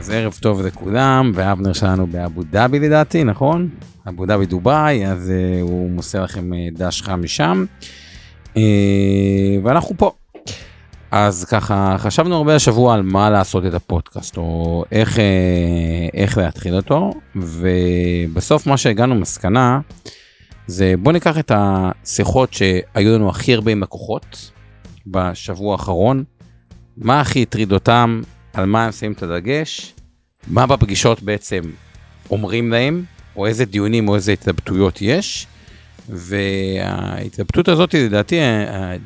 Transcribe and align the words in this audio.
אז 0.00 0.10
ערב 0.10 0.38
טוב 0.40 0.62
לכולם, 0.62 1.32
ואבנר 1.34 1.72
שלנו 1.72 2.06
באבו 2.06 2.42
דאבי 2.42 2.78
לדעתי, 2.78 3.24
נכון? 3.24 3.68
אבו 4.08 4.26
דאבי 4.26 4.46
דובאי, 4.46 5.06
אז 5.06 5.32
uh, 5.32 5.62
הוא 5.62 5.90
מוסר 5.90 6.22
לכם 6.22 6.52
uh, 6.52 6.78
דש 6.78 7.02
חם 7.02 7.22
משם. 7.22 7.64
Uh, 8.54 8.58
ואנחנו 9.62 9.94
פה. 9.98 10.12
אז 11.10 11.44
ככה, 11.44 11.96
חשבנו 11.98 12.36
הרבה 12.36 12.54
השבוע 12.54 12.94
על 12.94 13.02
מה 13.02 13.30
לעשות 13.30 13.66
את 13.66 13.74
הפודקאסט, 13.74 14.36
או 14.36 14.84
איך, 14.92 15.16
uh, 15.16 15.20
איך 16.14 16.38
להתחיל 16.38 16.74
אותו, 16.74 17.10
ובסוף 17.36 18.66
מה 18.66 18.76
שהגענו 18.76 19.14
מסקנה, 19.14 19.80
זה 20.66 20.94
בוא 20.98 21.12
ניקח 21.12 21.38
את 21.38 21.52
השיחות 21.54 22.52
שהיו 22.52 23.14
לנו 23.14 23.30
הכי 23.30 23.54
הרבה 23.54 23.72
עם 23.72 23.82
לקוחות 23.82 24.50
בשבוע 25.06 25.72
האחרון, 25.72 26.24
מה 26.96 27.20
הכי 27.20 27.42
הטריד 27.42 27.72
אותם, 27.72 28.20
על 28.52 28.66
מה 28.66 28.84
הם 28.84 28.92
שמים 28.92 29.12
את 29.12 29.22
הדגש, 29.22 29.94
מה 30.46 30.66
בפגישות 30.66 31.22
בעצם 31.22 31.60
אומרים 32.30 32.70
להם, 32.70 33.04
או 33.36 33.46
איזה 33.46 33.64
דיונים 33.64 34.08
או 34.08 34.14
איזה 34.14 34.32
התלבטויות 34.32 35.02
יש. 35.02 35.46
וההתלבטות 36.08 37.68
הזאת, 37.68 37.94
לדעתי, 37.94 38.36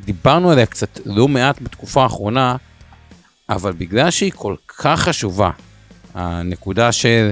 דיברנו 0.04 0.50
עליה 0.50 0.66
קצת 0.66 1.00
לא 1.04 1.28
מעט 1.28 1.60
בתקופה 1.62 2.02
האחרונה, 2.02 2.56
אבל 3.48 3.72
בגלל 3.72 4.10
שהיא 4.10 4.32
כל 4.34 4.54
כך 4.78 5.00
חשובה, 5.00 5.50
הנקודה 6.14 6.92
של 6.92 7.30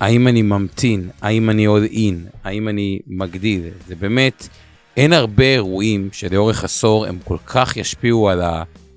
האם 0.00 0.28
אני 0.28 0.42
ממתין, 0.42 1.10
האם 1.22 1.50
אני 1.50 1.66
all 1.66 1.92
in, 1.92 2.38
האם 2.44 2.68
אני 2.68 2.98
מגדיל, 3.06 3.62
זה 3.86 3.94
באמת, 3.94 4.48
אין 4.96 5.12
הרבה 5.12 5.44
אירועים 5.44 6.08
שלאורך 6.12 6.64
עשור 6.64 7.06
הם 7.06 7.18
כל 7.24 7.36
כך 7.46 7.76
ישפיעו 7.76 8.28
על 8.28 8.42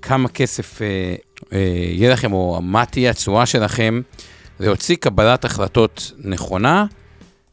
כמה 0.02 0.28
כסף 0.28 0.82
אה, 0.82 0.86
אה, 0.86 1.14
יהיה 1.52 2.12
לכם, 2.12 2.32
או 2.32 2.58
מה 2.62 2.84
תהיה 2.84 3.10
התשואה 3.10 3.46
שלכם, 3.46 4.00
להוציא 4.60 4.96
קבלת 4.96 5.44
החלטות 5.44 6.12
נכונה, 6.18 6.86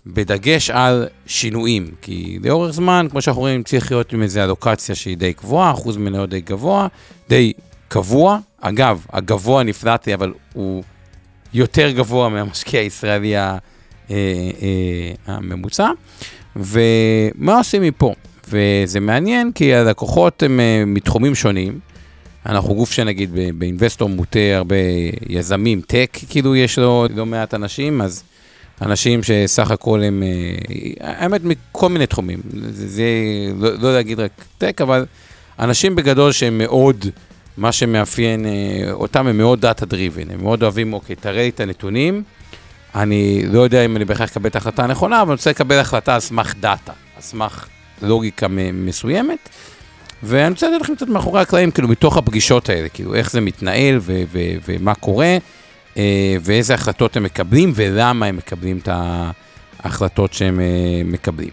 בדגש 0.05 0.69
על 0.69 1.07
שינויים. 1.25 1.91
כי 2.01 2.39
לאורך 2.43 2.71
זמן, 2.71 3.07
כמו 3.11 3.21
שאנחנו 3.21 3.41
רואים, 3.41 3.63
צריך 3.63 3.91
להיות 3.91 4.13
עם 4.13 4.23
איזו 4.23 4.43
אלוקציה 4.43 4.95
שהיא 4.95 5.17
די 5.17 5.33
גבוהה, 5.33 5.71
אחוז 5.71 5.97
מניות 5.97 6.29
די 6.29 6.41
גבוה, 6.41 6.87
די 7.29 7.53
קבוע. 7.87 8.39
אגב, 8.61 9.05
הגבוה 9.13 9.63
נפלטתי, 9.63 10.13
אבל 10.13 10.33
הוא 10.53 10.83
יותר 11.53 11.91
גבוה 11.91 12.29
מהמשקיע 12.29 12.79
הישראלי 12.79 13.37
אה, 13.37 13.57
אה, 14.11 14.15
הממוצע. 15.25 15.89
ומה 16.55 17.57
עושים 17.57 17.81
מפה? 17.81 18.13
וזה 18.47 18.99
מעניין 18.99 19.51
כי 19.51 19.73
הלקוחות 19.73 20.43
הם 20.43 20.59
אה, 20.59 20.83
מתחומים 20.87 21.35
שונים. 21.35 21.79
אנחנו 22.45 22.75
גוף 22.75 22.91
שנגיד 22.91 23.31
באינבסטור 23.53 24.09
מוטה 24.09 24.39
הרבה 24.55 24.75
יזמים, 25.29 25.81
tech, 25.81 26.17
כאילו 26.29 26.55
יש 26.55 26.79
לו 26.79 27.07
לא 27.15 27.25
מעט 27.25 27.53
אנשים, 27.53 28.01
אז 28.01 28.23
אנשים 28.81 29.23
שסך 29.23 29.71
הכל 29.71 30.03
הם, 30.03 30.23
אה, 30.23 31.13
האמת, 31.21 31.41
מכל 31.43 31.89
מיני 31.89 32.07
תחומים. 32.07 32.39
זה, 32.69 32.87
זה 32.87 33.03
לא, 33.57 33.69
לא 33.79 33.93
להגיד 33.93 34.19
רק 34.19 34.31
tech, 34.57 34.81
אבל 34.81 35.05
אנשים 35.59 35.95
בגדול 35.95 36.31
שהם 36.31 36.57
מאוד, 36.57 37.05
מה 37.57 37.71
שמאפיין 37.71 38.45
אה, 38.45 38.91
אותם, 38.91 39.27
הם 39.27 39.37
מאוד 39.37 39.61
data 39.61 39.85
driven, 39.85 40.31
הם 40.31 40.43
מאוד 40.43 40.63
אוהבים, 40.63 40.93
אוקיי, 40.93 41.15
תראה 41.15 41.41
לי 41.41 41.49
את 41.49 41.59
הנתונים. 41.59 42.23
אני 42.95 43.43
לא 43.45 43.61
יודע 43.61 43.85
אם 43.85 43.95
אני 43.95 44.05
בהכרח 44.05 44.29
אקבל 44.29 44.49
את 44.49 44.55
ההחלטה 44.55 44.83
הנכונה, 44.83 45.21
אבל 45.21 45.29
אני 45.29 45.35
רוצה 45.35 45.49
לקבל 45.49 45.79
החלטה 45.79 46.13
על 46.13 46.19
סמך 46.19 46.53
דאטה, 46.59 46.93
על 47.15 47.21
סמך 47.21 47.67
לוגיקה 48.01 48.47
מסוימת. 48.73 49.49
ואני 50.23 50.49
רוצה 50.49 50.67
לדעת 50.67 50.81
לכם 50.81 50.95
קצת 50.95 51.07
מאחורי 51.07 51.41
הקלעים, 51.41 51.71
כאילו, 51.71 51.87
מתוך 51.87 52.17
הפגישות 52.17 52.69
האלה, 52.69 52.89
כאילו, 52.89 53.15
איך 53.15 53.31
זה 53.31 53.41
מתנהל 53.41 53.97
ו- 54.01 54.23
ו- 54.31 54.55
ומה 54.67 54.95
קורה, 54.95 55.37
אה, 55.97 56.35
ואיזה 56.41 56.73
החלטות 56.73 57.17
הם 57.17 57.23
מקבלים, 57.23 57.71
ולמה 57.75 58.25
הם 58.25 58.37
מקבלים 58.37 58.77
את 58.77 58.89
ההחלטות 59.83 60.33
שהם 60.33 60.59
אה, 60.59 61.01
מקבלים. 61.05 61.49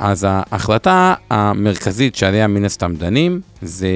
אז 0.00 0.26
ההחלטה 0.28 1.14
המרכזית 1.30 2.16
שעליה 2.16 2.46
מן 2.46 2.64
הסתם 2.64 2.94
דנים, 2.94 3.40
זה 3.62 3.88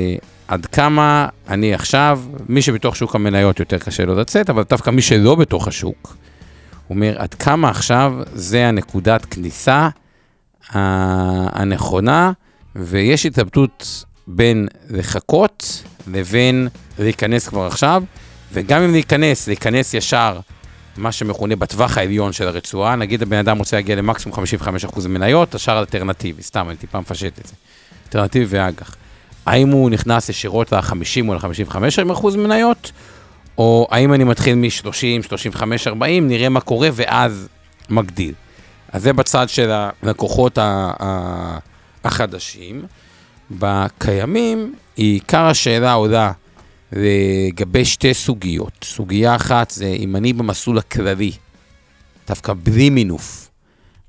עד 0.49 0.67
כמה 0.67 1.29
אני 1.49 1.75
עכשיו, 1.75 2.21
מי 2.49 2.63
שבתוך 2.63 2.97
שוק 2.97 3.15
המניות 3.15 3.61
יותר 3.61 3.79
קשה 3.79 4.05
לו 4.05 4.15
לצאת, 4.15 4.51
אבל 4.51 4.63
דווקא 4.71 4.91
מי 4.91 5.03
שלא 5.03 5.35
בתוך 5.35 5.69
השוק, 5.69 6.17
אומר, 6.91 7.15
עד 7.19 7.35
כמה 7.35 7.71
עכשיו 7.71 8.13
זה 8.33 8.69
הנקודת 8.69 9.25
כניסה 9.25 9.89
הנכונה, 10.71 12.33
ויש 12.79 13.27
התלבטות 13.27 14.05
בין 14.27 14.69
לחכות 14.91 15.83
לבין 16.07 16.69
להיכנס 16.99 17.49
כבר 17.49 17.67
עכשיו, 17.67 18.03
וגם 18.53 18.83
אם 18.83 18.93
להיכנס, 18.93 19.47
להיכנס 19.47 19.95
ישר, 19.95 20.41
מה 20.97 21.13
שמכונה 21.13 21.57
בטווח 21.57 21.99
העליון 21.99 22.33
של 22.33 22.49
הרצועה, 22.49 22.97
נגיד 22.97 23.23
הבן 23.23 23.37
אדם 23.37 23.59
רוצה 23.59 23.77
להגיע 23.77 23.97
למקסימום 23.97 24.39
55% 24.85 25.09
מניות, 25.09 25.55
השאר 25.55 25.79
אלטרנטיבי, 25.79 26.43
סתם, 26.43 26.69
אני 26.69 26.77
טיפה 26.77 27.01
מפשט 27.01 27.39
את 27.39 27.47
זה. 27.47 27.53
אלטרנטיבי 28.07 28.47
ואג"ח. 28.49 28.97
האם 29.47 29.69
הוא 29.69 29.91
נכנס 29.91 30.29
ישירות 30.29 30.73
ל-50 30.73 31.29
או 31.29 31.35
ל-55% 31.35 32.37
מניות, 32.37 32.93
או 33.59 33.89
האם 33.91 34.15
אני 34.15 34.25
מתחיל 34.25 34.55
מ-30, 34.55 35.29
35, 35.29 35.87
40, 35.87 36.29
נראה 36.29 36.49
מה 36.49 36.61
קורה 36.61 36.89
ואז 36.93 37.49
מגדיל. 37.91 38.35
אז 38.93 39.03
זה 39.03 39.13
בצד 39.13 39.49
של 39.49 39.71
הלקוחות 39.73 40.59
החדשים. 42.05 42.85
בקיימים, 43.51 44.75
עיקר 44.97 45.45
השאלה 45.45 45.93
עולה 45.93 46.33
לגבי 46.93 47.85
שתי 47.85 48.15
סוגיות. 48.15 48.73
סוגיה 48.85 49.37
אחת 49.37 49.71
זה 49.71 49.87
אם 49.87 50.17
אני 50.17 50.33
במסלול 50.33 50.79
הכללי, 50.79 51.33
דווקא 52.29 52.53
בלי 52.63 52.91
מינוף, 52.91 53.51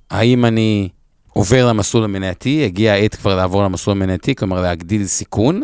האם 0.10 0.46
אני 0.46 0.90
עובר 1.34 1.68
למסלול 1.68 2.04
המנייתי, 2.04 2.66
הגיע 2.66 2.94
העת 2.94 3.16
כבר 3.16 3.36
לעבור 3.36 3.64
למסלול 3.64 3.98
המנייתי, 3.98 4.36
כלומר 4.36 4.62
להגדיל 4.62 5.06
סיכון, 5.06 5.64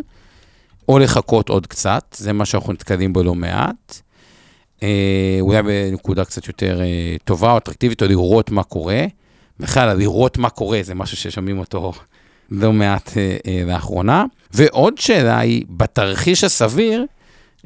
או 0.90 1.00
לחכות 1.00 1.50
עוד 1.50 1.68
קצת, 1.68 2.16
זה 2.18 2.34
מה 2.34 2.46
שאנחנו 2.46 2.74
נתקלים 2.74 3.14
בו 3.14 3.24
לא 3.24 3.36
מעט. 3.36 4.02
אה, 4.84 5.38
אולי 5.40 5.62
בנקודה 5.62 6.26
קצת 6.26 6.48
יותר 6.48 6.82
אה, 6.82 7.16
טובה 7.24 7.52
או 7.52 7.58
אטרקטיבית, 7.58 8.02
או 8.02 8.08
לראות 8.08 8.52
מה 8.52 8.64
קורה. 8.64 9.06
בכלל, 9.60 9.98
לראות 9.98 10.38
מה 10.38 10.50
קורה 10.50 10.80
זה 10.82 10.96
משהו 10.96 11.18
ששומעים 11.18 11.60
אותו 11.60 11.94
לא 12.52 12.74
מעט 12.74 13.18
אה, 13.18 13.38
אה, 13.48 13.64
לאחרונה. 13.68 14.26
ועוד 14.54 14.98
שאלה 14.98 15.40
היא, 15.40 15.66
בתרחיש 15.70 16.44
הסביר, 16.44 17.06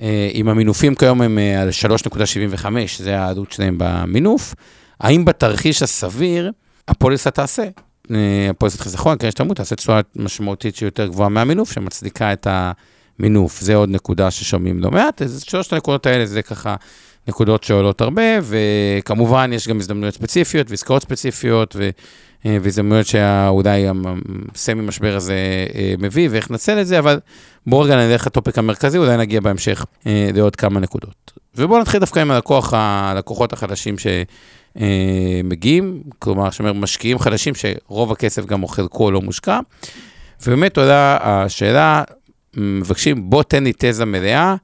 אה, 0.01 0.29
אם 0.33 0.49
המינופים 0.49 0.95
כיום 0.95 1.21
הם 1.21 1.39
אה, 1.39 1.61
על 1.61 1.69
3.75, 1.69 2.65
זה 2.97 3.19
העלות 3.19 3.51
שלהם 3.51 3.75
במינוף, 3.77 4.55
האם 4.99 5.25
בתרחיש 5.25 5.83
הסביר 5.83 6.51
הפוליסה 6.87 7.31
תעשה? 7.31 7.63
אה, 8.11 8.47
הפוליסת 8.49 8.79
חיסכון, 8.79 9.17
קרן 9.17 9.27
השתלמות, 9.27 9.57
תעשה 9.57 9.75
תשואה 9.75 9.99
משמעותית 10.15 10.75
שהיא 10.75 10.87
יותר 10.87 11.07
גבוהה 11.07 11.29
מהמינוף, 11.29 11.71
שמצדיקה 11.71 12.33
את 12.33 12.47
המינוף. 12.49 13.61
זה 13.61 13.75
עוד 13.75 13.89
נקודה 13.89 14.31
ששומעים 14.31 14.79
לא 14.79 14.91
מעט, 14.91 15.21
אז 15.21 15.43
שלושת 15.47 15.73
הנקודות 15.73 16.05
האלה 16.05 16.25
זה 16.25 16.41
ככה 16.41 16.75
נקודות 17.27 17.63
שעולות 17.63 18.01
הרבה, 18.01 18.21
וכמובן 18.41 19.51
יש 19.53 19.67
גם 19.67 19.77
הזדמנויות 19.77 20.13
ספציפיות 20.13 20.69
ועסקאות 20.71 21.01
ספציפיות. 21.01 21.75
אה, 22.45 22.57
והזדמנויות 22.61 23.07
שאולי 23.07 23.85
הסמי 24.55 24.81
משבר 24.81 25.15
הזה 25.15 25.35
אה, 25.75 25.93
מביא, 25.97 26.29
ואיך 26.31 26.51
נצל 26.51 26.81
את 26.81 26.87
זה, 26.87 26.99
אבל 26.99 27.19
בואו 27.67 27.81
רגע 27.81 27.95
נלך 27.95 28.27
לטופיק 28.27 28.57
המרכזי, 28.57 28.97
אולי 28.97 29.17
נגיע 29.17 29.41
בהמשך 29.41 29.85
אה, 30.07 30.29
לעוד 30.33 30.55
כמה 30.55 30.79
נקודות. 30.79 31.31
ובואו 31.55 31.81
נתחיל 31.81 31.99
דווקא 31.99 32.19
עם 32.19 32.31
הלקוח, 32.31 32.73
הלקוחות 32.75 33.53
החדשים 33.53 33.95
שמגיעים, 34.75 36.03
כלומר, 36.19 36.49
שאומר 36.49 36.73
משקיעים 36.73 37.19
חדשים 37.19 37.53
שרוב 37.55 38.11
הכסף 38.11 38.45
גם 38.45 38.63
או 38.63 38.67
חלקו 38.67 39.11
לא 39.11 39.21
מושקע. 39.21 39.59
ובאמת 40.45 40.77
עולה 40.77 41.17
השאלה, 41.21 42.03
מבקשים, 42.57 43.29
בוא 43.29 43.43
תן 43.43 43.63
לי 43.63 43.73
תזה 43.77 44.05
מלאה, 44.05 44.55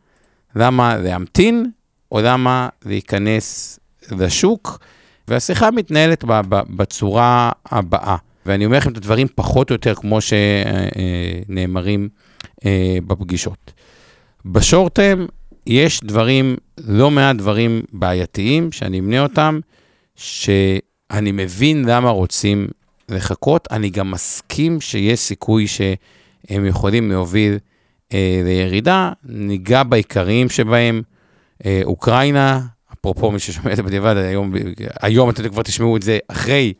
למה 0.56 0.98
להמתין, 0.98 1.70
או 2.12 2.22
למה 2.22 2.70
להיכנס 2.86 3.80
לשוק. 4.12 4.80
והשיחה 5.28 5.72
מתנהלת 5.72 6.24
בצורה 6.50 7.52
הבאה. 7.66 8.16
ואני 8.46 8.66
אומר 8.66 8.78
לכם 8.78 8.92
את 8.92 8.98
הדברים 8.98 9.28
פחות 9.36 9.70
או 9.70 9.76
יותר 9.76 9.96
כמו 9.96 10.20
שנאמרים 10.22 12.10
אה, 12.66 12.98
בפגישות. 13.08 13.72
בשורטם 14.46 15.26
יש 15.68 16.02
דברים, 16.04 16.56
לא 16.88 17.12
מעט 17.12 17.36
דברים 17.36 17.82
בעייתיים, 17.94 18.72
שאני 18.72 19.00
אמנה 19.00 19.24
אותם, 19.24 19.60
שאני 20.16 21.32
מבין 21.32 21.86
למה 21.86 22.10
רוצים 22.10 22.68
לחכות, 23.10 23.68
אני 23.72 23.90
גם 23.90 24.12
מסכים 24.12 24.82
שיש 24.82 25.20
סיכוי 25.20 25.68
שהם 25.68 26.66
יכולים 26.66 27.12
להוביל 27.12 27.58
אה, 28.14 28.42
לירידה, 28.44 29.12
ניגע 29.24 29.84
בעיקריים 29.84 30.50
שבהם, 30.50 31.02
אה, 31.66 31.82
אוקראינה, 31.84 32.62
אפרופו 33.12 33.32
מי 33.32 33.40
ששומע 33.40 33.72
את 33.72 33.76
זה 33.76 33.84
בדיעבד, 33.84 34.18
היום, 34.18 34.54
היום 35.02 35.30
אתם 35.30 35.50
כבר 35.50 35.62
תשמעו 35.62 35.98
את 35.98 36.02
זה 36.02 36.18
אחרי 36.28 36.74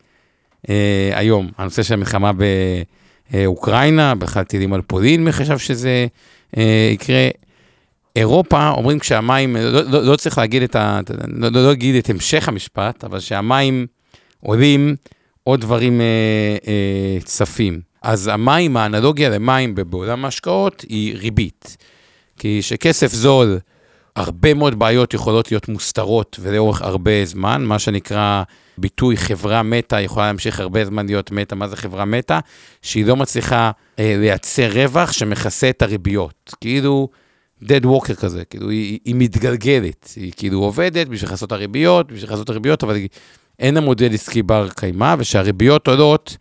אה, 0.70 1.12
היום, 1.14 1.52
הנושא 1.58 1.84
של 1.84 1.94
המלחמה 1.94 2.32
באוקראינה, 3.32 4.16
בכלל 4.16 4.44
טילים 4.44 4.74
על 4.74 4.82
פולין, 4.82 5.24
מי 5.24 5.32
חשב 5.32 5.58
שזה 5.58 6.08
אה, 6.58 6.90
יקרה. 6.94 7.28
אירופה, 8.16 8.70
אומרים 8.70 9.00
כשהמים, 9.00 9.56
לא, 9.56 9.82
לא, 9.84 10.04
לא 10.04 10.16
צריך 10.16 10.38
להגיד 10.38 10.64
את 10.64 10.76
ה... 10.76 11.00
לא, 11.28 11.50
לא 11.52 11.68
להגיד 11.68 11.96
את 11.96 12.10
המשך 12.10 12.48
המשפט, 12.48 13.04
אבל 13.04 13.20
שהמים 13.20 13.88
עולים, 14.40 14.96
עוד 15.44 15.62
דברים 15.62 16.02
אה, 16.02 16.06
אה, 16.68 17.18
צפים. 17.24 17.82
אז 18.02 18.28
המים, 18.28 18.78
האנלוגיה 18.78 19.30
למים 19.30 19.76
בעולם 19.76 20.26
ההשקעות 20.26 20.86
היא 20.90 21.18
ריבית. 21.18 21.78
כי 22.40 22.62
שכסף 22.62 23.14
זול, 23.14 23.60
הרבה 24.16 24.54
מאוד 24.54 24.80
בעיות 24.80 25.14
יכולות 25.14 25.52
להיות 25.52 25.68
מוסתרות 25.70 26.40
ולאורך 26.42 26.82
הרבה 26.82 27.26
זמן, 27.26 27.64
מה 27.64 27.80
שנקרא 27.80 28.44
ביטוי 28.78 29.18
חברה 29.18 29.64
מתה 29.64 30.02
יכולה 30.02 30.26
להמשיך 30.26 30.60
הרבה 30.60 30.86
זמן 30.86 31.06
להיות 31.06 31.32
מתה. 31.32 31.56
מה 31.56 31.68
זה 31.68 31.76
חברה 31.76 32.06
מתה? 32.06 32.40
שהיא 32.82 33.06
לא 33.06 33.16
מצליחה 33.16 33.72
אה, 34.00 34.16
לייצר 34.20 34.70
רווח 34.74 35.12
שמכסה 35.12 35.70
את 35.70 35.82
הריביות. 35.82 36.54
כאילו... 36.62 37.10
dead 37.64 37.86
walker 37.86 38.16
כזה, 38.16 38.46
כאילו 38.46 38.70
היא, 38.70 39.00
היא 39.06 39.16
מתגלגלת, 39.18 40.14
היא 40.16 40.34
כאילו 40.38 40.60
עובדת 40.60 41.08
בשביל 41.08 41.32
לעשות 41.32 41.52
הריביות, 41.52 42.12
בשביל 42.12 42.32
לעשות 42.32 42.50
הריביות, 42.50 42.84
אבל 42.84 42.98
אין 43.60 43.76
לה 43.76 43.82
מודל 43.82 44.14
עסקי 44.14 44.44
בר 44.44 44.68
קיימא, 44.76 45.16
ושהריביות 45.20 45.88
עולות, 45.88 46.38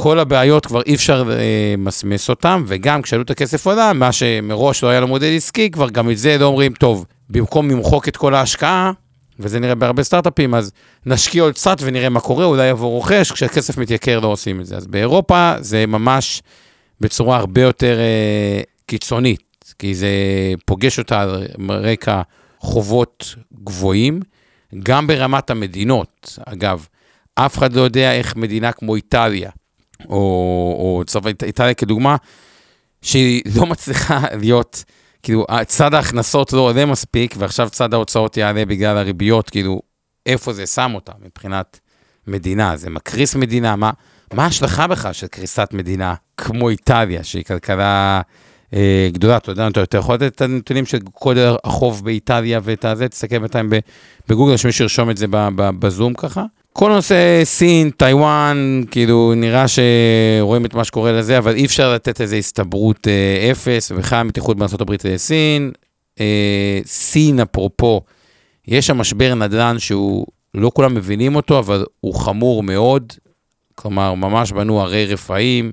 כל 0.00 0.18
הבעיות 0.18 0.66
כבר 0.66 0.82
אי 0.82 0.94
אפשר 0.94 1.24
למסמס 1.26 2.30
אה, 2.30 2.34
אותן, 2.34 2.62
וגם 2.66 3.02
כשעלות 3.02 3.30
הכסף 3.30 3.66
עולה, 3.66 3.92
מה 3.92 4.12
שמראש 4.12 4.82
לא 4.82 4.88
היה 4.88 5.00
לו 5.00 5.08
מודל 5.08 5.36
עסקי, 5.36 5.70
כבר 5.70 5.90
גם 5.90 6.10
את 6.10 6.18
זה 6.18 6.38
לא 6.38 6.44
אומרים, 6.44 6.72
טוב, 6.72 7.04
במקום 7.30 7.70
למחוק 7.70 8.08
את 8.08 8.16
כל 8.16 8.34
ההשקעה, 8.34 8.92
וזה 9.38 9.60
נראה 9.60 9.74
בהרבה 9.74 10.02
סטארט-אפים, 10.02 10.54
אז 10.54 10.72
נשקיע 11.06 11.42
עוד 11.42 11.54
קצת 11.54 11.76
ונראה 11.80 12.08
מה 12.08 12.20
קורה, 12.20 12.44
אולי 12.44 12.68
יבוא 12.68 12.88
רוכש, 12.88 13.32
כשהכסף 13.32 13.78
מתייקר 13.78 14.20
לא 14.20 14.28
עושים 14.28 14.60
את 14.60 14.66
זה. 14.66 14.76
אז 14.76 14.86
באירופה 14.86 15.52
זה 15.58 15.86
ממש 15.86 16.42
בצורה 17.00 17.36
הרבה 17.36 17.62
יותר 17.62 17.98
אה, 17.98 18.62
קיצונית, 18.86 19.74
כי 19.78 19.94
זה 19.94 20.08
פוגש 20.66 20.98
אותה 20.98 21.22
על 21.22 21.46
רקע 21.68 22.22
חובות 22.58 23.34
גבוהים, 23.64 24.20
גם 24.82 25.06
ברמת 25.06 25.50
המדינות. 25.50 26.38
אגב, 26.46 26.86
אף 27.34 27.58
אחד 27.58 27.72
לא 27.72 27.80
יודע 27.80 28.12
איך 28.12 28.36
מדינה 28.36 28.72
כמו 28.72 28.96
איטליה, 28.96 29.50
או, 30.08 30.16
או 30.78 31.02
צבא 31.06 31.30
איטליה 31.42 31.74
כדוגמה, 31.74 32.16
שהיא 33.02 33.42
לא 33.56 33.66
מצליחה 33.66 34.20
להיות, 34.40 34.84
כאילו, 35.22 35.46
צד 35.66 35.94
ההכנסות 35.94 36.52
לא 36.52 36.60
עולה 36.60 36.86
מספיק, 36.86 37.34
ועכשיו 37.38 37.70
צד 37.70 37.94
ההוצאות 37.94 38.36
יעלה 38.36 38.64
בגלל 38.64 38.96
הריביות, 38.96 39.50
כאילו, 39.50 39.82
איפה 40.26 40.52
זה 40.52 40.66
שם 40.66 40.92
אותה 40.94 41.12
מבחינת 41.24 41.80
מדינה? 42.26 42.76
זה 42.76 42.90
מקריס 42.90 43.34
מדינה? 43.34 43.76
מה, 43.76 43.90
ההשלכה 44.32 44.86
בכלל 44.86 45.12
של 45.12 45.26
קריסת 45.26 45.68
מדינה 45.72 46.14
כמו 46.36 46.68
איטליה, 46.68 47.24
שהיא 47.24 47.44
כלכלה 47.44 48.20
אה, 48.74 49.08
גדולה? 49.12 49.36
אתה 49.36 49.50
יודע, 49.50 49.68
אתה 49.68 49.98
יכול 49.98 50.14
לתת 50.14 50.34
את 50.34 50.40
הנתונים 50.40 50.86
של 50.86 50.98
גודל 51.22 51.54
החוב 51.64 52.04
באיטליה 52.04 52.60
ואת 52.62 52.84
הזה, 52.84 53.08
תסתכל 53.08 53.38
בינתיים 53.38 53.70
בגוגל, 54.28 54.56
שמישהו 54.56 54.82
ירשום 54.82 55.10
את 55.10 55.16
זה 55.16 55.26
בזום 55.56 56.14
ככה. 56.14 56.44
כל 56.78 56.90
נושא 56.90 57.40
סין, 57.44 57.90
טיוואן, 57.90 58.82
כאילו 58.90 59.32
נראה 59.36 59.64
שרואים 59.68 60.64
את 60.64 60.74
מה 60.74 60.84
שקורה 60.84 61.12
לזה, 61.12 61.38
אבל 61.38 61.54
אי 61.54 61.66
אפשר 61.66 61.94
לתת 61.94 62.20
איזו 62.20 62.36
הסתברות 62.36 63.08
אה, 63.08 63.50
אפס, 63.50 63.90
ובכלל 63.90 64.18
המתיחות 64.18 64.56
בארה"ב 64.56 64.92
לסין. 65.04 65.72
אה, 66.20 66.80
סין, 66.84 67.40
אפרופו, 67.40 68.00
יש 68.68 68.86
שם 68.86 68.98
משבר 68.98 69.34
נדל"ן 69.34 69.78
שהוא, 69.78 70.26
לא 70.54 70.70
כולם 70.74 70.94
מבינים 70.94 71.36
אותו, 71.36 71.58
אבל 71.58 71.84
הוא 72.00 72.14
חמור 72.14 72.62
מאוד. 72.62 73.12
כלומר, 73.74 74.14
ממש 74.14 74.52
בנו 74.52 74.82
ערי 74.82 75.06
רפאים. 75.06 75.72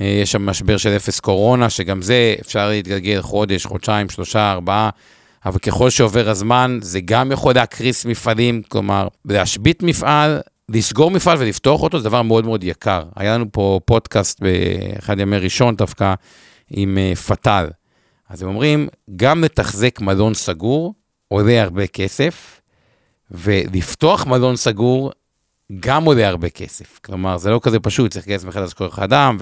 אה, 0.00 0.06
יש 0.22 0.32
שם 0.32 0.46
משבר 0.46 0.76
של 0.76 0.96
אפס 0.96 1.20
קורונה, 1.20 1.70
שגם 1.70 2.02
זה 2.02 2.34
אפשר 2.40 2.68
להתגלגל 2.68 3.22
חודש, 3.22 3.66
חודשיים, 3.66 4.08
שלושה, 4.08 4.52
ארבעה. 4.52 4.90
אבל 5.46 5.58
ככל 5.58 5.90
שעובר 5.90 6.28
הזמן, 6.28 6.78
זה 6.82 7.00
גם 7.04 7.32
יכול 7.32 7.54
להקריס 7.54 8.06
מפעלים, 8.06 8.62
כלומר, 8.68 9.08
להשבית 9.24 9.82
מפעל, 9.82 10.40
לסגור 10.68 11.10
מפעל 11.10 11.38
ולפתוח 11.40 11.82
אותו, 11.82 11.98
זה 11.98 12.04
דבר 12.04 12.22
מאוד 12.22 12.44
מאוד 12.44 12.64
יקר. 12.64 13.02
היה 13.16 13.34
לנו 13.34 13.46
פה 13.52 13.80
פודקאסט 13.84 14.40
באחד 14.40 15.18
ימי 15.18 15.38
ראשון 15.38 15.76
דווקא 15.76 16.14
עם 16.70 16.98
uh, 17.12 17.16
פטל. 17.16 17.66
אז 18.28 18.42
הם 18.42 18.48
אומרים, 18.48 18.88
גם 19.16 19.44
לתחזק 19.44 20.00
מלון 20.00 20.34
סגור 20.34 20.94
עולה 21.28 21.62
הרבה 21.62 21.86
כסף, 21.86 22.60
ולפתוח 23.30 24.26
מלון 24.26 24.56
סגור 24.56 25.12
גם 25.80 26.04
עולה 26.04 26.28
הרבה 26.28 26.48
כסף. 26.48 27.00
כלומר, 27.04 27.38
זה 27.38 27.50
לא 27.50 27.60
כזה 27.62 27.80
פשוט, 27.80 28.10
צריך 28.10 28.26
לגייס 28.26 28.44
מחדש 28.44 28.72
כוח 28.72 28.98
אדם, 28.98 29.36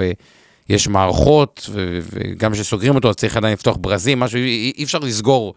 ויש 0.69 0.89
מערכות, 0.89 1.71
וגם 2.03 2.53
כשסוגרים 2.53 2.95
אותו, 2.95 3.09
אז 3.09 3.15
צריך 3.15 3.37
עדיין 3.37 3.53
לפתוח 3.53 3.77
ברזים, 3.81 4.21
משהו, 4.21 4.39
אי 4.39 4.85
אפשר 4.85 4.99
לסגור 4.99 5.55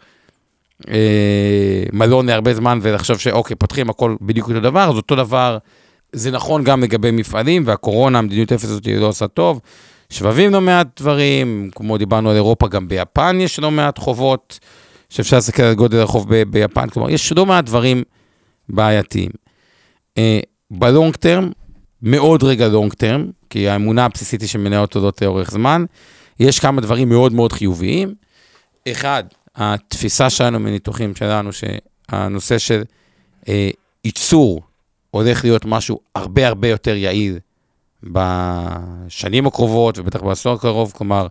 אה, 0.89 1.83
מלון 1.94 2.25
להרבה 2.25 2.54
זמן 2.54 2.80
ולחשוב 2.81 3.18
שאוקיי, 3.18 3.56
פותחים 3.56 3.89
הכל 3.89 4.16
בדיוק 4.22 4.48
אותו 4.48 4.60
דבר, 4.60 4.89
אז 4.89 4.95
אותו 4.95 5.16
דבר, 5.16 5.57
זה 6.12 6.31
נכון 6.31 6.63
גם 6.63 6.83
לגבי 6.83 7.12
מפעלים, 7.12 7.63
והקורונה, 7.66 8.19
המדיניות 8.19 8.51
אפס 8.51 8.66
הזאת 8.66 8.88
לא 8.88 9.06
עושה 9.06 9.28
טוב. 9.28 9.62
שבבים 10.10 10.51
לא 10.51 10.62
מעט 10.62 11.01
דברים, 11.01 11.69
כמו 11.75 11.98
דיברנו 11.98 12.30
על 12.30 12.36
אירופה, 12.36 12.68
גם 12.68 12.88
ביפן 12.88 13.38
יש 13.42 13.60
לא 13.60 13.72
מעט 13.72 13.98
חובות, 13.98 14.60
שאפשר 15.10 15.38
להסתכל 15.38 15.63
על 15.63 15.74
גודל 15.74 16.01
החוב 16.01 16.25
ב- 16.30 16.44
ביפן, 16.44 16.89
כלומר, 16.89 17.10
יש 17.10 17.31
לא 17.31 17.45
מעט 17.45 17.66
דברים 17.66 18.04
בעייתיים. 18.69 19.31
אה, 20.18 20.39
בלונג 20.72 21.16
טרם, 21.16 21.51
מאוד 22.01 22.44
רגע 22.44 22.68
לונג 22.68 22.94
טרם, 22.94 23.25
כי 23.50 23.69
האמונה 23.69 24.06
הבסיסית 24.06 24.42
היא 24.42 24.50
שמנהל 24.50 24.81
אותו 24.81 25.00
זאת 25.01 25.22
לאורך 25.22 25.51
זמן, 25.51 25.86
יש 26.39 26.60
כמה 26.60 26.81
דברים 26.81 27.10
מאוד 27.10 27.34
מאוד 27.34 27.54
חיוביים. 27.54 28.13
אחד, 28.88 29.24
התפיסה 29.56 30.30
שלנו 30.30 30.59
מניתוחים 30.59 31.15
שלנו, 31.15 31.50
שהנושא 31.53 32.57
של 32.57 32.83
אה, 33.48 33.69
ייצור 34.06 34.62
הולך 35.12 35.44
להיות 35.44 35.65
משהו 35.65 36.00
הרבה 36.15 36.48
הרבה 36.48 36.68
יותר 36.68 36.95
יעיל 36.95 37.39
בשנים 38.03 39.48
הקרובות 39.48 39.98
ובטח 39.98 40.21
בעשור 40.21 40.53
הקרוב, 40.53 40.94
כלומר, 40.95 41.27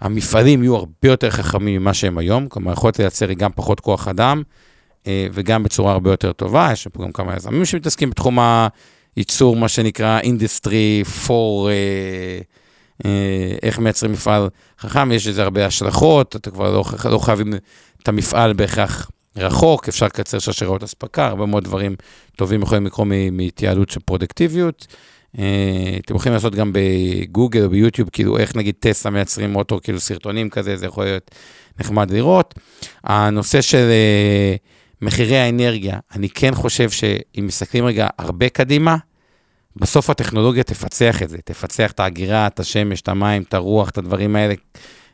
המפעלים 0.00 0.62
יהיו 0.62 0.76
הרבה 0.76 1.08
יותר 1.08 1.30
חכמים 1.30 1.80
ממה 1.80 1.94
שהם 1.94 2.18
היום, 2.18 2.48
כלומר, 2.48 2.72
יכולת 2.72 2.98
לייצר 2.98 3.28
היא 3.28 3.36
גם 3.36 3.50
פחות 3.54 3.80
כוח 3.80 4.08
אדם 4.08 4.42
אה, 5.06 5.26
וגם 5.32 5.62
בצורה 5.62 5.92
הרבה 5.92 6.10
יותר 6.10 6.32
טובה, 6.32 6.68
יש 6.72 6.86
פה 6.86 7.02
גם 7.02 7.12
כמה 7.12 7.36
יזמים 7.36 7.64
שמתעסקים 7.64 8.10
בתחום 8.10 8.38
הייצור, 9.16 9.56
מה 9.56 9.68
שנקרא 9.68 10.20
4, 10.20 10.30
אה, 10.30 11.02
אה, 11.70 12.38
איך 13.62 13.78
מייצרים 13.78 14.12
מפעל 14.12 14.48
חכם, 14.78 15.12
יש 15.12 15.26
לזה 15.26 15.42
הרבה 15.42 15.66
השלכות, 15.66 16.36
אתה 16.36 16.50
כבר 16.50 16.72
לא, 16.72 16.84
לא 17.10 17.18
חייבים 17.18 17.52
את 18.02 18.08
המפעל 18.08 18.52
בהכרח 18.52 19.10
רחוק, 19.36 19.88
אפשר 19.88 20.06
לקצר 20.06 20.38
שרשראות 20.38 20.82
אספקה, 20.82 21.26
הרבה 21.26 21.46
מאוד 21.46 21.64
דברים 21.64 21.96
טובים 22.36 22.62
יכולים 22.62 22.86
לקרוא 22.86 23.06
מהתייעלות 23.32 23.90
של 23.90 24.00
פרודקטיביות. 24.00 24.86
אה, 25.38 25.96
אתם 26.04 26.16
יכולים 26.16 26.34
לעשות 26.34 26.54
גם 26.54 26.72
בגוגל 26.74 27.64
או 27.64 27.70
ביוטיוב, 27.70 28.08
כאילו 28.12 28.38
איך 28.38 28.56
נגיד 28.56 28.74
טסלה 28.80 29.10
מייצרים 29.10 29.56
אוטו, 29.56 29.80
כאילו 29.82 30.00
סרטונים 30.00 30.50
כזה, 30.50 30.76
זה 30.76 30.86
יכול 30.86 31.04
להיות 31.04 31.30
נחמד 31.80 32.10
לראות. 32.10 32.54
הנושא 33.04 33.60
של 33.60 33.88
אה, 33.90 34.56
מחירי 35.02 35.36
האנרגיה, 35.36 35.98
אני 36.14 36.28
כן 36.28 36.54
חושב 36.54 36.90
שאם 36.90 37.46
מסתכלים 37.46 37.84
רגע 37.84 38.08
הרבה 38.18 38.48
קדימה, 38.48 38.96
בסוף 39.76 40.10
הטכנולוגיה 40.10 40.62
תפצח 40.62 41.22
את 41.22 41.28
זה, 41.28 41.38
תפצח 41.44 41.90
את 41.90 42.00
האגירה, 42.00 42.46
את 42.46 42.60
השמש, 42.60 43.00
את 43.00 43.08
המים, 43.08 43.42
את 43.42 43.54
הרוח, 43.54 43.90
את 43.90 43.98
הדברים 43.98 44.36
האלה. 44.36 44.54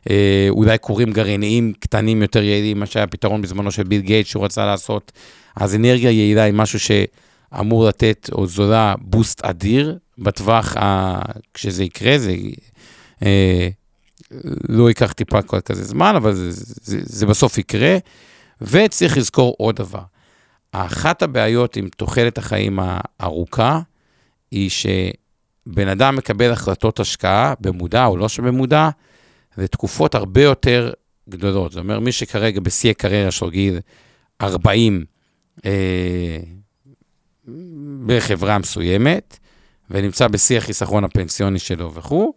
אה, 0.09 0.47
אולי 0.49 0.77
קורים 0.77 1.11
גרעיניים 1.11 1.73
קטנים 1.79 2.21
יותר 2.21 2.43
יעילים, 2.43 2.79
מה 2.79 2.85
שהיה 2.85 3.07
פתרון 3.07 3.41
בזמנו 3.41 3.71
של 3.71 3.83
ביל 3.83 4.01
גייט 4.01 4.27
שהוא 4.27 4.45
רצה 4.45 4.65
לעשות. 4.65 5.11
אז 5.55 5.75
אנרגיה 5.75 6.11
יעילה 6.11 6.43
היא 6.43 6.53
משהו 6.53 6.79
שאמור 6.79 7.87
לתת, 7.87 8.29
או 8.31 8.47
זולה, 8.47 8.95
בוסט 9.01 9.45
אדיר 9.45 9.97
בטווח, 10.17 10.77
ה... 10.77 11.19
כשזה 11.53 11.83
יקרה, 11.83 12.17
זה 12.17 12.35
אה, 13.25 13.69
לא 14.69 14.89
ייקח 14.89 15.11
טיפה 15.11 15.41
כל 15.41 15.59
כזה 15.61 15.83
זמן, 15.83 16.15
אבל 16.15 16.33
זה, 16.33 16.51
זה, 16.51 16.97
זה 17.03 17.25
בסוף 17.25 17.57
יקרה. 17.57 17.97
וצריך 18.61 19.17
לזכור 19.17 19.55
עוד 19.57 19.75
דבר, 19.75 20.01
אחת 20.71 21.21
הבעיות 21.21 21.75
עם 21.75 21.87
תוחלת 21.97 22.37
החיים 22.37 22.79
הארוכה, 22.81 23.79
היא 24.51 24.69
שבן 24.69 25.87
אדם 25.87 26.15
מקבל 26.15 26.51
החלטות 26.51 26.99
השקעה, 26.99 27.53
במודע 27.59 28.05
או 28.05 28.17
לא 28.17 28.29
שבמודע, 28.29 28.89
לתקופות 29.57 30.15
הרבה 30.15 30.43
יותר 30.43 30.91
גדולות. 31.29 31.71
זאת 31.71 31.83
אומרת, 31.83 32.01
מי 32.01 32.11
שכרגע 32.11 32.59
בשיא 32.59 32.89
הקריירה 32.89 33.31
שלו, 33.31 33.49
גיל 33.49 33.79
40, 34.41 35.05
אה, 35.65 36.37
בחברה 38.05 38.57
מסוימת, 38.57 39.39
ונמצא 39.89 40.27
בשיא 40.27 40.57
החיסכון 40.57 41.03
הפנסיוני 41.03 41.59
שלו 41.59 41.93
וכו', 41.93 42.33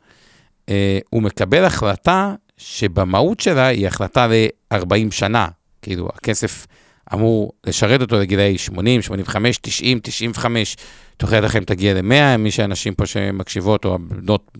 אה, 0.68 0.98
הוא 1.10 1.22
מקבל 1.22 1.64
החלטה 1.64 2.34
שבמהות 2.56 3.40
שלה 3.40 3.66
היא 3.66 3.86
החלטה 3.86 4.26
ל-40 4.26 5.10
שנה. 5.10 5.48
כאילו, 5.82 6.08
הכסף 6.14 6.66
אמור 7.14 7.52
לשרת 7.66 8.00
אותו 8.00 8.20
לגילאי 8.20 8.58
80, 8.58 9.02
85, 9.02 9.58
90, 9.62 10.00
95, 10.02 10.76
תוחלת 11.16 11.44
לכם 11.44 11.64
תגיע 11.64 11.94
ל-100, 11.94 12.36
מי 12.38 12.50
שאנשים 12.50 12.94
פה 12.94 13.06
שמקשיבות, 13.06 13.84
או 13.84 13.94
הבנות, 13.94 14.50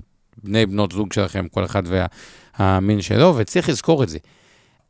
בני 0.45 0.67
בנות 0.67 0.93
זוג 0.93 1.13
שלכם, 1.13 1.49
כל 1.49 1.65
אחד 1.65 1.83
והמין 2.59 3.03
שלו, 3.03 3.35
וצריך 3.37 3.69
לזכור 3.69 4.03
את 4.03 4.09
זה. 4.09 4.19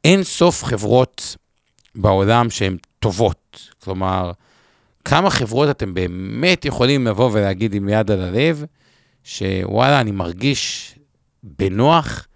אין 0.04 0.22
סוף 0.22 0.64
חברות 0.64 1.36
בעולם 1.94 2.50
שהן 2.50 2.76
טובות. 2.98 3.70
כלומר, 3.84 4.32
כמה 5.04 5.30
חברות 5.30 5.70
אתם 5.70 5.94
באמת 5.94 6.64
יכולים 6.64 7.06
לבוא 7.06 7.30
ולהגיד 7.32 7.74
עם 7.74 7.88
יד 7.88 8.10
על 8.10 8.22
הלב, 8.22 8.64
שוואלה, 9.24 10.00
אני 10.00 10.10
מרגיש 10.10 10.94
בנוח, 11.42 12.26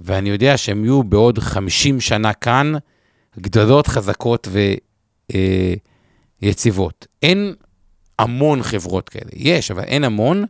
ואני 0.00 0.30
יודע 0.30 0.56
שהם 0.56 0.84
יהיו 0.84 1.02
בעוד 1.02 1.38
50 1.38 2.00
שנה 2.00 2.32
כאן, 2.32 2.72
גדולות, 3.40 3.86
חזקות 3.86 4.48
ויציבות. 6.42 7.06
אה, 7.24 7.28
אין 7.28 7.54
המון 8.18 8.62
חברות 8.62 9.08
כאלה. 9.08 9.30
יש, 9.34 9.70
אבל 9.70 9.82
אין 9.82 10.04
המון, 10.04 10.44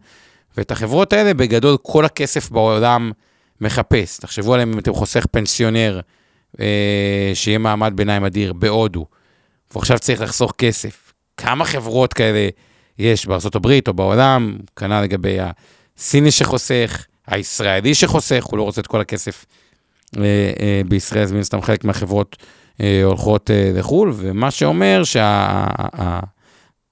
ואת 0.56 0.70
החברות 0.70 1.12
האלה 1.12 1.34
בגדול 1.34 1.76
כל 1.82 2.04
הכסף 2.04 2.50
בעולם 2.50 3.12
מחפש. 3.60 4.16
תחשבו 4.16 4.54
עליהם 4.54 4.72
אם 4.72 4.78
אתם 4.78 4.94
חוסך 4.94 5.26
פנסיונר, 5.30 6.00
אה, 6.60 7.30
שיהיה 7.34 7.58
מעמד 7.58 7.92
ביניים 7.96 8.24
אדיר 8.24 8.52
בהודו, 8.52 9.06
ועכשיו 9.74 9.98
צריך 9.98 10.20
לחסוך 10.20 10.54
כסף. 10.58 11.12
כמה 11.36 11.64
חברות 11.64 12.12
כאלה 12.14 12.48
יש 12.98 13.26
בארה"ב 13.26 13.78
או 13.88 13.94
בעולם, 13.94 14.58
כנ"ל 14.76 15.02
לגבי 15.02 15.38
הסיני 15.98 16.30
שחוסך, 16.30 17.06
הישראלי 17.26 17.94
שחוסך, 17.94 18.44
הוא 18.44 18.58
לא 18.58 18.62
רוצה 18.62 18.80
את 18.80 18.86
כל 18.86 19.00
הכסף 19.00 19.46
אה, 20.16 20.22
אה, 20.60 20.80
בישראל, 20.88 21.22
אז 21.22 21.32
מן 21.32 21.40
הסתם 21.40 21.62
חלק 21.62 21.84
מהחברות 21.84 22.36
הולכות 23.04 23.50
אה, 23.50 23.70
לחו"ל, 23.74 24.12
ומה 24.16 24.50
שאומר 24.50 25.02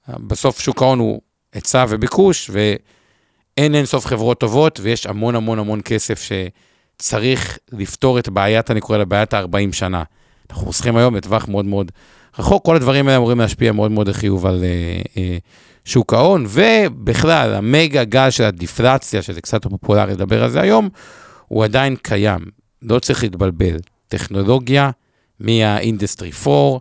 שבסוף 0.08 0.60
שוק 0.60 0.82
ההון 0.82 0.98
הוא 0.98 1.20
היצע 1.52 1.84
וביקוש, 1.88 2.50
ואין 2.52 3.74
אין 3.74 3.86
סוף 3.86 4.06
חברות 4.06 4.40
טובות, 4.40 4.80
ויש 4.82 5.06
המון 5.06 5.34
המון 5.34 5.58
המון 5.58 5.80
כסף 5.84 6.22
שצריך 6.22 7.58
לפתור 7.72 8.18
את 8.18 8.28
בעיית, 8.28 8.70
אני 8.70 8.80
קורא 8.80 8.98
לה 8.98 9.04
בעיית 9.04 9.34
ה-40 9.34 9.72
שנה. 9.72 10.02
אנחנו 10.50 10.66
חוסכים 10.66 10.96
היום 10.96 11.16
לטווח 11.16 11.48
מאוד 11.48 11.64
מאוד 11.64 11.92
רחוק, 12.38 12.64
כל 12.64 12.76
הדברים 12.76 13.08
האלה 13.08 13.16
אמורים 13.16 13.40
להשפיע 13.40 13.72
מאוד 13.72 13.90
מאוד 13.90 14.08
לחיוב 14.08 14.46
על 14.46 14.64
אה, 14.64 15.02
אה, 15.16 15.38
שוק 15.84 16.14
ההון, 16.14 16.46
ובכלל, 16.48 17.54
המגה 17.54 18.04
גל 18.04 18.30
של 18.30 18.44
הדיפלציה, 18.44 19.22
שזה 19.22 19.40
קצת 19.40 19.66
פופולרי 19.66 20.12
לדבר 20.12 20.44
על 20.44 20.50
זה 20.50 20.60
היום, 20.60 20.88
הוא 21.48 21.64
עדיין 21.64 21.96
קיים. 21.96 22.40
לא 22.82 22.98
צריך 22.98 23.22
להתבלבל. 23.22 23.76
טכנולוגיה 24.08 24.90
מה-Industry 25.40 26.48
4, 26.48 26.78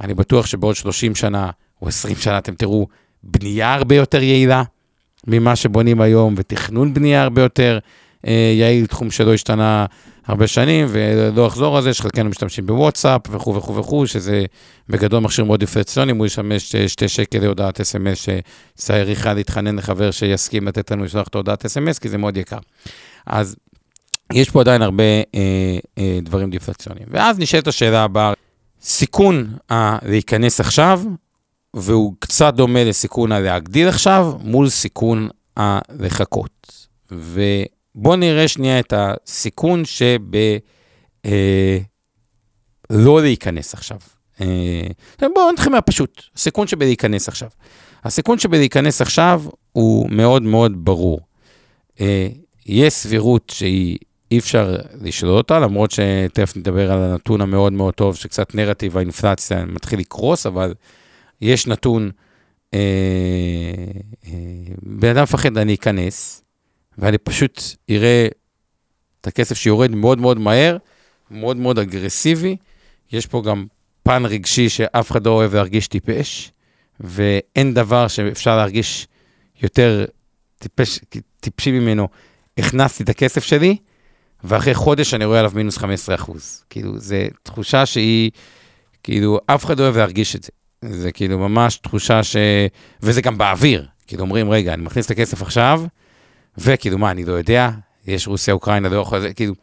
אני 0.00 0.14
בטוח 0.14 0.46
שבעוד 0.46 0.76
30 0.76 1.14
שנה 1.14 1.50
או 1.82 1.88
20 1.88 2.16
שנה 2.16 2.38
אתם 2.38 2.54
תראו 2.54 2.86
בנייה 3.22 3.74
הרבה 3.74 3.94
יותר 3.94 4.22
יעילה 4.22 4.62
ממה 5.26 5.56
שבונים 5.56 6.00
היום, 6.00 6.34
ותכנון 6.36 6.94
בנייה 6.94 7.22
הרבה 7.22 7.42
יותר 7.42 7.78
אה, 8.26 8.52
יעיל, 8.58 8.86
תחום 8.86 9.10
שלא 9.10 9.34
השתנה 9.34 9.86
הרבה 10.26 10.46
שנים, 10.46 10.86
ולא 10.90 11.46
אחזור 11.46 11.76
על 11.76 11.82
זה, 11.82 11.94
שחלקנו 11.94 12.30
משתמשים 12.30 12.66
בוואטסאפ 12.66 13.20
וכו' 13.30 13.54
וכו' 13.54 13.76
וכו', 13.76 14.06
שזה 14.06 14.44
בגדול 14.88 15.20
מכשיר 15.20 15.44
מאוד 15.44 15.60
דיפרציוני, 15.60 16.12
הוא 16.12 16.26
ישמש 16.26 16.76
שתי 16.76 17.08
שקל 17.08 17.38
להודעת 17.38 17.80
אס.אם.אס, 17.80 18.28
אחד 19.12 19.36
להתחנן 19.36 19.76
לחבר 19.76 20.10
שיסכים 20.10 20.68
לתת 20.68 20.90
לנו 20.90 21.04
לשלוח 21.04 21.28
את 21.28 21.34
ההודעת 21.34 21.64
אס.אם.אס, 21.64 21.98
כי 21.98 22.08
זה 22.08 22.18
מאוד 22.18 22.36
יקר. 22.36 22.58
אז 23.26 23.56
יש 24.32 24.50
פה 24.50 24.60
עדיין 24.60 24.82
הרבה 24.82 25.02
אה, 25.34 25.40
אה, 25.98 26.18
דברים 26.22 26.50
דיפלציוניים. 26.50 27.06
ואז 27.10 27.38
נשאלת 27.38 27.66
השאלה 27.68 28.04
הבאה, 28.04 28.32
סיכון 28.82 29.54
ה- 29.72 30.08
להיכנס 30.08 30.60
עכשיו, 30.60 31.02
והוא 31.76 32.14
קצת 32.18 32.54
דומה 32.54 32.84
לסיכון 32.84 33.32
הלהגדיל 33.32 33.88
עכשיו, 33.88 34.32
מול 34.40 34.68
סיכון 34.68 35.28
הלחכות. 35.56 36.86
ובואו 37.10 38.16
נראה 38.16 38.48
שנייה 38.48 38.80
את 38.80 38.92
הסיכון 38.96 39.84
שב... 39.84 40.18
אה, 41.26 41.78
לא 42.90 43.22
להיכנס 43.22 43.74
עכשיו. 43.74 43.98
אה, 44.40 44.46
בואו 45.34 45.52
נתחיל 45.52 45.72
מהפשוט, 45.72 46.22
הסיכון 46.36 46.66
שבלהיכנס 46.66 47.28
עכשיו. 47.28 47.48
הסיכון 48.04 48.38
שבלהיכנס 48.38 49.00
עכשיו 49.00 49.42
הוא 49.72 50.10
מאוד 50.10 50.42
מאוד 50.42 50.72
ברור. 50.84 51.20
אה, 52.00 52.28
יש 52.66 52.92
סבירות 52.92 53.52
שהיא 53.54 53.98
אי 54.30 54.38
אפשר 54.38 54.76
לשלול 55.00 55.36
אותה, 55.36 55.58
למרות 55.58 55.90
שתכף 55.90 56.56
נדבר 56.56 56.92
על 56.92 57.02
הנתון 57.02 57.40
המאוד 57.40 57.72
מאוד 57.72 57.94
טוב, 57.94 58.16
שקצת 58.16 58.54
נרטיב 58.54 58.96
האינפלציה 58.96 59.64
מתחיל 59.64 59.98
לקרוס, 59.98 60.46
אבל 60.46 60.74
יש 61.40 61.66
נתון, 61.66 62.10
אה, 62.74 62.80
אה, 64.26 64.32
בן 64.82 65.08
אדם 65.08 65.22
מפחד, 65.22 65.58
אני 65.58 65.74
אכנס, 65.74 66.42
ואני 66.98 67.18
פשוט 67.18 67.62
אראה 67.90 68.28
את 69.20 69.26
הכסף 69.26 69.56
שיורד 69.56 69.90
מאוד 69.90 70.18
מאוד 70.18 70.38
מהר, 70.38 70.76
מאוד 71.30 71.56
מאוד 71.56 71.78
אגרסיבי. 71.78 72.56
יש 73.12 73.26
פה 73.26 73.42
גם 73.46 73.66
פן 74.02 74.22
רגשי 74.24 74.68
שאף 74.68 75.10
אחד 75.10 75.26
לא 75.26 75.30
אוהב 75.30 75.54
להרגיש 75.54 75.88
טיפש, 75.88 76.52
ואין 77.00 77.74
דבר 77.74 78.08
שאפשר 78.08 78.56
להרגיש 78.56 79.06
יותר 79.62 80.04
טיפש, 80.58 81.00
טיפשי 81.40 81.70
ממנו. 81.70 82.08
הכנסתי 82.58 83.02
את 83.02 83.08
הכסף 83.08 83.44
שלי, 83.44 83.76
ואחרי 84.44 84.74
חודש 84.74 85.14
אני 85.14 85.24
רואה 85.24 85.38
עליו 85.38 85.52
מינוס 85.54 85.78
15 85.78 86.14
אחוז. 86.14 86.64
כאילו, 86.70 86.98
זו 86.98 87.16
תחושה 87.42 87.86
שהיא, 87.86 88.30
כאילו, 89.02 89.40
אף 89.46 89.64
אחד 89.64 89.78
לא 89.78 89.84
אוהב 89.84 89.96
להרגיש 89.96 90.36
את 90.36 90.42
זה. 90.42 90.50
זה 90.82 91.12
כאילו 91.12 91.38
ממש 91.38 91.76
תחושה 91.76 92.22
ש... 92.22 92.36
וזה 93.02 93.22
גם 93.22 93.38
באוויר. 93.38 93.86
כאילו, 94.06 94.22
אומרים, 94.22 94.50
רגע, 94.50 94.74
אני 94.74 94.82
מכניס 94.82 95.06
את 95.06 95.10
הכסף 95.10 95.42
עכשיו, 95.42 95.82
וכאילו, 96.58 96.98
מה, 96.98 97.10
אני 97.10 97.24
לא 97.24 97.32
יודע? 97.32 97.70
יש 98.06 98.28
רוסיה, 98.28 98.54
אוקראינה, 98.54 98.88
לא 98.88 98.96
יכול... 98.96 99.32
כאילו, 99.32 99.54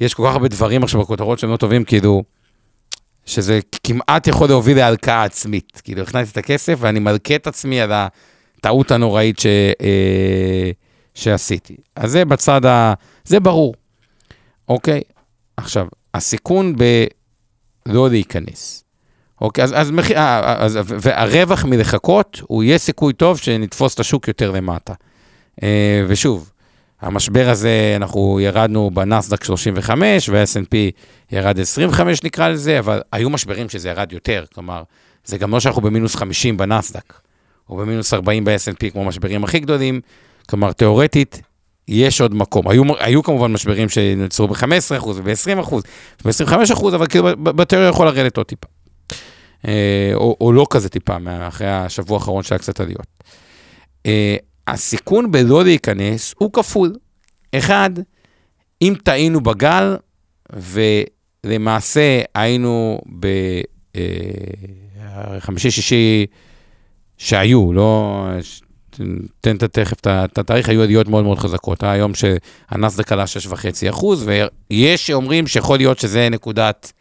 יש 0.00 0.14
כל 0.14 0.26
כך 0.28 0.32
הרבה 0.32 0.48
דברים 0.48 0.82
עכשיו 0.82 1.00
בכותרות 1.00 1.38
שהם 1.38 1.50
לא 1.50 1.56
טובים, 1.56 1.84
כאילו, 1.84 2.22
שזה 3.26 3.60
כמעט 3.84 4.26
יכול 4.26 4.48
להוביל 4.48 4.76
להלקאה 4.76 5.24
עצמית. 5.24 5.80
כאילו, 5.84 6.02
הכנסתי 6.02 6.32
את 6.32 6.44
הכסף 6.44 6.76
ואני 6.80 6.98
מלכה 6.98 7.34
את 7.34 7.46
עצמי 7.46 7.80
על 7.80 7.92
הטעות 7.92 8.90
הנוראית 8.90 9.38
ש... 9.38 9.46
אה, 9.80 10.70
שעשיתי. 11.14 11.76
אז 11.96 12.10
זה 12.10 12.24
בצד 12.24 12.66
ה... 12.66 12.94
זה 13.24 13.40
ברור. 13.40 13.74
אוקיי? 14.70 15.00
עכשיו, 15.56 15.86
הסיכון 16.14 16.74
בלא 16.76 18.10
להיכנס. 18.10 18.84
אוקיי, 19.40 19.64
אז, 19.64 19.72
אז, 19.72 19.92
אז, 20.14 20.76
אז 20.76 20.84
והרווח 20.86 21.64
מלחכות, 21.64 22.40
הוא 22.46 22.62
יהיה 22.62 22.78
סיכוי 22.78 23.12
טוב 23.12 23.38
שנתפוס 23.38 23.94
את 23.94 24.00
השוק 24.00 24.28
יותר 24.28 24.50
למטה. 24.50 24.94
אה, 25.62 26.04
ושוב, 26.08 26.50
המשבר 27.00 27.48
הזה, 27.48 27.92
אנחנו 27.96 28.40
ירדנו 28.40 28.90
בנסדק 28.90 29.44
35, 29.44 30.28
וה-S&P 30.28 30.76
ירד 31.32 31.60
25 31.60 32.24
נקרא 32.24 32.48
לזה, 32.48 32.78
אבל 32.78 33.00
היו 33.12 33.30
משברים 33.30 33.68
שזה 33.68 33.88
ירד 33.88 34.12
יותר, 34.12 34.44
כלומר, 34.54 34.82
זה 35.24 35.38
גם 35.38 35.50
לא 35.50 35.60
שאנחנו 35.60 35.82
במינוס 35.82 36.16
50 36.16 36.56
בנסדק, 36.56 37.20
או 37.68 37.76
במינוס 37.76 38.14
40 38.14 38.44
ב-S&P 38.44 38.90
כמו 38.92 39.02
המשברים 39.02 39.44
הכי 39.44 39.58
גדולים, 39.58 40.00
כלומר, 40.48 40.72
תיאורטית, 40.72 41.42
יש 41.90 42.20
עוד 42.20 42.34
מקום. 42.34 42.68
היו, 42.68 42.82
היו 42.98 43.22
כמובן 43.22 43.52
משברים 43.52 43.88
שנוצרו 43.88 44.48
ב-15% 44.48 45.08
וב-20% 45.14 45.74
וב-25%, 46.24 46.94
אבל 46.94 47.06
כאילו 47.06 47.28
בתיאוריה 47.42 47.88
יכול 47.88 48.06
לרדת 48.06 48.36
עוד 48.36 48.46
טיפה. 48.46 48.66
אה, 49.68 50.10
או, 50.14 50.36
או 50.40 50.52
לא 50.52 50.66
כזה 50.70 50.88
טיפה, 50.88 51.16
אחרי 51.48 51.70
השבוע 51.70 52.18
האחרון 52.18 52.42
שהיה 52.42 52.58
קצת 52.58 52.80
עליות. 52.80 53.06
אה, 54.06 54.36
הסיכון 54.66 55.30
בלא 55.30 55.64
להיכנס 55.64 56.34
הוא 56.38 56.52
כפול. 56.52 56.96
אחד, 57.54 57.90
אם 58.82 58.94
טעינו 59.04 59.40
בגל, 59.40 59.96
ולמעשה 61.44 62.20
היינו 62.34 63.00
בחמישי-שישי 65.38 66.26
אה, 66.30 66.36
שהיו, 67.18 67.72
לא 67.72 68.24
תן 69.40 69.56
תכף 69.56 69.96
את 70.06 70.38
התאריך, 70.38 70.68
היו 70.68 70.82
עדיות 70.82 71.08
מאוד 71.08 71.24
מאוד 71.24 71.38
חזקות. 71.38 71.82
היה 71.82 71.96
יום 71.96 72.12
שהנסדק 72.14 73.12
עלה 73.12 73.24
6.5 73.50 73.90
אחוז, 73.90 74.28
ויש 74.70 75.06
שאומרים 75.06 75.46
שיכול 75.46 75.78
להיות 75.78 75.98
שזה 75.98 76.28
נקודת 76.28 76.92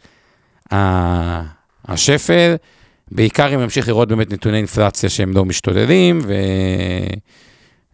השפל, 1.85 2.55
בעיקר 3.11 3.55
אם 3.55 3.59
נמשיך 3.59 3.87
לראות 3.87 4.07
באמת 4.07 4.33
נתוני 4.33 4.57
אינפלציה 4.57 5.09
שהם 5.09 5.33
לא 5.33 5.45
משתוללים, 5.45 6.19
ו... 6.23 6.33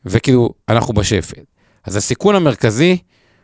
וכאילו, 0.06 0.50
אנחנו 0.70 0.94
בשפל. 0.94 1.42
אז 1.84 1.96
הסיכון 1.96 2.36
המרכזי 2.36 2.98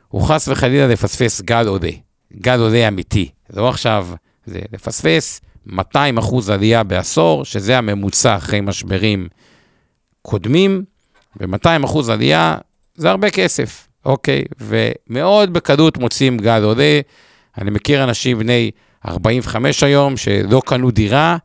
הוא 0.07 0.21
חס 0.21 0.47
וחלילה 0.47 0.87
לפספס 0.87 1.41
גל 1.41 1.67
עולה, 1.67 1.91
גל 2.33 2.59
עולה 2.59 2.87
אמיתי. 2.87 3.29
לא 3.53 3.69
עכשיו, 3.69 4.07
זה 4.45 4.59
לפספס 4.73 5.41
200 5.65 6.17
אחוז 6.17 6.49
עלייה 6.49 6.83
בעשור, 6.83 7.45
שזה 7.45 7.77
הממוצע 7.77 8.35
אחרי 8.35 8.61
משברים 8.61 9.27
קודמים, 10.21 10.83
ו-200 11.39 11.85
אחוז 11.85 12.09
עלייה 12.09 12.57
זה 12.95 13.09
הרבה 13.09 13.29
כסף, 13.29 13.87
אוקיי? 14.05 14.43
ומאוד 14.59 15.53
בקלות 15.53 15.97
מוצאים 15.97 16.37
גל 16.37 16.63
עולה. 16.63 16.99
אני 17.57 17.71
מכיר 17.71 18.03
אנשים 18.03 18.39
בני 18.39 18.71
45 19.07 19.83
היום 19.83 20.17
שלא 20.17 20.61
קנו 20.65 20.91
דירה, 20.91 21.37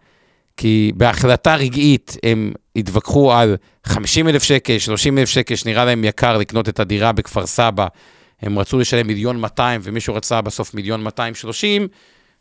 כי 0.57 0.93
בהחלטה 0.97 1.55
רגעית 1.55 2.17
הם 2.23 2.53
התווכחו 2.77 3.33
על 3.33 3.57
50 3.85 4.29
אלף 4.29 4.43
שקל, 4.43 4.79
30 4.79 5.19
אלף 5.19 5.29
שקל, 5.29 5.57
שנראה 5.57 5.85
להם 5.85 6.05
יקר 6.05 6.39
לקנות 6.39 6.69
את 6.69 6.81
הדירה 6.81 7.13
בכפר 7.13 7.47
סבא. 7.47 7.87
הם 8.43 8.59
רצו 8.59 8.79
לשלם 8.79 9.07
מיליון 9.07 9.41
200 9.41 9.81
ומישהו 9.85 10.15
רצה 10.15 10.41
בסוף 10.41 10.75
מיליון 10.75 11.03
230, 11.03 11.89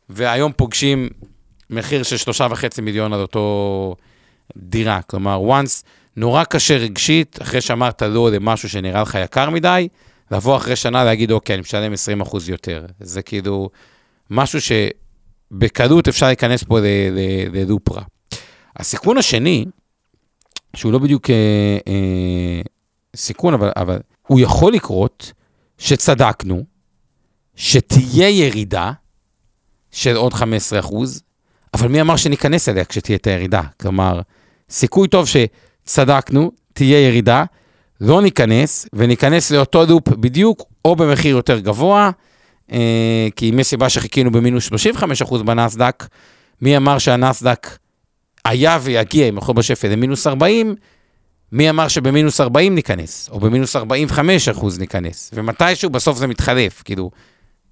והיום 0.10 0.52
פוגשים 0.52 1.10
מחיר 1.70 2.04
של 2.04 2.18
שלושה 2.18 2.48
וחצי 2.50 2.82
מיליון 2.82 3.14
על 3.14 3.22
אותו 3.22 3.96
דירה. 4.58 5.02
כלומר, 5.02 5.42
once 5.50 5.84
נורא 6.18 6.44
קשה 6.44 6.78
רגשית, 6.78 7.42
אחרי 7.42 7.62
שאמרת 7.62 8.02
לא 8.02 8.32
למשהו 8.32 8.70
שנראה 8.70 9.02
לך 9.02 9.18
יקר 9.24 9.50
מדי, 9.50 9.88
לבוא 10.32 10.58
אחרי 10.58 10.76
שנה 10.76 11.04
להגיד, 11.04 11.32
אוקיי, 11.32 11.54
אני 11.54 11.62
משלם 11.62 11.94
20% 12.24 12.38
יותר. 12.48 12.86
זה 13.00 13.22
כאילו 13.22 13.70
משהו 14.30 14.60
שבקלות 14.62 16.08
אפשר 16.08 16.26
להיכנס 16.26 16.64
פה 16.64 16.80
ללופ 17.54 17.92
רע. 17.92 18.02
הסיכון 18.76 19.18
השני, 19.18 19.66
שהוא 20.76 20.92
לא 20.92 21.00
בדיוק 21.00 21.30
אה, 21.30 21.78
אה, 21.88 22.62
סיכון, 23.16 23.54
אבל, 23.54 23.72
אבל 23.76 24.00
הוא 24.28 24.40
יכול 24.40 24.74
לקרות 24.74 25.32
שצדקנו, 25.78 26.64
שתהיה 27.56 28.30
ירידה 28.30 28.92
של 29.92 30.16
עוד 30.16 30.34
15 30.34 30.80
אחוז, 30.80 31.24
אבל 31.74 31.88
מי 31.88 32.02
אמר 32.02 32.16
שניכנס 32.16 32.70
אליה 32.70 32.86
כשתהיה 32.86 33.16
את 33.16 33.28
הירידה? 33.28 33.62
כלומר, 33.82 34.22
סיכוי 34.70 35.08
טוב 35.08 35.28
שצדקנו, 35.86 36.52
תהיה 36.74 37.08
ירידה, 37.08 37.44
לא 38.02 38.22
ניכנס, 38.22 38.88
וניכנס 38.94 39.52
לאותו 39.52 39.86
לופ 39.86 40.08
בדיוק, 40.08 40.64
או 40.86 40.96
במחיר 40.96 41.36
יותר 41.36 41.60
גבוה, 41.60 42.12
אה, 42.72 43.28
כי 43.36 43.50
אם 43.50 43.60
יש 43.60 43.68
סיבה 43.68 43.90
שחיכינו 43.90 44.32
במינוס 44.32 44.68
35% 44.68 45.44
בנסדק, 45.44 46.08
מי 46.62 46.78
אמר 46.78 46.98
שהנסדק 46.98 47.78
היה 48.46 48.80
ויגיע, 48.82 49.30
אם 49.30 49.38
יכול 49.38 49.56
בשפל, 49.56 49.88
למינוס 49.88 50.28
40, 50.28 50.76
מי 51.52 51.70
אמר 51.70 51.88
שבמינוס 51.88 52.42
40 52.42 52.76
ניכנס, 52.76 53.30
או 53.32 53.40
במינוס 53.40 53.76
45 53.76 54.50
אחוז 54.50 54.80
ניכנס, 54.80 55.32
ומתישהו 55.34 55.90
בסוף 55.90 56.18
זה 56.18 56.28
מתחלף, 56.28 56.82
כאילו, 56.86 57.12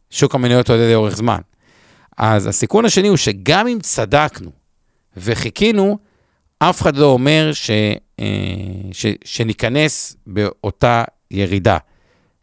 שוק 0.10 0.36
המניות 0.36 0.70
עולה 0.70 0.91
לאורך 0.91 1.15
זמן. 1.15 1.39
אז 2.17 2.48
הסיכון 2.48 2.86
השני 2.86 3.08
הוא 3.08 3.17
שגם 3.17 3.67
אם 3.67 3.79
צדקנו 3.82 4.51
וחיכינו, 5.17 5.98
אף 6.70 6.82
אחד 6.82 6.98
לא 6.98 7.05
אומר 7.05 7.53
ש, 7.53 7.70
אה, 8.20 8.25
ש, 8.91 9.05
שניכנס 9.25 10.15
באותה 10.27 11.03
ירידה. 11.32 11.77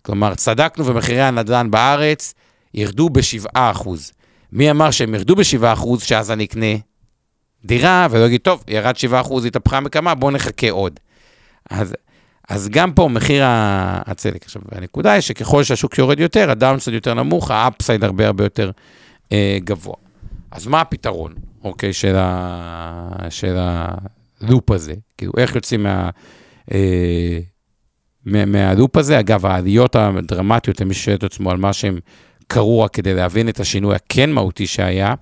כלומר, 0.03 0.35
צדקנו 0.35 0.87
ומחירי 0.87 1.23
הנדל"ן 1.23 1.71
בארץ 1.71 2.35
ירדו 2.75 3.11
ב-7%. 3.11 3.89
מי 4.53 4.71
אמר 4.71 4.91
שהם 4.91 5.15
ירדו 5.15 5.37
ב-7% 5.37 6.01
שאז 6.01 6.31
אני 6.31 6.45
אקנה 6.45 6.67
דירה, 7.65 8.07
ולא 8.11 8.27
אגיד, 8.27 8.41
טוב, 8.41 8.65
ירד 8.69 8.95
7%, 9.13 9.47
התהפכה 9.47 9.77
המגמה, 9.77 10.15
בואו 10.15 10.31
נחכה 10.31 10.71
עוד. 10.71 11.01
אז, 11.71 11.95
אז 12.49 12.69
גם 12.69 12.93
פה 12.93 13.09
מחיר 13.09 13.43
הצדק. 13.47 14.45
עכשיו, 14.45 14.63
הנקודה 14.73 15.13
היא 15.13 15.21
שככל 15.21 15.65
שהשוק 15.65 15.99
יורד 15.99 16.21
יותר, 16.21 16.51
ה 16.51 16.56
downside 16.56 16.95
יותר 16.95 17.15
נמוך, 17.15 17.51
ה 17.51 17.59
upside 17.59 18.05
הרבה 18.05 18.27
הרבה 18.27 18.45
יותר 18.45 18.71
אה, 19.33 19.59
גבוה. 19.65 19.95
אז 20.51 20.67
מה 20.67 20.81
הפתרון, 20.81 21.35
אוקיי, 21.65 21.93
של, 21.93 22.15
ה, 22.19 23.27
של 23.31 23.57
ה 23.59 23.81
loop 23.81 24.71
הזה? 24.71 24.95
כאילו, 25.19 25.33
איך 25.37 25.55
יוצאים 25.55 25.83
מה... 25.83 26.11
אה, 26.73 27.39
מהלופ 28.25 28.97
הזה, 28.97 29.21
אגב, 29.21 29.47
העליות 29.47 29.97
הדרמטיות, 29.97 30.81
למי 30.81 30.95
ששואל 30.95 31.17
את 31.17 31.25
עצמו 31.25 31.51
על 31.51 31.57
מה 31.57 31.73
שהם 31.73 31.99
קרו 32.47 32.81
רק 32.81 32.95
כדי 32.95 33.15
להבין 33.15 33.49
את 33.49 33.61
השינוי 33.61 33.95
הכן 33.95 34.31
מהותי 34.31 34.67
שהיה, 34.67 35.15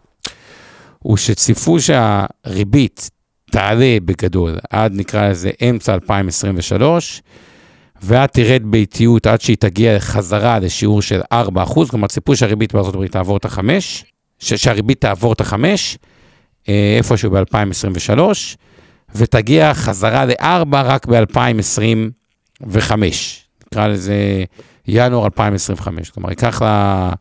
הוא 0.99 1.17
שציפו 1.17 1.77
שהריבית 1.81 3.11
תעלה 3.51 3.97
בגדול 4.05 4.59
עד 4.71 4.93
נקרא 4.95 5.29
לזה 5.29 5.51
אמצע 5.71 5.95
2023, 5.95 7.23
ואת 8.03 8.33
תרד 8.33 8.63
באיטיות 8.65 9.27
עד 9.27 9.41
שהיא 9.41 9.57
תגיע 9.57 10.01
חזרה 10.01 10.59
לשיעור 10.59 11.03
של 11.03 11.21
4%, 11.33 11.91
כלומר 11.91 12.07
ציפו 12.07 12.37
שהריבית 12.37 12.75
הברית 12.75 13.13
תעבור 13.13 13.37
את 13.37 13.45
ה-5, 13.45 13.61
שהריבית 14.39 15.01
תעבור 15.01 15.33
את 15.33 15.41
ה-5, 15.41 15.55
אה, 15.55 15.85
איפשהו 16.99 17.31
ב-2023, 17.31 18.21
ותגיע 19.15 19.75
חזרה 19.75 20.25
ל-4 20.25 20.67
רק 20.73 21.07
ב-2025, 21.07 22.93
נקרא 23.67 23.87
לזה 23.87 24.45
ינואר 24.89 25.25
2025, 25.25 26.11
כלומר 26.11 26.31
ייקח 26.31 26.63
לה... 26.63 27.13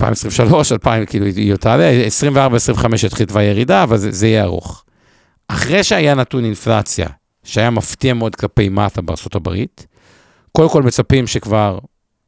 2023, 0.00 0.72
2000, 0.72 1.06
כאילו 1.06 1.26
היא 1.26 1.54
תעלה, 1.54 1.90
24-25 2.76 3.06
יתחיל 3.06 3.26
תוואי 3.26 3.44
ירידה, 3.44 3.82
אבל 3.82 3.96
זה, 3.96 4.10
זה 4.10 4.26
יהיה 4.26 4.44
ארוך. 4.44 4.84
אחרי 5.48 5.84
שהיה 5.84 6.14
נתון 6.14 6.44
אינפלציה, 6.44 7.08
שהיה 7.44 7.70
מפתיע 7.70 8.14
מאוד 8.14 8.36
כלפי 8.36 8.68
מטה 8.68 9.02
בארצות 9.02 9.34
הברית, 9.34 9.86
קודם 10.52 10.68
כל 10.68 10.82
מצפים 10.82 11.26
שכבר, 11.26 11.78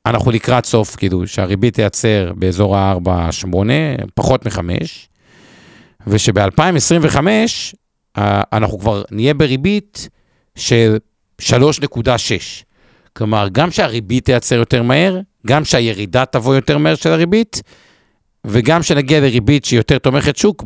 אנחנו 0.07 0.31
לקראת 0.31 0.65
סוף, 0.65 0.97
כאילו, 0.97 1.27
שהריבית 1.27 1.75
תייצר 1.75 2.33
באזור 2.37 2.77
ה-4-8, 2.77 3.55
פחות 4.15 4.47
מ-5, 4.47 4.61
ושב-2025 6.07 7.19
אנחנו 8.53 8.79
כבר 8.79 9.03
נהיה 9.11 9.35
בריבית 9.35 10.09
של 10.57 10.97
3.6. 11.41 11.47
כלומר, 13.13 13.49
גם 13.53 13.71
שהריבית 13.71 14.25
תייצר 14.25 14.55
יותר 14.55 14.83
מהר, 14.83 15.21
גם 15.47 15.65
שהירידה 15.65 16.25
תבוא 16.25 16.55
יותר 16.55 16.79
מהר 16.79 16.95
של 16.95 17.11
הריבית, 17.11 17.63
וגם 18.47 18.83
שנגיע 18.83 19.21
לריבית 19.21 19.65
שהיא 19.65 19.79
יותר 19.79 19.99
תומכת 19.99 20.37
שוק 20.37 20.65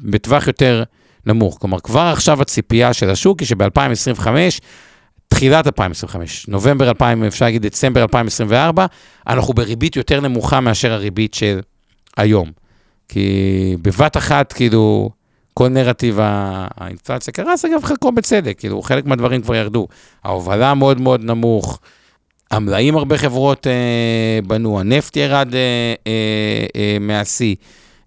בטווח 0.00 0.46
יותר 0.46 0.82
נמוך. 1.26 1.58
כלומר, 1.60 1.80
כבר 1.80 2.00
עכשיו 2.00 2.42
הציפייה 2.42 2.92
של 2.92 3.10
השוק 3.10 3.40
היא 3.40 3.48
שב-2025, 3.48 4.26
תחילת 5.28 5.66
2025, 5.66 6.48
נובמבר 6.48 6.88
2000, 6.88 7.24
אפשר 7.24 7.44
להגיד 7.44 7.62
דצמבר 7.62 8.02
2024, 8.02 8.86
אנחנו 9.26 9.54
בריבית 9.54 9.96
יותר 9.96 10.20
נמוכה 10.20 10.60
מאשר 10.60 10.92
הריבית 10.92 11.34
של 11.34 11.60
היום. 12.16 12.63
כי 13.08 13.76
בבת 13.82 14.16
אחת, 14.16 14.52
כאילו, 14.52 15.10
כל 15.54 15.68
נרטיב 15.68 16.18
האינפלציה 16.20 17.32
קרס, 17.32 17.64
אגב, 17.64 17.84
חלקו 17.84 18.12
בצדק, 18.12 18.58
כאילו, 18.58 18.82
חלק 18.82 19.06
מהדברים 19.06 19.42
כבר 19.42 19.54
ירדו. 19.54 19.86
ההובלה 20.24 20.74
מאוד 20.74 21.00
מאוד 21.00 21.24
נמוך, 21.24 21.80
המלאים 22.50 22.96
הרבה 22.96 23.18
חברות 23.18 23.66
אה, 23.66 24.38
בנו, 24.46 24.80
הנפט 24.80 25.16
ירד 25.16 25.54
אה, 25.54 25.60
אה, 26.06 26.66
אה, 26.76 26.96
מהשיא. 27.00 27.54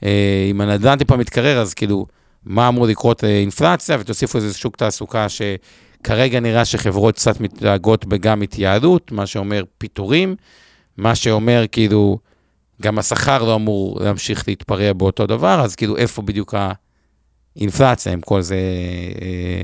אה, 0.03 0.47
אם 0.51 0.61
הנדל"ן 0.61 0.97
טיפה 0.97 1.17
מתקרר, 1.17 1.59
אז 1.59 1.73
כאילו, 1.73 2.05
מה 2.45 2.67
אמור 2.67 2.87
לקרות 2.87 3.23
אה, 3.23 3.43
ותוסיפו 3.99 4.37
איזה 4.37 4.57
שוק 4.57 4.75
תעסוקה 4.75 5.27
שכרגע 5.29 6.39
נראה 6.39 6.65
שחברות 6.65 7.15
קצת 7.15 7.41
מתנהגות 7.41 8.05
בגם 8.05 8.41
התייעלות, 8.41 9.11
מה 9.11 9.25
שאומר 9.25 9.63
פיטורים, 9.77 10.35
מה 10.97 11.15
שאומר 11.15 11.65
כאילו, 11.71 12.17
גם 12.81 12.99
השכר 12.99 13.43
לא 13.43 13.55
אמור 13.55 13.99
להמשיך 14.01 14.47
להתפרע 14.47 14.93
באותו 14.93 15.27
דבר, 15.27 15.61
אז 15.63 15.75
כאילו, 15.75 15.97
איפה 15.97 16.21
בדיוק 16.21 16.55
האינפלציה, 17.55 18.13
אם 18.13 18.21
כל 18.21 18.41
זה... 18.41 18.57
אה, 19.21 19.61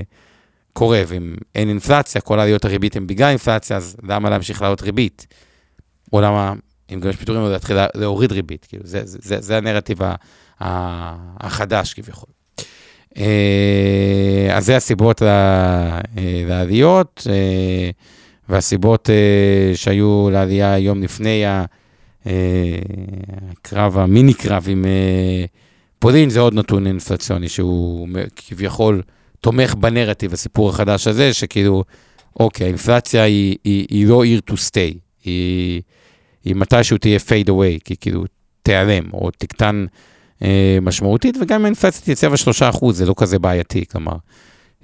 קורה, 0.73 1.02
ואם 1.08 1.36
אין 1.56 1.69
אינפלציה, 1.69 2.21
כל 2.21 2.39
העליות 2.39 2.65
הריבית 2.65 2.95
הן 2.95 3.08
בגלל 3.08 3.30
אינפלציה, 3.30 3.78
אז 3.78 3.95
למה 4.04 4.30
להמשיך 4.30 4.62
לעלות 4.62 4.82
ריבית? 4.82 5.28
או 6.13 6.21
למה, 6.21 6.54
אם 6.93 6.99
גם 6.99 7.10
יש 7.10 7.15
פיטורים, 7.15 7.43
להתחיל 7.43 7.78
להוריד 7.95 8.32
ריבית, 8.32 8.65
כאילו, 8.69 8.84
זה, 8.86 9.02
זה, 9.06 9.17
זה, 9.21 9.41
זה 9.41 9.58
הנרטיב 9.58 9.99
החדש 10.60 11.93
כביכול. 11.93 12.30
אה, 13.17 14.49
אז 14.52 14.65
זה 14.65 14.76
הסיבות 14.76 15.21
אה, 15.21 16.02
לעליות, 16.45 17.28
והסיבות 18.49 19.10
שהיו 19.76 20.30
לעלייה 20.32 20.78
יום 20.78 21.04
לפני 21.04 21.43
הקרב, 23.52 23.98
המיני 23.98 24.34
קרב 24.34 24.66
עם 24.70 24.86
פולין, 26.00 26.30
זה 26.30 26.40
עוד 26.40 26.54
נתון 26.54 26.88
אינפלציוני 26.88 27.50
שהוא 27.50 28.08
כביכול 28.36 29.02
תומך 29.42 29.76
בנרטיב, 29.76 30.34
הסיפור 30.34 30.70
החדש 30.70 31.08
הזה, 31.08 31.34
שכאילו, 31.34 31.84
אוקיי, 32.40 32.66
האינפלציה 32.66 33.24
היא, 33.24 33.58
היא, 33.64 33.86
היא 33.90 34.08
לא 34.08 34.24
עיר 34.24 34.42
to 34.50 34.54
stay, 34.54 34.98
היא, 35.24 35.82
היא 36.44 36.56
מתישהו 36.56 36.98
תהיה 36.98 37.20
fade 37.20 37.50
away, 37.50 37.80
כי 37.84 37.96
כאילו 37.96 38.24
תיעלם, 38.64 39.04
או 39.14 39.32
תקטן 39.32 39.86
אה, 40.44 40.78
משמעותית, 40.82 41.38
וגם 41.42 41.60
אם 41.60 41.66
האינפלציה 41.66 42.02
תייצב 42.02 42.32
על 42.32 42.72
3%, 42.72 42.92
זה 42.92 43.06
לא 43.06 43.14
כזה 43.18 43.40
בעייתי, 43.40 43.86
כלומר, 43.86 44.16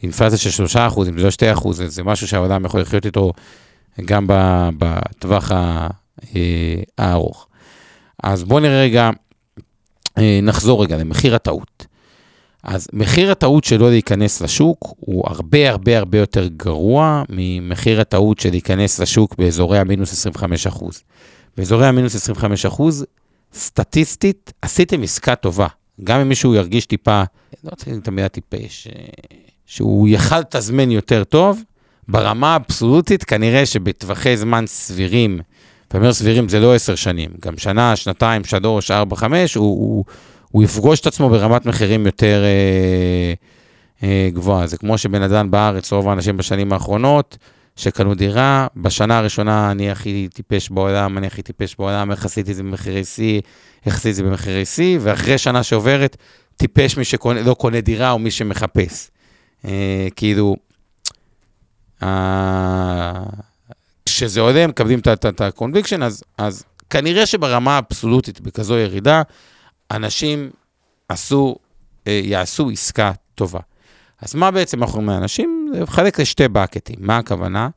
אינפלציה 0.03 0.37
של 0.37 0.63
3%, 0.65 0.99
אם 1.09 1.19
זה 1.19 1.23
לא 1.23 1.55
2%, 1.55 1.71
זה 1.71 2.03
משהו 2.03 2.27
שהעולם 2.27 2.65
יכול 2.65 2.81
לחיות 2.81 3.05
איתו 3.05 3.33
גם 4.05 4.25
בטווח 4.77 5.51
אה, 5.51 5.87
הארוך. 6.97 7.47
אז 8.23 8.43
בואו 8.43 8.59
נראה 8.59 8.81
רגע, 8.81 9.09
אה, 10.17 10.39
נחזור 10.43 10.83
רגע 10.83 10.97
למחיר 10.97 11.35
הטעות. 11.35 11.85
אז 12.63 12.87
מחיר 12.93 13.31
הטעות 13.31 13.63
שלא 13.63 13.89
להיכנס 13.89 14.41
לשוק 14.41 14.93
הוא 14.99 15.23
הרבה 15.27 15.69
הרבה 15.69 15.97
הרבה 15.97 16.17
יותר 16.17 16.47
גרוע 16.47 17.23
ממחיר 17.29 18.01
הטעות 18.01 18.39
של 18.39 18.49
להיכנס 18.49 18.99
לשוק 18.99 19.35
באזורי 19.37 19.79
המינוס 19.79 20.27
25%. 20.27 21.03
באזורי 21.57 21.87
המינוס 21.87 22.29
25%, 22.29 23.05
סטטיסטית, 23.53 24.53
עשיתם 24.61 25.03
עסקה 25.03 25.35
טובה. 25.35 25.67
גם 26.03 26.19
אם 26.19 26.29
מישהו 26.29 26.55
ירגיש 26.55 26.85
טיפה, 26.85 27.23
לא 27.63 27.69
רוצה 27.69 27.85
להגיד 27.87 28.01
את 28.01 28.07
המילה 28.07 28.27
טיפש, 28.27 28.87
אה, 28.87 29.05
שהוא 29.65 30.07
יכל 30.07 30.39
לתזמן 30.39 30.91
יותר 30.91 31.23
טוב, 31.23 31.63
ברמה 32.07 32.53
האבסולוטית 32.53 33.23
כנראה 33.23 33.65
שבטווחי 33.65 34.37
זמן 34.37 34.63
סבירים 34.67 35.39
ואני 35.91 36.01
אומר 36.03 36.13
סבירים 36.13 36.49
זה 36.49 36.59
לא 36.59 36.75
עשר 36.75 36.95
שנים, 36.95 37.29
גם 37.41 37.57
שנה, 37.57 37.95
שנתיים, 37.95 38.43
שלוש, 38.43 38.91
ארבע, 38.91 39.15
חמש, 39.15 39.55
הוא, 39.55 39.65
הוא, 39.65 40.05
הוא 40.51 40.63
יפגוש 40.63 40.99
את 40.99 41.07
עצמו 41.07 41.29
ברמת 41.29 41.65
מחירים 41.65 42.05
יותר 42.05 42.43
אה, 42.43 43.33
אה, 44.03 44.29
גבוהה. 44.33 44.67
זה 44.67 44.77
כמו 44.77 44.97
שבן 44.97 45.21
אדם 45.21 45.51
בארץ, 45.51 45.93
רוב 45.93 46.09
האנשים 46.09 46.37
בשנים 46.37 46.73
האחרונות, 46.73 47.37
שקנו 47.75 48.15
דירה, 48.15 48.67
בשנה 48.75 49.17
הראשונה 49.17 49.71
אני 49.71 49.91
הכי 49.91 50.27
טיפש 50.33 50.69
בעולם, 50.69 51.17
אני 51.17 51.27
הכי 51.27 51.41
טיפש 51.41 51.75
בעולם, 51.79 52.11
איך 52.11 52.25
עשיתי 52.25 52.51
את 52.51 52.55
זה 52.55 52.63
במחירי 52.63 53.03
שיא, 53.03 53.41
איך 53.85 53.95
עשיתי 53.95 54.09
את 54.09 54.15
זה 54.15 54.23
במחירי 54.23 54.65
שיא, 54.65 54.99
ואחרי 55.01 55.37
שנה 55.37 55.63
שעוברת, 55.63 56.17
טיפש 56.57 56.97
מי 56.97 57.03
שלא 57.03 57.53
קונה 57.53 57.81
דירה 57.81 58.11
או 58.11 58.19
מי 58.19 58.31
שמחפש. 58.31 59.09
אה, 59.65 60.07
כאילו, 60.15 60.55
אה, 62.03 63.23
כשזה 64.19 64.41
עולה, 64.41 64.67
מקבלים 64.67 64.99
את 64.99 65.41
ה-conviction, 65.41 66.03
אז, 66.03 66.23
אז 66.37 66.63
כנראה 66.89 67.25
שברמה 67.25 67.75
האבסולוטית, 67.75 68.41
בכזו 68.41 68.77
ירידה, 68.77 69.21
אנשים 69.91 70.49
עשו, 71.09 71.55
אה, 72.07 72.21
יעשו 72.23 72.69
עסקה 72.69 73.11
טובה. 73.35 73.59
אז 74.21 74.35
מה 74.35 74.51
בעצם 74.51 74.83
אנחנו 74.83 74.99
אומרים 74.99 75.19
לאנשים? 75.19 75.69
זה 75.73 75.83
מחלק 75.83 76.19
לשתי 76.19 76.47
בקטים. 76.47 76.95
מה 76.99 77.17
הכוונה? 77.17 77.69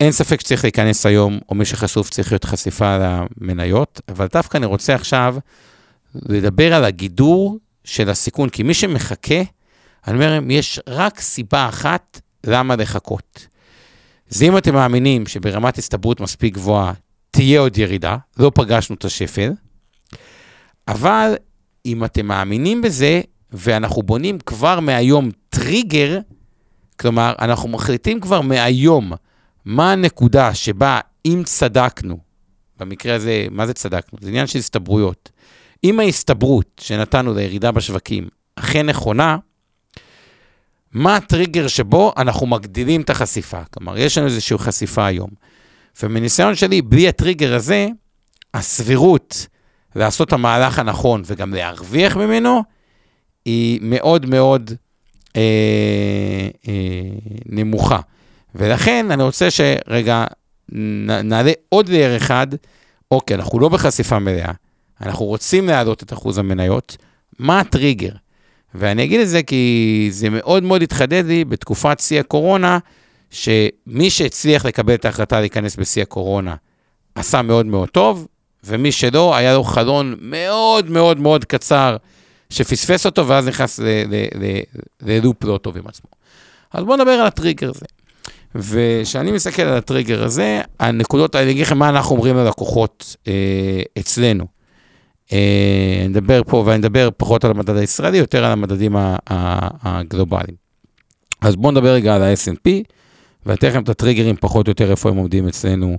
אין 0.00 0.12
ספק 0.12 0.40
שצריך 0.40 0.64
להיכנס 0.64 1.06
היום, 1.06 1.38
או 1.48 1.54
מי 1.54 1.64
שחשוף 1.64 2.10
צריך 2.10 2.32
להיות 2.32 2.44
חשיפה 2.44 2.98
למניות, 2.98 4.00
אבל 4.08 4.26
דווקא 4.32 4.56
אני 4.56 4.66
רוצה 4.66 4.94
עכשיו 4.94 5.36
לדבר 6.14 6.74
על 6.74 6.84
הגידור 6.84 7.58
של 7.84 8.10
הסיכון, 8.10 8.48
כי 8.48 8.62
מי 8.62 8.74
שמחכה, 8.74 9.42
אני 10.06 10.14
אומר, 10.14 10.38
יש 10.48 10.80
רק 10.88 11.20
סיבה 11.20 11.68
אחת 11.68 12.20
למה 12.46 12.76
לחכות. 12.76 13.46
זה 14.28 14.44
אם 14.44 14.58
אתם 14.58 14.74
מאמינים 14.74 15.26
שברמת 15.26 15.78
הסתברות 15.78 16.20
מספיק 16.20 16.54
גבוהה 16.54 16.92
תהיה 17.30 17.60
עוד 17.60 17.78
ירידה, 17.78 18.16
לא 18.38 18.52
פגשנו 18.54 18.96
את 18.96 19.04
השפל, 19.04 19.52
אבל 20.88 21.34
אם 21.86 22.04
אתם 22.04 22.26
מאמינים 22.26 22.82
בזה, 22.82 23.20
ואנחנו 23.52 24.02
בונים 24.02 24.38
כבר 24.38 24.80
מהיום 24.80 25.30
טריגר, 25.48 26.18
כלומר, 27.00 27.34
אנחנו 27.40 27.68
מחליטים 27.68 28.20
כבר 28.20 28.40
מהיום 28.40 29.12
מה 29.64 29.92
הנקודה 29.92 30.54
שבה 30.54 31.00
אם 31.26 31.42
צדקנו, 31.44 32.18
במקרה 32.78 33.14
הזה, 33.14 33.46
מה 33.50 33.66
זה 33.66 33.74
צדקנו? 33.74 34.18
זה 34.22 34.28
עניין 34.28 34.46
של 34.46 34.58
הסתברויות. 34.58 35.30
אם 35.84 36.00
ההסתברות 36.00 36.80
שנתנו 36.80 37.34
לירידה 37.34 37.72
בשווקים 37.72 38.28
אכן 38.56 38.86
נכונה, 38.86 39.36
מה 40.96 41.16
הטריגר 41.16 41.68
שבו 41.68 42.12
אנחנו 42.16 42.46
מגדילים 42.46 43.00
את 43.00 43.10
החשיפה? 43.10 43.60
כלומר, 43.64 43.98
יש 43.98 44.18
לנו 44.18 44.26
איזושהי 44.26 44.58
חשיפה 44.58 45.06
היום. 45.06 45.30
ומניסיון 46.02 46.54
שלי, 46.54 46.82
בלי 46.82 47.08
הטריגר 47.08 47.54
הזה, 47.54 47.88
הסבירות 48.54 49.46
לעשות 49.96 50.28
את 50.28 50.32
המהלך 50.32 50.78
הנכון 50.78 51.22
וגם 51.26 51.54
להרוויח 51.54 52.16
ממנו, 52.16 52.62
היא 53.44 53.78
מאוד 53.82 54.26
מאוד 54.26 54.70
אה, 55.36 55.42
אה, 56.68 56.72
נמוכה. 57.46 58.00
ולכן 58.54 59.10
אני 59.10 59.22
רוצה 59.22 59.48
שרגע 59.50 60.24
נעלה 60.68 61.52
עוד 61.68 61.88
לייר 61.88 62.16
אחד, 62.16 62.46
אוקיי, 63.10 63.36
אנחנו 63.36 63.60
לא 63.60 63.68
בחשיפה 63.68 64.18
מלאה, 64.18 64.52
אנחנו 65.00 65.24
רוצים 65.24 65.66
להעלות 65.66 66.02
את 66.02 66.12
אחוז 66.12 66.38
המניות, 66.38 66.96
מה 67.38 67.60
הטריגר? 67.60 68.12
ואני 68.74 69.04
אגיד 69.04 69.20
את 69.20 69.28
זה 69.28 69.42
כי 69.42 70.08
זה 70.12 70.30
מאוד 70.30 70.62
מאוד 70.62 70.82
התחדד 70.82 71.24
לי 71.26 71.44
בתקופת 71.44 72.00
שיא 72.00 72.20
הקורונה, 72.20 72.78
שמי 73.30 74.10
שהצליח 74.10 74.64
לקבל 74.64 74.94
את 74.94 75.04
ההחלטה 75.04 75.40
להיכנס 75.40 75.76
בשיא 75.76 76.02
הקורונה 76.02 76.54
עשה 77.14 77.42
מאוד 77.42 77.66
מאוד 77.66 77.88
טוב, 77.88 78.26
ומי 78.64 78.92
שלא, 78.92 79.36
היה 79.36 79.54
לו 79.54 79.64
חלון 79.64 80.14
מאוד 80.20 80.90
מאוד 80.90 81.20
מאוד 81.20 81.44
קצר 81.44 81.96
שפספס 82.50 83.06
אותו, 83.06 83.28
ואז 83.28 83.48
נכנס 83.48 83.80
ללופ 85.02 85.44
לא 85.44 85.58
טוב 85.62 85.76
עם 85.76 85.86
עצמו. 85.86 86.10
אז 86.72 86.84
בואו 86.84 86.96
נדבר 86.96 87.10
על 87.10 87.26
הטריגר 87.26 87.70
הזה. 87.70 87.86
וכשאני 88.54 89.32
מסתכל 89.32 89.62
על 89.62 89.76
הטריגר 89.76 90.24
הזה, 90.24 90.60
הנקודות, 90.80 91.36
אני 91.36 91.50
אגיד 91.50 91.62
לכם 91.62 91.78
מה 91.78 91.88
אנחנו 91.88 92.16
אומרים 92.16 92.36
ללקוחות 92.36 93.16
אה, 93.28 93.82
אצלנו. 93.98 94.55
אה, 95.32 96.06
נדבר 96.08 96.42
פה, 96.46 96.62
ואני 96.66 96.78
אדבר 96.78 97.08
פחות 97.16 97.44
על 97.44 97.50
המדד 97.50 97.76
הישראלי, 97.76 98.18
יותר 98.18 98.44
על 98.44 98.52
המדדים 98.52 98.96
הגלובליים. 99.82 100.56
אז 101.40 101.56
בואו 101.56 101.72
נדבר 101.72 101.92
רגע 101.92 102.14
על 102.14 102.22
ה-S&P, 102.22 102.70
ואתן 103.46 103.68
לכם 103.68 103.82
את 103.82 103.88
הטריגרים 103.88 104.36
פחות 104.40 104.66
או 104.66 104.70
יותר 104.70 104.90
איפה 104.90 105.08
הם 105.08 105.16
עומדים 105.16 105.48
אצלנו 105.48 105.98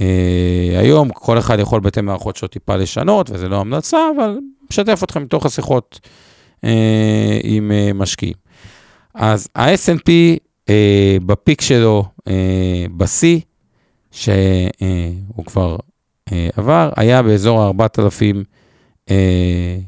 אה, 0.00 0.80
היום. 0.80 1.08
כל 1.08 1.38
אחד 1.38 1.58
יכול 1.58 1.80
בהתאם 1.80 2.06
מערכות 2.06 2.36
שלו 2.36 2.48
טיפה 2.48 2.76
לשנות, 2.76 3.30
וזה 3.30 3.48
לא 3.48 3.60
המלצה, 3.60 3.98
אבל 4.16 4.38
משתף 4.70 5.00
אתכם 5.04 5.22
מתוך 5.22 5.46
השיחות 5.46 6.00
אה, 6.64 7.38
עם 7.44 7.72
אה, 7.72 7.92
משקיעים. 7.94 8.34
אז 9.14 9.48
ה-S&P 9.54 10.10
אה, 10.68 11.16
בפיק 11.26 11.60
שלו, 11.60 12.04
אה, 12.28 12.86
בשיא, 12.96 13.40
שהוא 14.10 14.34
אה, 15.38 15.44
כבר 15.46 15.76
עבר, 16.30 16.90
היה 16.96 17.22
באזור 17.22 17.62
ה-4,000, 17.62 18.36
אה, 19.10 19.78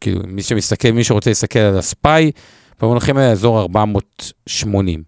כאילו, 0.00 0.20
מי 0.26 0.42
שמסתכל, 0.42 0.90
מי 0.90 1.04
שרוצה 1.04 1.30
להסתכל 1.30 1.58
על 1.58 1.78
הספיי, 1.78 2.30
במונחים 2.80 3.16
האלה, 3.16 3.32
אזור 3.32 3.60
480. 3.60 5.02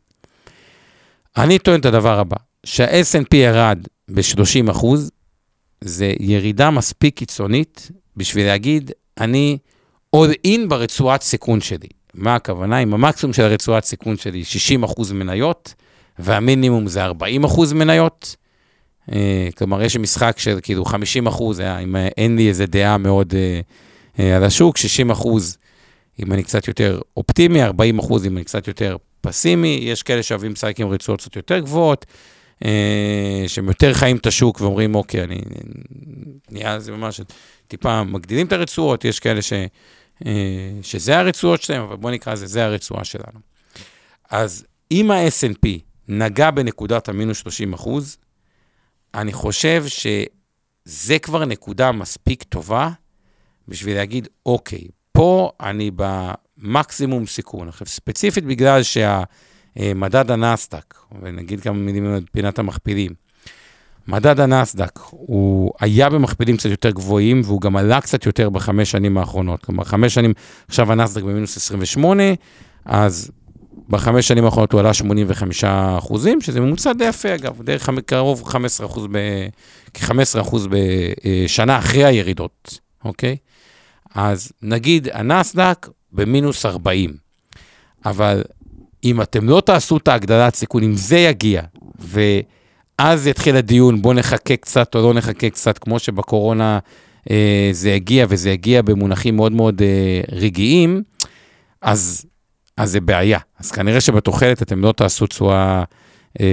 אני 1.36 1.58
טוען 1.58 1.80
את 1.80 1.86
הדבר 1.86 2.18
הבא, 2.18 2.36
שה-S&P 2.64 3.36
ירד 3.36 3.78
ב-30 4.08 4.70
אחוז, 4.70 5.10
זה 5.80 6.12
ירידה 6.20 6.70
מספיק 6.70 7.16
קיצונית 7.16 7.90
בשביל 8.16 8.46
להגיד, 8.46 8.90
אני 9.20 9.58
all 10.16 10.46
in 10.46 10.68
ברצועת 10.68 11.22
סיכון 11.22 11.60
שלי. 11.60 11.88
מה 12.14 12.34
הכוונה? 12.34 12.78
אם 12.78 12.94
המקסימום 12.94 13.32
של 13.32 13.42
הרצועת 13.42 13.84
סיכון 13.84 14.16
שלי 14.16 14.44
60 14.44 14.82
אחוז 14.82 15.12
מניות, 15.12 15.74
והמינימום 16.18 16.86
זה 16.86 17.04
40 17.04 17.44
אחוז 17.44 17.72
מניות, 17.72 18.36
אה, 18.40 18.45
כלומר, 19.56 19.82
יש 19.82 19.96
משחק 19.96 20.38
של 20.38 20.58
כאילו 20.62 20.84
50 20.84 21.26
אחוז, 21.26 21.60
אה, 21.60 21.78
אם 21.78 21.96
אין 21.96 22.36
לי 22.36 22.48
איזה 22.48 22.66
דעה 22.66 22.98
מאוד 22.98 23.34
אה, 24.18 24.36
על 24.36 24.44
השוק, 24.44 24.76
60 24.76 25.10
אחוז, 25.10 25.58
אם 26.22 26.32
אני 26.32 26.42
קצת 26.42 26.68
יותר 26.68 27.00
אופטימי, 27.16 27.62
40 27.62 27.98
אחוז, 27.98 28.26
אם 28.26 28.36
אני 28.36 28.44
קצת 28.44 28.68
יותר 28.68 28.96
פסימי, 29.20 29.78
יש 29.82 30.02
כאלה 30.02 30.22
שאוהבים 30.22 30.52
לשחק 30.52 30.80
עם 30.80 30.88
רצועות 30.88 31.20
קצת 31.20 31.36
יותר 31.36 31.58
גבוהות, 31.58 32.06
שהם 33.46 33.68
יותר 33.68 33.94
חיים 33.94 34.16
את 34.16 34.26
השוק 34.26 34.60
ואומרים, 34.60 34.94
אוקיי, 34.94 35.22
אני 35.22 35.40
נהיה 36.50 36.80
זה 36.80 36.92
ממש 36.92 37.20
טיפה 37.68 38.02
מגדילים 38.02 38.46
את 38.46 38.52
הרצועות, 38.52 39.04
יש 39.04 39.20
כאלה 39.20 39.40
ש, 39.42 39.52
שזה 40.82 41.18
הרצועות 41.18 41.62
שלהם, 41.62 41.82
אבל 41.82 41.96
בואו 41.96 42.12
נקרא 42.12 42.32
לזה, 42.32 42.46
זה 42.46 42.64
הרצועה 42.64 43.04
שלנו. 43.04 43.40
אז 44.30 44.64
אם 44.90 45.10
ה-S&P 45.10 45.68
נגע 46.08 46.50
בנקודת 46.50 47.08
המינוס 47.08 47.38
30 47.38 47.72
אחוז, 47.72 48.16
אני 49.16 49.32
חושב 49.32 49.84
שזה 49.86 51.18
כבר 51.18 51.44
נקודה 51.44 51.92
מספיק 51.92 52.42
טובה 52.42 52.90
בשביל 53.68 53.96
להגיד, 53.96 54.28
אוקיי, 54.46 54.84
פה 55.12 55.50
אני 55.60 55.90
במקסימום 55.96 57.26
סיכון. 57.26 57.68
עכשיו, 57.68 57.86
ספציפית 57.86 58.44
בגלל 58.44 58.80
שהמדד 58.82 60.30
הנסדק, 60.30 60.94
ונגיד 61.22 61.60
כמה 61.60 61.74
מילים 61.74 62.06
על 62.06 62.24
פינת 62.32 62.58
המכפילים, 62.58 63.12
מדד 64.08 64.40
הנסדק 64.40 64.98
הוא 65.10 65.72
היה 65.80 66.10
במכפילים 66.10 66.56
קצת 66.56 66.70
יותר 66.70 66.90
גבוהים, 66.90 67.40
והוא 67.44 67.60
גם 67.60 67.76
עלה 67.76 68.00
קצת 68.00 68.26
יותר 68.26 68.50
בחמש 68.50 68.90
שנים 68.90 69.18
האחרונות. 69.18 69.64
כלומר, 69.64 69.84
חמש 69.84 70.14
שנים, 70.14 70.32
עכשיו 70.68 70.92
הנסדק 70.92 71.22
במינוס 71.22 71.56
28, 71.56 72.22
אז 72.84 73.30
בחמש 73.88 74.28
שנים 74.28 74.44
האחרונות 74.44 74.72
הוא 74.72 74.80
עלה 74.80 74.94
85 74.94 75.64
אחוזים, 75.98 76.40
שזה 76.40 76.60
ממוצע 76.60 76.92
די 76.92 77.04
יפה 77.04 77.34
אגב, 77.34 77.62
די 77.62 77.76
קרוב 78.06 78.44
15 78.44 78.86
אחוז, 78.86 79.06
ב, 79.10 79.18
כ-15 79.94 80.40
אחוז 80.40 80.68
בשנה 80.70 81.78
אחרי 81.78 82.04
הירידות, 82.04 82.78
אוקיי? 83.04 83.36
אז 84.14 84.52
נגיד 84.62 85.08
הנסדק 85.12 85.88
במינוס 86.12 86.66
40, 86.66 87.14
אבל 88.04 88.42
אם 89.04 89.22
אתם 89.22 89.48
לא 89.48 89.62
תעשו 89.66 89.96
את 89.96 90.08
ההגדלת 90.08 90.54
סיכון, 90.54 90.82
אם 90.82 90.96
זה 90.96 91.18
יגיע, 91.18 91.62
ואז 91.98 93.26
יתחיל 93.26 93.56
הדיון, 93.56 94.02
בואו 94.02 94.14
נחכה 94.14 94.56
קצת 94.56 94.94
או 94.94 95.02
לא 95.02 95.14
נחכה 95.14 95.50
קצת, 95.50 95.78
כמו 95.78 95.98
שבקורונה 95.98 96.78
אה, 97.30 97.68
זה 97.72 97.94
הגיע, 97.94 98.26
וזה 98.28 98.52
הגיע 98.52 98.82
במונחים 98.82 99.36
מאוד 99.36 99.52
מאוד 99.52 99.82
אה, 99.82 100.20
רגעיים, 100.32 101.02
אז 101.82 102.26
אז 102.76 102.90
זה 102.90 103.00
בעיה. 103.00 103.38
אז 103.58 103.70
כנראה 103.70 104.00
שבתוחלת 104.00 104.62
אתם 104.62 104.80
לא 104.80 104.92
תעשו 104.92 105.26
תשואה, 105.26 105.84
אה, 106.40 106.46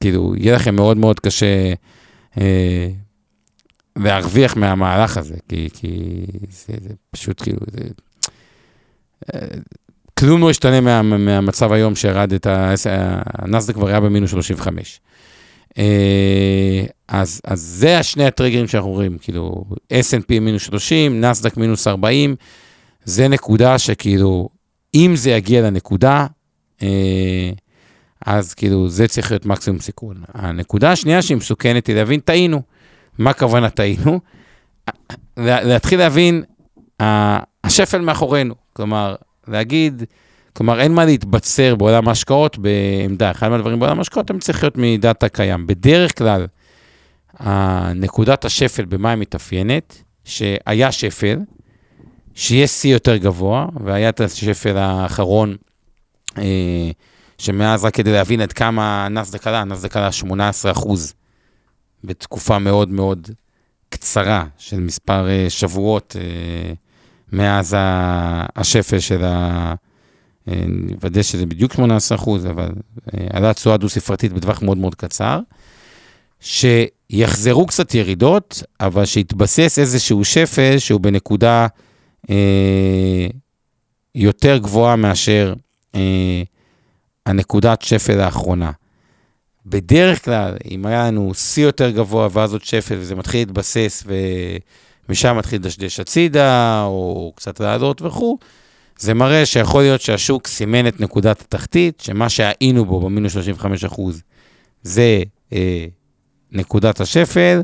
כאילו, 0.00 0.34
יהיה 0.36 0.54
לכם 0.54 0.74
מאוד 0.76 0.96
מאוד 0.96 1.20
קשה 1.20 1.72
אה, 2.40 2.88
להרוויח 3.96 4.56
מהמהלך 4.56 5.16
הזה, 5.16 5.36
כי, 5.48 5.68
כי 5.74 6.24
זה, 6.50 6.72
זה 6.82 6.88
פשוט 7.10 7.42
כאילו, 7.42 7.58
זה, 7.70 7.88
אה, 9.34 9.40
כלום 10.18 10.40
לא 10.40 10.50
ישתנה 10.50 10.80
מה, 10.80 11.02
מהמצב 11.02 11.72
היום 11.72 11.94
שירד 11.94 12.32
את 12.32 12.46
ה... 12.46 12.74
הנסדק 13.38 13.74
כבר 13.74 13.88
היה 13.88 14.00
במינוס 14.00 14.30
35. 14.30 15.00
אה, 15.78 16.84
אז, 17.08 17.40
אז 17.44 17.60
זה 17.60 17.98
השני 17.98 18.24
הטריגרים 18.24 18.68
שאנחנו 18.68 18.90
רואים, 18.90 19.18
כאילו, 19.18 19.64
S&P 19.92 20.40
מינוס 20.40 20.62
30, 20.62 21.20
נסדק 21.20 21.56
מינוס 21.56 21.86
40, 21.86 22.36
זה 23.04 23.28
נקודה 23.28 23.78
שכאילו, 23.78 24.48
אם 24.94 25.12
זה 25.16 25.30
יגיע 25.30 25.62
לנקודה, 25.62 26.26
אה, 26.82 27.50
אז 28.26 28.54
כאילו, 28.54 28.88
זה 28.88 29.08
צריך 29.08 29.30
להיות 29.30 29.46
מקסימום 29.46 29.80
סיכון. 29.80 30.22
הנקודה 30.34 30.92
השנייה 30.92 31.22
שהיא 31.22 31.36
מסוכנת 31.36 31.86
היא 31.86 31.96
להבין, 31.96 32.20
טעינו. 32.20 32.62
מה 33.18 33.30
הכוונה 33.30 33.70
טעינו? 33.70 34.20
להתחיל 35.36 35.98
להבין, 35.98 36.42
השפל 37.64 38.00
מאחורינו. 38.00 38.54
כלומר, 38.72 39.14
להגיד, 39.48 40.02
כלומר, 40.52 40.80
אין 40.80 40.92
מה 40.92 41.04
להתבצר 41.04 41.74
בעולם 41.74 42.08
ההשקעות 42.08 42.58
בעמדה. 42.58 43.30
אחד 43.30 43.48
מהדברים 43.48 43.80
בעולם 43.80 43.98
ההשקעות, 43.98 44.30
הם 44.30 44.38
צריכים 44.38 44.62
להיות 44.62 44.98
מדאטה 44.98 45.28
קיים. 45.28 45.66
בדרך 45.66 46.18
כלל, 46.18 46.46
נקודת 47.94 48.44
השפל, 48.44 48.84
במה 48.84 49.10
היא 49.10 49.18
מתאפיינת? 49.18 50.02
שהיה 50.24 50.92
שפל, 50.92 51.38
שיהיה 52.34 52.66
שיא 52.66 52.92
יותר 52.92 53.16
גבוה, 53.16 53.66
והיה 53.84 54.08
את 54.08 54.20
השפל 54.20 54.76
האחרון, 54.76 55.56
אה, 56.38 56.90
שמאז, 57.38 57.84
רק 57.84 57.94
כדי 57.94 58.12
להבין 58.12 58.40
עד 58.40 58.52
כמה 58.52 59.08
נסדק 59.10 59.46
עלה, 59.46 59.64
נסדק 59.64 59.96
עלה 59.96 60.12
18 60.12 60.72
אחוז 60.72 61.14
בתקופה 62.04 62.58
מאוד 62.58 62.88
מאוד 62.88 63.30
קצרה 63.88 64.44
של 64.58 64.80
מספר 64.80 65.28
אה, 65.28 65.46
שבועות 65.48 66.16
אה, 66.18 66.72
מאז 67.32 67.76
השפל 68.56 68.98
של 68.98 69.24
ה... 69.24 69.74
נוודא 70.66 71.22
שזה 71.22 71.46
בדיוק 71.46 71.72
18 71.72 72.18
אחוז, 72.18 72.46
אבל 72.46 72.68
עלה 73.30 73.54
תשואה 73.54 73.76
דו-ספרתית 73.76 74.32
בטווח 74.32 74.62
מאוד 74.62 74.78
מאוד 74.78 74.94
קצר, 74.94 75.40
שיחזרו 76.40 77.66
קצת 77.66 77.94
ירידות, 77.94 78.62
אבל 78.80 79.04
שיתבסס 79.04 79.78
איזשהו 79.78 80.24
שפל 80.24 80.78
שהוא 80.78 81.00
בנקודה 81.00 81.66
אה, 82.30 83.26
יותר 84.14 84.58
גבוהה 84.58 84.96
מאשר 84.96 85.54
אה, 85.94 86.42
הנקודת 87.26 87.82
שפל 87.82 88.20
האחרונה. 88.20 88.70
בדרך 89.66 90.24
כלל, 90.24 90.56
אם 90.70 90.86
היה 90.86 91.06
לנו 91.06 91.34
שיא 91.34 91.64
יותר 91.64 91.90
גבוה 91.90 92.28
ואז 92.32 92.52
עוד 92.52 92.64
שפל 92.64 92.96
וזה 92.98 93.14
מתחיל 93.14 93.40
להתבסס 93.40 94.04
ומשם 95.08 95.36
מתחיל 95.38 95.60
לדשדש 95.60 96.00
הצידה, 96.00 96.82
או 96.84 97.32
קצת 97.36 97.60
לעלות 97.60 98.02
וכו', 98.02 98.38
זה 98.98 99.14
מראה 99.14 99.46
שיכול 99.46 99.82
להיות 99.82 100.00
שהשוק 100.00 100.46
סימן 100.46 100.86
את 100.86 101.00
נקודת 101.00 101.40
התחתית, 101.40 102.00
שמה 102.00 102.28
שהיינו 102.28 102.84
בו 102.84 103.00
במינוס 103.00 103.32
35 103.32 103.84
אחוז 103.84 104.22
זה 104.82 105.22
אה, 105.52 105.86
נקודת 106.52 107.00
השפל, 107.00 107.60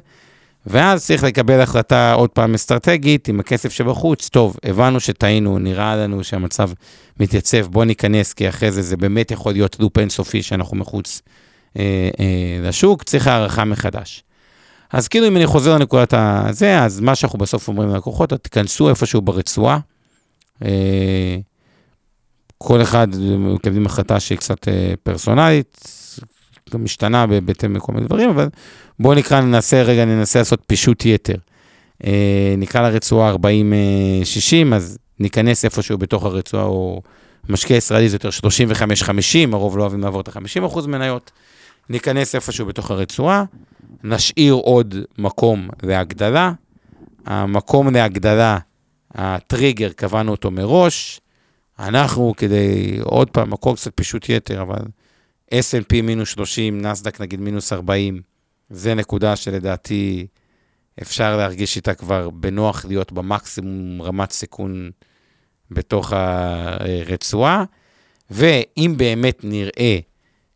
ואז 0.70 1.06
צריך 1.06 1.24
לקבל 1.24 1.60
החלטה 1.60 2.12
עוד 2.12 2.30
פעם 2.30 2.54
אסטרטגית 2.54 3.28
עם 3.28 3.40
הכסף 3.40 3.72
שבחוץ, 3.72 4.28
טוב, 4.28 4.56
הבנו 4.64 5.00
שטעינו, 5.00 5.58
נראה 5.58 5.96
לנו 5.96 6.24
שהמצב 6.24 6.70
מתייצב, 7.20 7.66
בוא 7.66 7.84
ניכנס, 7.84 8.32
כי 8.32 8.48
אחרי 8.48 8.70
זה 8.70 8.82
זה 8.82 8.96
באמת 8.96 9.30
יכול 9.30 9.52
להיות 9.52 9.76
לופ 9.80 9.98
אינסופי 9.98 10.42
שאנחנו 10.42 10.76
מחוץ 10.76 11.22
אה, 11.78 12.08
אה, 12.20 12.68
לשוק, 12.68 13.02
צריך 13.02 13.26
הערכה 13.26 13.64
מחדש. 13.64 14.24
אז 14.92 15.08
כאילו 15.08 15.28
אם 15.28 15.36
אני 15.36 15.46
חוזר 15.46 15.74
לנקודת 15.74 16.14
הזה, 16.16 16.82
אז 16.82 17.00
מה 17.00 17.14
שאנחנו 17.14 17.38
בסוף 17.38 17.68
אומרים 17.68 17.88
ללקוחות, 17.88 18.32
תיכנסו 18.32 18.88
איפשהו 18.88 19.20
ברצועה. 19.20 19.78
אה, 20.64 21.36
כל 22.58 22.82
אחד 22.82 23.08
מקבלים 23.38 23.86
החלטה 23.86 24.20
שהיא 24.20 24.38
קצת 24.38 24.68
אה, 24.68 24.94
פרסונלית, 25.02 25.97
גם 26.68 26.84
משתנה 26.84 27.26
בהתאם 27.26 27.76
לכל 27.76 27.92
מיני 27.92 28.06
דברים, 28.06 28.30
אבל 28.30 28.48
בואו 28.98 29.14
נקרא, 29.14 29.40
ננסה 29.40 29.82
רגע, 29.82 30.04
ננסה 30.04 30.38
לעשות 30.38 30.60
פישוט 30.66 31.06
יתר. 31.06 31.36
אה, 32.04 32.54
נקרא 32.58 32.82
לרצועה 32.82 33.34
40-60, 33.34 34.74
אז 34.74 34.98
ניכנס 35.20 35.64
איפשהו 35.64 35.98
בתוך 35.98 36.24
הרצועה, 36.24 36.64
או 36.64 37.02
משקיע 37.48 37.76
ישראלי 37.76 38.08
זה 38.08 38.16
יותר 38.16 38.28
35-50, 38.28 39.52
הרוב 39.52 39.78
לא 39.78 39.82
אוהבים 39.82 40.00
לעבור 40.00 40.20
את 40.20 40.28
ה-50% 40.28 40.86
מניות. 40.86 41.30
ניכנס 41.88 42.34
איפשהו 42.34 42.66
בתוך 42.66 42.90
הרצועה, 42.90 43.44
נשאיר 44.04 44.52
עוד 44.52 44.94
מקום 45.18 45.68
להגדלה. 45.82 46.52
המקום 47.26 47.94
להגדלה, 47.94 48.58
הטריגר, 49.14 49.92
קבענו 49.92 50.30
אותו 50.30 50.50
מראש. 50.50 51.20
אנחנו, 51.78 52.34
כדי, 52.36 52.98
עוד 53.02 53.30
פעם, 53.30 53.50
מקום 53.50 53.74
קצת 53.74 53.92
פישוט 53.94 54.28
יתר, 54.28 54.62
אבל 54.62 54.82
S&P 55.50 56.02
מינוס 56.02 56.28
30, 56.28 56.80
נסדק 56.80 57.20
נגיד 57.20 57.40
מינוס 57.40 57.72
40, 57.72 58.20
זה 58.70 58.94
נקודה 58.94 59.36
שלדעתי 59.36 60.26
אפשר 61.02 61.36
להרגיש 61.36 61.76
איתה 61.76 61.94
כבר 61.94 62.30
בנוח 62.30 62.84
להיות 62.84 63.12
במקסימום 63.12 64.02
רמת 64.02 64.32
סיכון 64.32 64.90
בתוך 65.70 66.12
הרצועה. 66.12 67.64
ואם 68.30 68.94
באמת 68.96 69.40
נראה 69.44 69.98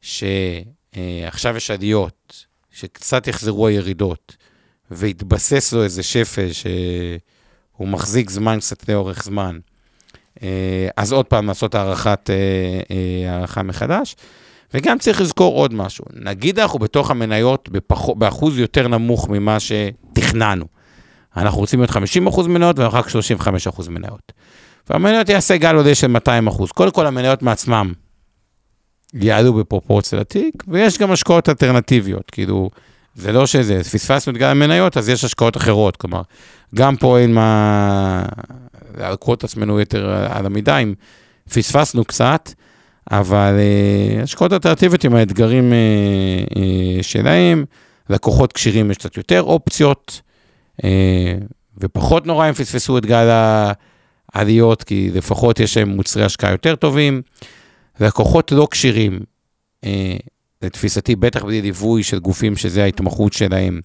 שעכשיו 0.01 1.57
יש 1.57 1.71
עליות, 1.71 2.47
שקצת 2.71 3.27
יחזרו 3.27 3.67
הירידות, 3.67 4.37
והתבסס 4.91 5.73
לו 5.73 5.85
איזה 5.85 6.03
שפל 6.03 6.49
שהוא 6.53 7.89
מחזיק 7.89 8.31
זמן 8.31 8.59
קצת 8.61 8.89
לאורך 8.89 9.25
זמן, 9.25 9.59
אז 10.97 11.13
עוד 11.13 11.27
פעם 11.27 11.47
לעשות 11.47 11.75
הערכת, 11.75 12.31
אה, 12.31 12.35
אה, 12.91 13.33
הערכה 13.33 13.63
מחדש. 13.63 14.17
וגם 14.75 14.99
צריך 14.99 15.21
לזכור 15.21 15.57
עוד 15.57 15.75
משהו, 15.75 16.05
נגיד 16.15 16.59
אנחנו 16.59 16.79
בתוך 16.79 17.11
המניות 17.11 17.69
בפח... 17.69 18.09
באחוז 18.09 18.59
יותר 18.59 18.89
נמוך 18.89 19.29
ממה 19.29 19.57
שתכננו. 19.61 20.65
אנחנו 21.37 21.61
רוצים 21.61 21.81
להיות 21.81 21.91
50% 22.37 22.43
מניות 22.49 22.79
ורק 22.79 23.07
35% 23.07 23.91
מניות. 23.91 24.33
והמניות 24.91 25.29
יעשה 25.29 25.57
גל 25.57 25.77
עודף 25.77 25.93
של 25.93 26.17
200%. 26.49 26.73
קודם 26.75 26.91
כל 26.91 27.07
המניות 27.07 27.43
מעצמם 27.43 27.93
יעלו 29.15 29.53
בפרופורציה 29.53 30.21
לתיק, 30.21 30.65
ויש 30.69 30.99
גם 30.99 31.13
השקעות 31.13 31.49
אלטרנטיביות, 31.49 32.31
כאילו, 32.31 32.71
זה 33.15 33.33
לא 33.33 33.47
שזה, 33.47 33.85
פספסנו 33.85 34.33
את 34.33 34.39
גל 34.39 34.47
המניות, 34.47 34.97
אז 34.97 35.09
יש 35.09 35.25
השקעות 35.25 35.57
אחרות, 35.57 35.97
כלומר, 35.97 36.23
גם 36.75 36.97
פה 36.97 37.19
אין 37.19 37.35
מה 37.35 38.25
להלקות 38.99 39.45
עצמנו 39.45 39.81
יותר 39.81 40.11
על 40.31 40.47
המידה, 40.47 40.79
אם 40.79 40.95
פספסנו 41.55 42.05
קצת, 42.05 42.51
אבל 43.11 43.55
uh, 43.59 44.23
השקעות 44.23 44.53
אלטרנטיביות 44.53 45.05
עם 45.05 45.15
האתגרים 45.15 45.73
uh, 45.73 46.53
uh, 46.53 47.03
שלהם, 47.03 47.65
לקוחות 48.11 48.53
כשירים 48.53 48.91
יש 48.91 48.97
קצת 48.97 49.17
יותר 49.17 49.43
אופציות, 49.43 50.21
ופחות 51.79 52.27
נורא 52.27 52.47
הם 52.47 52.55
פספסו 52.55 52.99
את 52.99 53.07
גל 53.07 53.29
העליות, 54.33 54.83
כי 54.83 55.11
לפחות 55.15 55.61
יש 55.61 55.77
להם 55.77 55.89
מוצרי 55.89 56.25
השקעה 56.25 56.51
יותר 56.51 56.77
טובים. 56.77 57.23
לקוחות 58.01 58.53
לא 58.53 58.69
כשירים, 58.71 59.21
לתפיסתי, 60.63 61.17
בטח 61.17 61.45
בלי 61.45 61.63
ליווי 61.63 62.03
של 62.03 62.19
גופים 62.19 62.57
שזה 62.57 62.83
ההתמחות 62.83 63.33
שלהם, 63.33 63.81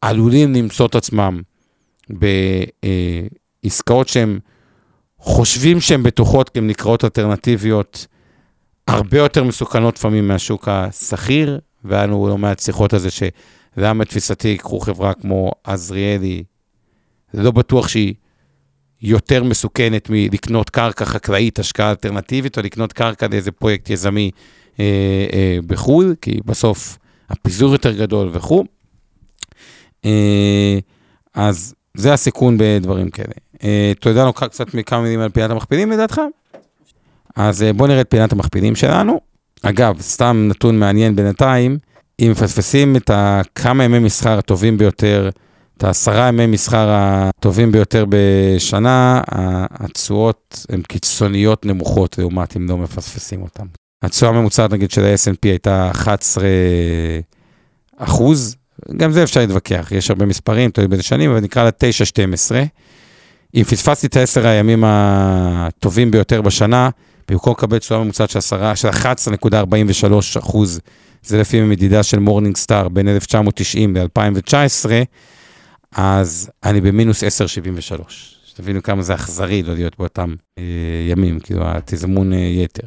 עלולים 0.00 0.54
למצוא 0.54 0.86
את 0.86 0.94
עצמם 0.94 1.40
בעסקאות 3.64 4.08
שהם 4.08 4.38
חושבים 5.18 5.80
שהן 5.80 6.02
בטוחות, 6.02 6.48
כי 6.48 6.58
הן 6.58 6.66
נקראות 6.66 7.04
אלטרנטיביות, 7.04 8.06
הרבה 8.86 9.18
יותר 9.18 9.44
מסוכנות 9.44 9.96
לפעמים 9.98 10.28
מהשוק 10.28 10.68
השכיר, 10.68 11.60
והיה 11.84 12.06
לנו 12.06 12.28
לא 12.28 12.38
מעט 12.38 12.58
שיחות 12.58 12.92
על 12.92 12.98
זה 12.98 13.08
שלמה 13.10 14.04
תפיסתי 14.04 14.48
ייקחו 14.48 14.80
חברה 14.80 15.14
כמו 15.14 15.52
עזריאלי, 15.64 16.44
זה 17.32 17.42
לא 17.42 17.50
בטוח 17.50 17.88
שהיא 17.88 18.14
יותר 19.02 19.44
מסוכנת 19.44 20.10
מלקנות 20.10 20.70
קרקע 20.70 21.04
חקלאית, 21.04 21.58
השקעה 21.58 21.90
אלטרנטיבית, 21.90 22.58
או 22.58 22.62
לקנות 22.62 22.92
קרקע 22.92 23.26
לאיזה 23.30 23.52
פרויקט 23.52 23.90
יזמי 23.90 24.30
אה, 24.80 24.84
אה, 25.32 25.58
בחו"ל, 25.66 26.14
כי 26.20 26.40
בסוף 26.44 26.98
הפיזור 27.28 27.72
יותר 27.72 27.92
גדול 27.92 28.30
וכו'. 28.32 28.64
אה, 30.04 30.78
אז 31.34 31.74
זה 31.94 32.12
הסיכון 32.12 32.56
בדברים 32.58 33.10
כאלה. 33.10 33.34
אה, 33.62 33.92
אתה 33.98 34.08
יודע 34.08 34.22
לנו 34.22 34.32
קצת 34.32 34.74
מכמה 34.74 35.00
מילים 35.00 35.20
על 35.20 35.28
פינת 35.28 35.50
המכפילים 35.50 35.92
לדעתך? 35.92 36.20
אז 37.36 37.62
אה, 37.62 37.72
בואו 37.72 37.88
נראה 37.88 38.00
את 38.00 38.10
פינת 38.10 38.32
המכפילים 38.32 38.76
שלנו. 38.76 39.20
אגב, 39.62 40.00
סתם 40.00 40.46
נתון 40.50 40.78
מעניין 40.78 41.16
בינתיים, 41.16 41.78
אם 42.20 42.28
מפספסים 42.30 42.96
את 42.96 43.10
הכמה 43.14 43.84
ימי 43.84 43.98
מסחר 43.98 44.38
הטובים 44.38 44.78
ביותר, 44.78 45.30
את 45.76 45.84
העשרה 45.84 46.28
ימי 46.28 46.46
מסחר 46.46 46.88
הטובים 46.90 47.72
ביותר 47.72 48.04
בשנה, 48.08 49.20
התשואות 49.70 50.66
הן 50.68 50.82
קיצוניות 50.82 51.66
נמוכות 51.66 52.18
לעומת 52.18 52.56
אם 52.56 52.68
לא 52.68 52.78
מפספסים 52.78 53.42
אותן. 53.42 53.64
התשואה 54.02 54.30
הממוצעת 54.30 54.72
נגיד 54.72 54.90
של 54.90 55.04
ה-S&P 55.04 55.38
הייתה 55.42 55.90
11 55.90 56.44
אחוז, 57.96 58.56
גם 58.96 59.12
זה 59.12 59.22
אפשר 59.22 59.40
להתווכח, 59.40 59.88
יש 59.90 60.10
הרבה 60.10 60.26
מספרים, 60.26 60.70
תלוי 60.70 60.88
באיזה 60.88 61.02
שנים, 61.02 61.30
אבל 61.30 61.40
נקרא 61.40 61.64
לה 61.64 61.70
9-12. 62.50 62.54
אם 63.54 63.64
פספסתי 63.64 64.06
את 64.06 64.16
העשר 64.16 64.46
הימים 64.46 64.84
הטובים 64.86 66.10
ביותר 66.10 66.42
בשנה, 66.42 66.90
במקום 67.28 67.52
לקבל 67.52 67.78
תשואה 67.78 68.02
ממוצעת 68.02 68.30
של 68.30 68.88
11.43 68.88 70.38
אחוז, 70.38 70.80
זה 71.22 71.40
לפי 71.40 71.60
מדידה 71.60 72.02
של 72.02 72.18
Morningstar 72.18 72.88
בין 72.88 73.08
1990 73.08 73.96
ל-2019, 73.96 74.90
אז 75.92 76.50
אני 76.64 76.80
במינוס 76.80 77.24
10.73. 77.24 77.26
שתבינו 78.46 78.82
כמה 78.82 79.02
זה 79.02 79.14
אכזרי 79.14 79.62
לא 79.62 79.74
להיות 79.74 79.98
באותם 79.98 80.34
אה, 80.58 80.64
ימים, 81.10 81.40
כאילו 81.40 81.62
התזמון 81.68 82.32
אה, 82.32 82.38
יתר. 82.38 82.86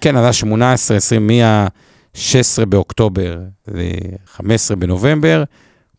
כן, 0.00 0.16
עלה 0.16 0.32
18, 0.32 0.96
20, 0.96 1.26
מה-16 1.26 2.64
באוקטובר 2.64 3.38
ל-15 3.68 4.74
בנובמבר, 4.78 5.44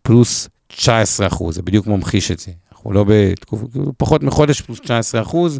פלוס 0.01 0.49
19 0.67 1.27
אחוז, 1.27 1.55
זה 1.55 1.61
בדיוק 1.61 1.87
ממחיש 1.87 2.31
את 2.31 2.39
זה. 2.39 2.51
אנחנו 2.71 2.93
לא 2.93 3.05
בתקופה, 3.07 3.65
כאילו 3.71 3.93
פחות 3.97 4.23
מחודש 4.23 4.61
פלוס 4.61 4.79
19 4.79 5.21
אחוז, 5.21 5.59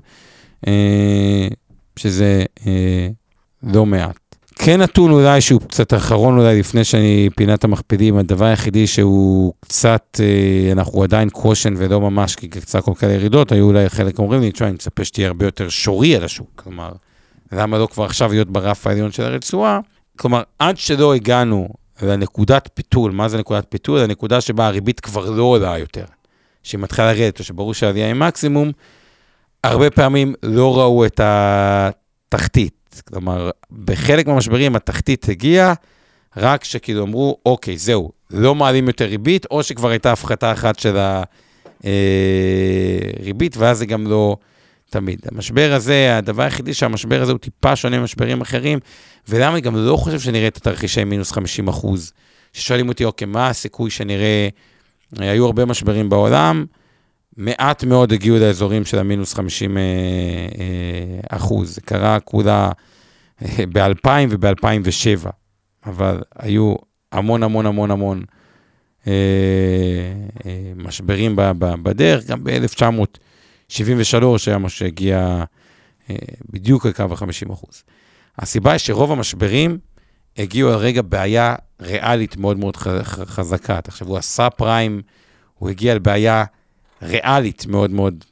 אה, 0.67 1.47
שזה 1.95 2.43
אה, 2.67 3.07
לא 3.63 3.85
מעט. 3.85 4.17
כן 4.55 4.81
נתון 4.81 5.11
אולי 5.11 5.41
שהוא 5.41 5.61
קצת 5.61 5.93
אחרון 5.93 6.39
אולי 6.39 6.59
לפני 6.59 6.83
שאני 6.83 7.29
פינת 7.35 7.63
המכפילים, 7.63 8.17
הדבר 8.17 8.45
היחידי 8.45 8.87
שהוא 8.87 9.53
קצת, 9.59 10.19
אה, 10.19 10.71
אנחנו 10.71 11.03
עדיין 11.03 11.29
קושן 11.29 11.73
ולא 11.77 12.01
ממש, 12.01 12.35
כי 12.35 12.47
קצת 12.47 12.83
כל 12.83 12.91
כאלה 12.99 13.13
ירידות, 13.13 13.51
היו 13.51 13.65
אולי 13.65 13.89
חלק 13.89 14.19
אומרים 14.19 14.41
לי, 14.41 14.51
תשמע, 14.51 14.67
אני 14.67 14.73
מצפה 14.73 15.05
שתהיה 15.05 15.27
הרבה 15.27 15.45
יותר 15.45 15.69
שורי 15.69 16.15
על 16.15 16.23
השוק, 16.23 16.49
כלומר, 16.55 16.91
למה 17.51 17.77
לא 17.77 17.87
כבר 17.87 18.03
עכשיו 18.03 18.31
להיות 18.31 18.49
ברף 18.49 18.87
העליון 18.87 19.11
של 19.11 19.23
הרצועה? 19.23 19.79
כלומר, 20.17 20.43
עד 20.59 20.77
שלא 20.77 21.13
הגענו 21.13 21.69
לנקודת 22.01 22.69
פיתול, 22.73 23.11
מה 23.11 23.29
זה 23.29 23.37
נקודת 23.37 23.65
פיתול? 23.69 23.99
הנקודה 23.99 24.41
שבה 24.41 24.67
הריבית 24.67 24.99
כבר 24.99 25.29
לא 25.29 25.43
עולה 25.43 25.77
יותר, 25.77 26.05
שהיא 26.63 26.79
מתחילה 26.79 27.13
לרדת, 27.13 27.39
או 27.39 27.43
שברור 27.43 27.73
שהעלייה 27.73 28.07
היא 28.07 28.15
מקסימום, 28.15 28.71
הרבה 29.63 29.89
פעמים 29.89 30.33
לא 30.43 30.79
ראו 30.79 31.05
את 31.05 31.21
התחתית. 31.23 33.01
כלומר, 33.07 33.49
בחלק 33.71 34.27
מהמשברים 34.27 34.75
התחתית 34.75 35.29
הגיעה, 35.29 35.73
רק 36.37 36.63
שכאילו 36.63 37.03
אמרו, 37.03 37.37
אוקיי, 37.45 37.77
זהו, 37.77 38.11
לא 38.31 38.55
מעלים 38.55 38.87
יותר 38.87 39.05
ריבית, 39.05 39.45
או 39.51 39.63
שכבר 39.63 39.89
הייתה 39.89 40.11
הפחתה 40.11 40.51
אחת 40.51 40.79
של 40.79 40.97
הריבית, 43.19 43.57
ואז 43.57 43.77
זה 43.77 43.85
גם 43.85 44.07
לא 44.07 44.37
תמיד. 44.89 45.19
המשבר 45.31 45.73
הזה, 45.73 46.17
הדבר 46.17 46.43
היחידי 46.43 46.73
שהמשבר 46.73 47.21
הזה 47.21 47.31
הוא 47.31 47.39
טיפה 47.39 47.75
שונה 47.75 47.99
ממשברים 47.99 48.41
אחרים, 48.41 48.79
ולמה 49.29 49.53
אני 49.53 49.61
גם 49.61 49.75
לא 49.75 49.95
חושב 49.97 50.19
שנראה 50.19 50.47
את 50.47 50.57
התרחישי 50.57 51.03
מינוס 51.03 51.31
50 51.31 51.67
אחוז. 51.67 52.13
ששואלים 52.53 52.89
אותי, 52.89 53.05
אוקיי, 53.05 53.27
מה 53.27 53.47
הסיכוי 53.47 53.89
שנראה, 53.89 54.47
היו 55.19 55.45
הרבה 55.45 55.65
משברים 55.65 56.09
בעולם, 56.09 56.65
מעט 57.37 57.83
מאוד 57.83 58.13
הגיעו 58.13 58.37
לאזורים 58.37 58.85
של 58.85 58.99
המינוס 58.99 59.33
50 59.33 59.77
אה, 59.77 59.81
אה, 59.83 61.37
אחוז. 61.37 61.75
זה 61.75 61.81
קרה 61.81 62.19
כולה 62.19 62.71
אה, 63.41 63.63
ב-2000 63.73 64.09
וב-2007, 64.29 65.29
אבל 65.85 66.21
היו 66.39 66.75
המון 67.11 67.43
המון 67.43 67.65
המון 67.65 67.91
המון 67.91 68.23
משברים 70.75 71.35
בדרך, 71.83 72.25
גם 72.25 72.43
ב-1973 72.43 74.23
היה 74.47 74.57
מה 74.57 74.69
שהגיע 74.69 75.43
בדיוק 76.49 76.85
לקו 76.85 77.03
ה-50 77.03 77.53
אחוז. 77.53 77.83
הסיבה 78.39 78.71
היא 78.71 78.77
שרוב 78.77 79.11
המשברים 79.11 79.77
הגיעו 80.37 80.69
על 80.69 80.75
רגע 80.75 81.01
בעיה 81.01 81.55
ריאלית 81.81 82.37
מאוד 82.37 82.57
מאוד 82.57 82.77
חזקה. 83.05 83.81
תחשבו, 83.81 84.17
הסאב 84.17 84.51
פריים, 84.57 85.01
הוא 85.53 85.69
הגיע 85.69 85.91
על 85.91 85.99
בעיה 85.99 86.43
ריאלית 87.01 87.65
מאוד 87.65 87.91
מאוד 87.91 88.25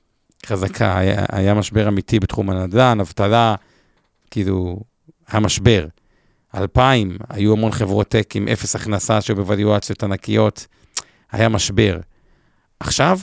חזקה. 0.45 0.97
היה, 0.97 1.25
היה 1.31 1.53
משבר 1.53 1.87
אמיתי 1.87 2.19
בתחום 2.19 2.49
הנדל"ן, 2.49 2.99
אבטלה, 2.99 3.55
כאילו, 4.31 4.79
היה 5.27 5.39
משבר. 5.39 5.85
2000, 6.55 7.17
היו 7.29 7.53
המון 7.53 7.71
חברות 7.71 8.07
טק 8.07 8.35
עם 8.35 8.47
אפס 8.47 8.75
הכנסה 8.75 9.21
שהיו 9.21 9.35
בווליואציות 9.35 10.03
ענקיות, 10.03 10.67
היה 11.31 11.49
משבר. 11.49 11.97
עכשיו, 12.79 13.19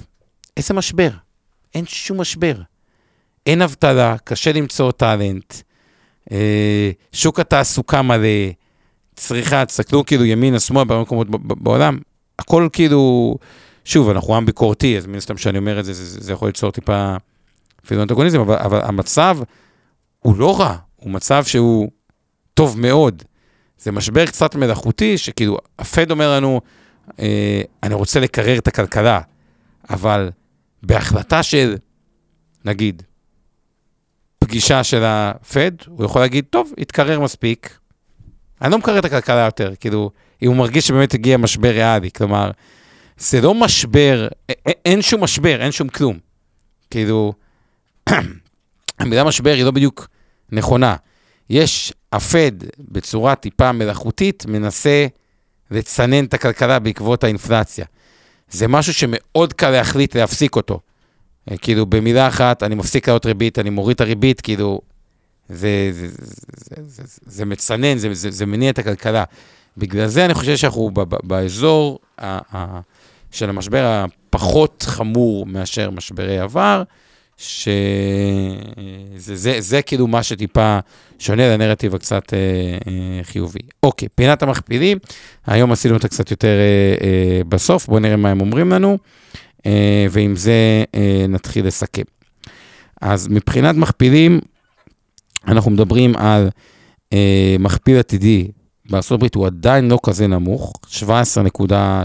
איזה 0.57 0.75
משבר? 0.75 1.11
אין 1.75 1.87
שום 1.87 2.21
משבר. 2.21 2.55
אין 3.47 3.63
אבטלה, 3.63 4.17
קשה 4.25 4.53
למצוא 4.53 4.93
טאלנט, 4.93 5.55
אה, 6.33 6.91
שוק 7.13 7.41
התעסוקה 7.41 8.03
מלא, 8.03 8.29
צריכה, 9.17 9.65
תסתכלו 9.65 10.07
כאילו 10.07 10.25
ימינה, 10.25 10.61
שמאל, 10.61 10.85
במקומות 10.85 11.27
בעולם, 11.31 11.99
הכל 12.39 12.69
כאילו, 12.73 13.37
שוב, 13.87 14.11
אנחנו 14.11 14.37
עם 14.37 14.47
ביקורתי, 14.47 14.99
אז 14.99 15.07
מן 15.07 15.15
הסתם 15.15 15.37
שאני 15.37 15.59
אומר 15.59 15.81
את 15.81 15.85
זה, 15.85 15.93
זה, 15.93 16.21
זה 16.21 16.33
יכול 16.33 16.49
ליצור 16.49 16.71
טיפה 16.71 17.17
אפילו 17.85 18.03
אבל, 18.43 18.57
אבל 18.57 18.81
המצב 18.83 19.39
הוא 20.19 20.37
לא 20.37 20.61
רע, 20.61 20.77
הוא 20.97 21.11
מצב 21.11 21.45
שהוא 21.45 21.91
טוב 22.55 22.81
מאוד. 22.81 23.23
זה 23.79 23.93
משבר 23.93 24.27
קצת 24.27 24.55
מלאכותי, 24.55 25.19
שכאילו, 25.19 25.59
הפד 25.79 26.11
אומר 26.11 26.37
לנו, 26.37 26.61
אה, 27.21 27.63
אני 27.83 27.95
רוצה 27.95 28.21
לקרר 28.21 28.59
את 28.59 28.69
הכלכלה, 28.69 29.21
אבל 29.91 30.31
בהחלטה 30.83 31.43
של, 31.43 31.77
נגיד, 32.65 33.03
פגישה 34.39 34.85
של 34.85 35.03
הפד, 35.05 35.71
הוא 35.87 36.05
יכול 36.05 36.23
להגיד, 36.23 36.45
טוב, 36.51 36.73
התקרר 36.79 37.21
מספיק, 37.21 37.79
אני 38.63 38.73
לא 38.73 38.79
מקרר 38.79 38.99
את 38.99 39.05
הכלכלה 39.05 39.45
יותר, 39.45 39.75
כאילו, 39.81 40.11
אם 40.43 40.49
הוא 40.49 40.57
מרגיש 40.57 40.87
שבאמת 40.87 41.15
הגיע 41.15 41.37
משבר 41.37 41.71
ריאלי, 41.71 42.11
כלומר, 42.11 42.51
זה 43.19 43.41
לא 43.41 43.55
משבר, 43.55 44.29
אין 44.85 45.03
שום 45.03 45.25
משבר, 45.25 45.63
אין 45.63 45.73
שום 45.73 45.89
כלום. 45.89 46.19
כאילו, 46.91 47.33
המילה 48.99 49.25
משבר 49.25 49.51
היא 49.51 49.65
לא 49.65 49.71
בדיוק 49.71 50.09
נכונה. 50.53 50.97
יש, 51.51 51.93
הפד 52.13 52.53
בצורה 52.79 53.35
טיפה 53.35 53.73
מלאכותית 53.73 54.47
מנסה 54.49 55.07
לצנן 55.71 56.25
את 56.25 56.35
הכלכלה 56.35 56.79
בעקבות 56.79 57.25
האינפלציה. 57.25 57.85
זה 58.51 58.69
משהו 58.69 58.95
שמאוד 58.95 59.53
קל 59.53 59.71
להחליט 59.71 60.17
להפסיק 60.17 60.57
אותו. 60.57 60.81
כאילו, 61.61 61.87
במילה 61.87 62.29
אחת, 62.29 62.63
אני 62.63 62.75
מפסיק 62.75 63.09
לעלות 63.09 63.27
ריבית, 63.27 63.59
אני 63.59 63.71
מוריד 63.71 63.95
את 63.95 64.01
הריבית, 64.01 64.41
כאילו, 64.41 64.81
זה, 65.49 65.89
זה, 65.93 66.09
זה, 66.57 66.77
זה, 66.87 67.03
זה, 67.27 67.45
מצנן, 67.45 67.99
זה, 67.99 68.15
זה, 68.15 68.31
זה 68.31 68.47
מניע 68.47 68.71
את 68.71 68.79
הכלכלה. 68.79 69.25
בגלל 69.77 70.07
זה 70.07 70.25
אני 70.25 70.35
חושב 70.35 70.57
שאנחנו 70.57 70.91
באזור 71.23 71.99
ה, 72.19 72.57
ה, 72.57 72.81
של 73.37 73.49
המשבר 73.49 74.05
הפחות 74.05 74.85
חמור 74.89 75.47
מאשר 75.47 75.91
משברי 75.91 76.39
עבר, 76.39 76.83
שזה 77.37 78.57
זה, 79.17 79.61
זה 79.61 79.83
כאילו 79.83 80.07
מה 80.07 80.23
שטיפה 80.23 80.79
שונה 81.19 81.49
לנרטיב 81.49 81.95
הקצת 81.95 82.35
אה, 82.35 82.39
אה, 82.39 83.21
חיובי. 83.23 83.59
אוקיי, 83.83 84.09
פינת 84.15 84.43
המכפילים, 84.43 84.99
היום 85.47 85.73
עשינו 85.73 85.95
אותה 85.95 86.09
קצת 86.09 86.31
יותר 86.31 86.49
אה, 86.49 86.95
אה, 87.07 87.41
בסוף, 87.49 87.87
בואו 87.87 88.01
נראה 88.01 88.17
מה 88.17 88.31
הם 88.31 88.41
אומרים 88.41 88.71
לנו, 88.71 88.99
אה, 89.67 90.07
ועם 90.11 90.37
זה 90.37 90.85
אה, 90.95 91.27
נתחיל 91.29 91.67
לסכם. 91.67 92.03
אז 93.01 93.29
מבחינת 93.29 93.77
מכפילים, 93.77 94.41
אנחנו 95.47 95.71
מדברים 95.71 96.17
על 96.17 96.49
אה, 97.13 97.57
מכפיל 97.59 97.99
עתידי 97.99 98.49
הברית, 99.11 99.35
הוא 99.35 99.47
עדיין 99.47 99.89
לא 99.89 99.99
כזה 100.03 100.27
נמוך, 100.27 100.73
17.2, 100.87 101.73
אה, 101.73 102.03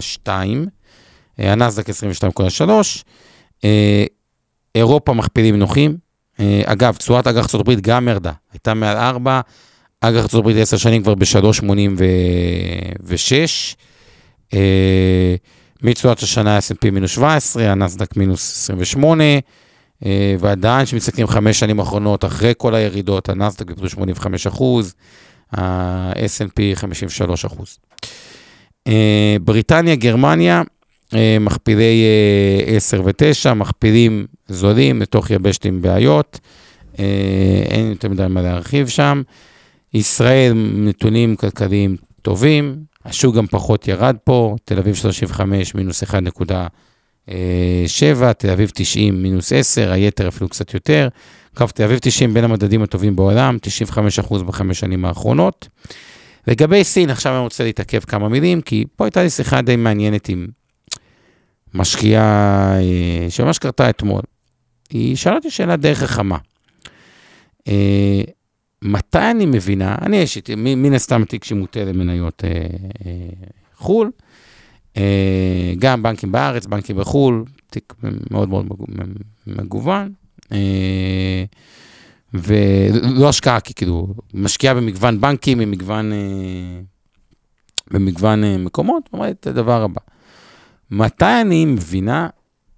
הנסדק 1.37 1.89
22.3, 1.89 3.03
אה, 3.63 4.05
אירופה 4.75 5.13
מכפילים 5.13 5.59
נוחים. 5.59 5.97
אה, 6.39 6.61
אגב, 6.65 6.95
תשואת 6.95 7.27
אג"ח 7.27 7.37
ארצות 7.37 7.61
הברית 7.61 7.81
גם 7.81 8.07
ירדה, 8.07 8.31
הייתה 8.53 8.73
מעל 8.73 8.97
4, 8.97 9.41
אג"ח 10.01 10.21
ארצות 10.21 10.39
הברית 10.39 10.57
10 10.57 10.77
שנים 10.77 11.03
כבר 11.03 11.15
ב-3.86. 11.15 13.75
אה, 14.53 15.35
מתשואת 15.83 16.19
השנה 16.19 16.57
S&P 16.57 16.91
מינוס 16.91 17.11
17, 17.11 17.71
הנסדק 17.71 18.17
מינוס 18.17 18.63
28, 18.63 19.23
אה, 20.05 20.35
ועדיין 20.39 20.85
כשמסתכלים 20.85 21.27
חמש 21.27 21.59
שנים 21.59 21.79
אחרונות, 21.79 22.25
אחרי 22.25 22.53
כל 22.57 22.75
הירידות, 22.75 23.29
הנסדק 23.29 23.67
גידלו 23.67 23.89
85 23.89 24.47
אחוז, 24.47 24.93
ה-S&P 25.51 26.75
53 26.75 27.45
אחוז. 27.45 27.77
אה, 28.87 29.35
בריטניה, 29.41 29.95
גרמניה, 29.95 30.57
אה, 30.57 30.63
מכפילי 31.39 32.03
10 32.66 33.01
ו-9, 33.05 33.53
מכפילים 33.53 34.26
זולים 34.47 35.01
לתוך 35.01 35.32
יבשת 35.32 35.66
עם 35.66 35.82
בעיות, 35.82 36.39
אין 37.70 37.89
יותר 37.89 38.09
מדי 38.09 38.26
מה 38.30 38.41
להרחיב 38.41 38.88
שם. 38.88 39.22
ישראל, 39.93 40.53
נתונים 40.76 41.36
כלכליים 41.36 41.95
טובים, 42.22 42.76
השוק 43.05 43.36
גם 43.36 43.47
פחות 43.47 43.88
ירד 43.88 44.16
פה, 44.24 44.55
תל 44.66 44.78
אביב 44.78 44.95
35 44.95 45.76
מינוס 45.76 46.03
1. 46.03 46.24
7, 47.88 48.34
תל 48.34 48.49
אביב 48.49 48.72
90 48.74 49.24
מינוס 49.24 49.53
10, 49.53 49.91
היתר 49.91 50.28
אפילו 50.28 50.49
קצת 50.49 50.74
יותר. 50.74 51.07
אגב, 51.57 51.70
תל 51.70 51.84
אביב 51.84 51.99
90 52.01 52.34
בין 52.34 52.43
המדדים 52.43 52.84
הטובים 52.84 53.16
בעולם, 53.16 53.57
95% 54.28 54.43
בחמש 54.43 54.80
שנים 54.80 55.05
האחרונות. 55.05 55.68
לגבי 56.47 56.84
סין, 56.84 57.09
עכשיו 57.09 57.34
אני 57.34 57.43
רוצה 57.43 57.64
להתעכב 57.64 57.99
כמה 57.99 58.30
מילים, 58.30 58.62
כי 58.62 58.86
פה 58.95 59.05
הייתה 59.05 59.24
לי 59.24 59.30
שיחה 59.30 59.62
די 59.62 59.76
מעניינת 59.76 60.30
עם 60.30 60.47
משקיעה 61.74 62.74
אה, 62.80 63.30
שממש 63.30 63.59
קרתה 63.59 63.89
אתמול. 63.89 64.22
היא 64.89 65.15
שאלה 65.15 65.36
אותי 65.36 65.49
שאלה 65.49 65.76
די 65.76 65.95
חכמה. 65.95 66.38
אה, 67.67 68.22
מתי 68.82 69.32
אני 69.32 69.45
מבינה, 69.45 69.95
אני 70.01 70.17
יש 70.17 70.38
איתי, 70.38 70.55
מן 70.57 70.93
הסתם 70.93 71.26
תיק 71.26 71.43
שמוטה 71.43 71.84
למניות 71.84 72.43
אה, 72.43 72.49
אה, 73.05 73.30
חו"ל, 73.76 74.11
אה, 74.97 75.74
גם 75.80 76.03
בנקים 76.03 76.32
בארץ, 76.32 76.65
בנקים 76.65 76.97
בחו"ל, 76.97 77.45
תיק 77.69 77.93
מאוד 78.32 78.49
מאוד 78.49 78.65
מגוון. 79.47 80.13
אה, 80.51 81.43
ולא 82.34 83.30
השקעה, 83.30 83.59
כי 83.59 83.74
כאילו, 83.74 84.07
משקיעה 84.34 84.74
במגוון 84.74 85.22
בנקים, 85.22 85.57
במגוון, 85.57 86.13
אה, 86.13 86.82
במגוון 87.91 88.43
אה, 88.43 88.57
מקומות, 88.57 89.09
אומרת 89.13 89.36
את 89.39 89.47
הדבר 89.47 89.84
הבא. 89.84 90.01
מתי 90.91 91.41
אני 91.41 91.65
מבינה 91.65 92.27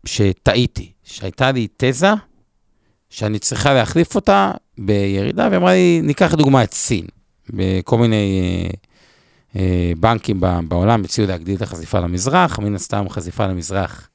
שטעיתי, 0.06 0.92
שהייתה 1.04 1.52
לי 1.52 1.68
תזה 1.78 2.14
שאני 3.10 3.40
צריכה 3.40 3.74
להחליף 3.74 4.16
אותה 4.16 4.52
בירידה, 4.78 5.48
והיא 5.48 5.58
אמרה 5.58 5.74
לי, 5.74 6.02
ניקח 6.04 6.34
דוגמה 6.34 6.64
את 6.64 6.74
סין, 6.74 7.06
בכל 7.50 7.98
מיני 7.98 8.42
אה, 9.56 9.62
אה, 9.62 9.92
בנקים 10.00 10.40
בעולם 10.68 11.04
הציעו 11.04 11.28
להגדיל 11.28 11.56
את 11.56 11.62
החשיפה 11.62 12.00
למזרח, 12.00 12.60
מן 12.60 12.76
הסתם 12.76 13.10
חשיפה 13.10 13.48
למזרח 13.48 14.10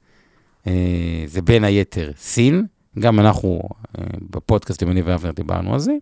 אה, 0.66 0.72
זה 1.26 1.42
בין 1.42 1.64
היתר 1.64 2.10
סין, 2.16 2.66
גם 2.98 3.20
אנחנו 3.20 3.60
אה, 3.98 4.04
בפודקאסט 4.30 4.82
עם 4.82 4.90
אני 4.90 5.02
ואבנר 5.02 5.30
דיברנו 5.30 5.74
על 5.74 5.80
זה. 5.80 5.92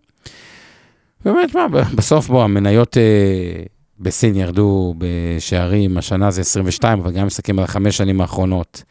באמת, 1.25 1.55
מה, 1.55 1.67
בסוף 1.95 2.27
בוא, 2.27 2.43
המניות 2.43 2.97
אה, 2.97 3.63
בסין 3.99 4.35
ירדו 4.35 4.95
בשערים, 4.97 5.97
השנה 5.97 6.31
זה 6.31 6.41
22, 6.41 6.99
אבל 6.99 7.11
גם 7.11 7.27
מסתכלים 7.27 7.59
על 7.59 7.65
החמש 7.65 7.97
שנים 7.97 8.21
האחרונות, 8.21 8.83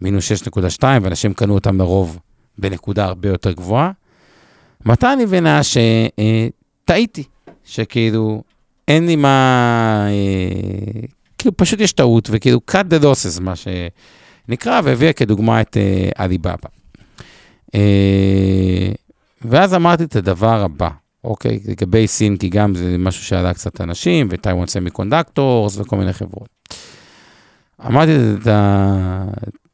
מינוס 0.00 0.32
6.2, 0.32 0.84
ואנשים 1.02 1.34
קנו 1.34 1.54
אותם 1.54 1.78
לרוב 1.78 2.18
בנקודה 2.58 3.04
הרבה 3.04 3.28
יותר 3.28 3.52
גבוהה. 3.52 3.90
מתי 4.84 5.06
אני 5.12 5.24
מבינה 5.24 5.60
שטעיתי, 5.62 7.22
אה, 7.48 7.52
שכאילו 7.64 8.42
אין 8.88 9.06
לי 9.06 9.16
מה, 9.16 10.06
אה, 10.08 11.00
כאילו 11.38 11.56
פשוט 11.56 11.80
יש 11.80 11.92
טעות, 11.92 12.28
וכאילו 12.32 12.60
cut 12.70 12.74
the 12.74 13.02
losses, 13.04 13.40
מה 13.40 13.52
שנקרא, 13.56 14.80
והביאה 14.84 15.12
כדוגמה 15.12 15.60
את 15.60 15.76
אה, 15.76 16.08
עליבאבא. 16.16 16.68
אה, 17.74 18.92
ואז 19.42 19.74
אמרתי 19.74 20.04
את 20.04 20.16
הדבר 20.16 20.62
הבא, 20.62 20.88
אוקיי? 21.24 21.60
לגבי 21.64 22.06
סין, 22.06 22.36
כי 22.36 22.48
גם 22.48 22.74
זה 22.74 22.96
משהו 22.98 23.24
שעלה 23.24 23.54
קצת 23.54 23.80
אנשים, 23.80 24.28
וטייוואן 24.30 24.66
סמי 24.66 24.90
קונדקטורס 24.90 25.78
וכל 25.78 25.96
מיני 25.96 26.12
חברות. 26.12 26.48
אמרתי 27.86 28.12
את, 28.16 28.48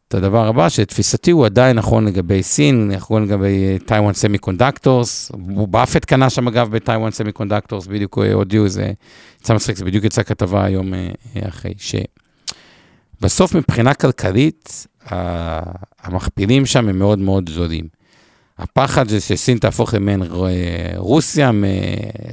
את 0.08 0.14
הדבר 0.14 0.48
הבא, 0.48 0.68
שתפיסתי 0.68 1.30
הוא 1.30 1.46
עדיין 1.46 1.76
נכון 1.76 2.04
לגבי 2.04 2.42
סין, 2.42 2.90
נכון 2.90 3.22
לגבי 3.22 3.78
Taiwan 3.86 4.12
Semiconductors. 4.12 5.32
באפט 5.70 6.04
קנה 6.04 6.30
שם 6.30 6.48
אגב 6.48 6.70
ב 6.70 7.10
Taiwan 7.10 7.32
Semiconductors, 7.32 7.86
בדיוק 7.86 8.18
אה, 8.18 8.32
הודיעו, 8.32 8.68
זה 8.68 8.92
יצא 9.40 9.54
מצחיק, 9.54 9.76
זה 9.76 9.84
בדיוק 9.84 10.04
יצא 10.04 10.22
כתבה 10.22 10.64
היום 10.64 10.94
אה, 10.94 11.08
אחרי, 11.48 11.74
שבסוף 13.20 13.54
מבחינה 13.54 13.94
כלכלית, 13.94 14.86
המכפילים 16.02 16.66
שם 16.66 16.88
הם 16.88 16.98
מאוד 16.98 17.18
מאוד 17.18 17.50
זולים. 17.50 17.97
הפחד 18.58 19.08
זה 19.08 19.20
שסין 19.20 19.58
תהפוך 19.58 19.94
למעין 19.94 20.22
רוסיה 20.96 21.50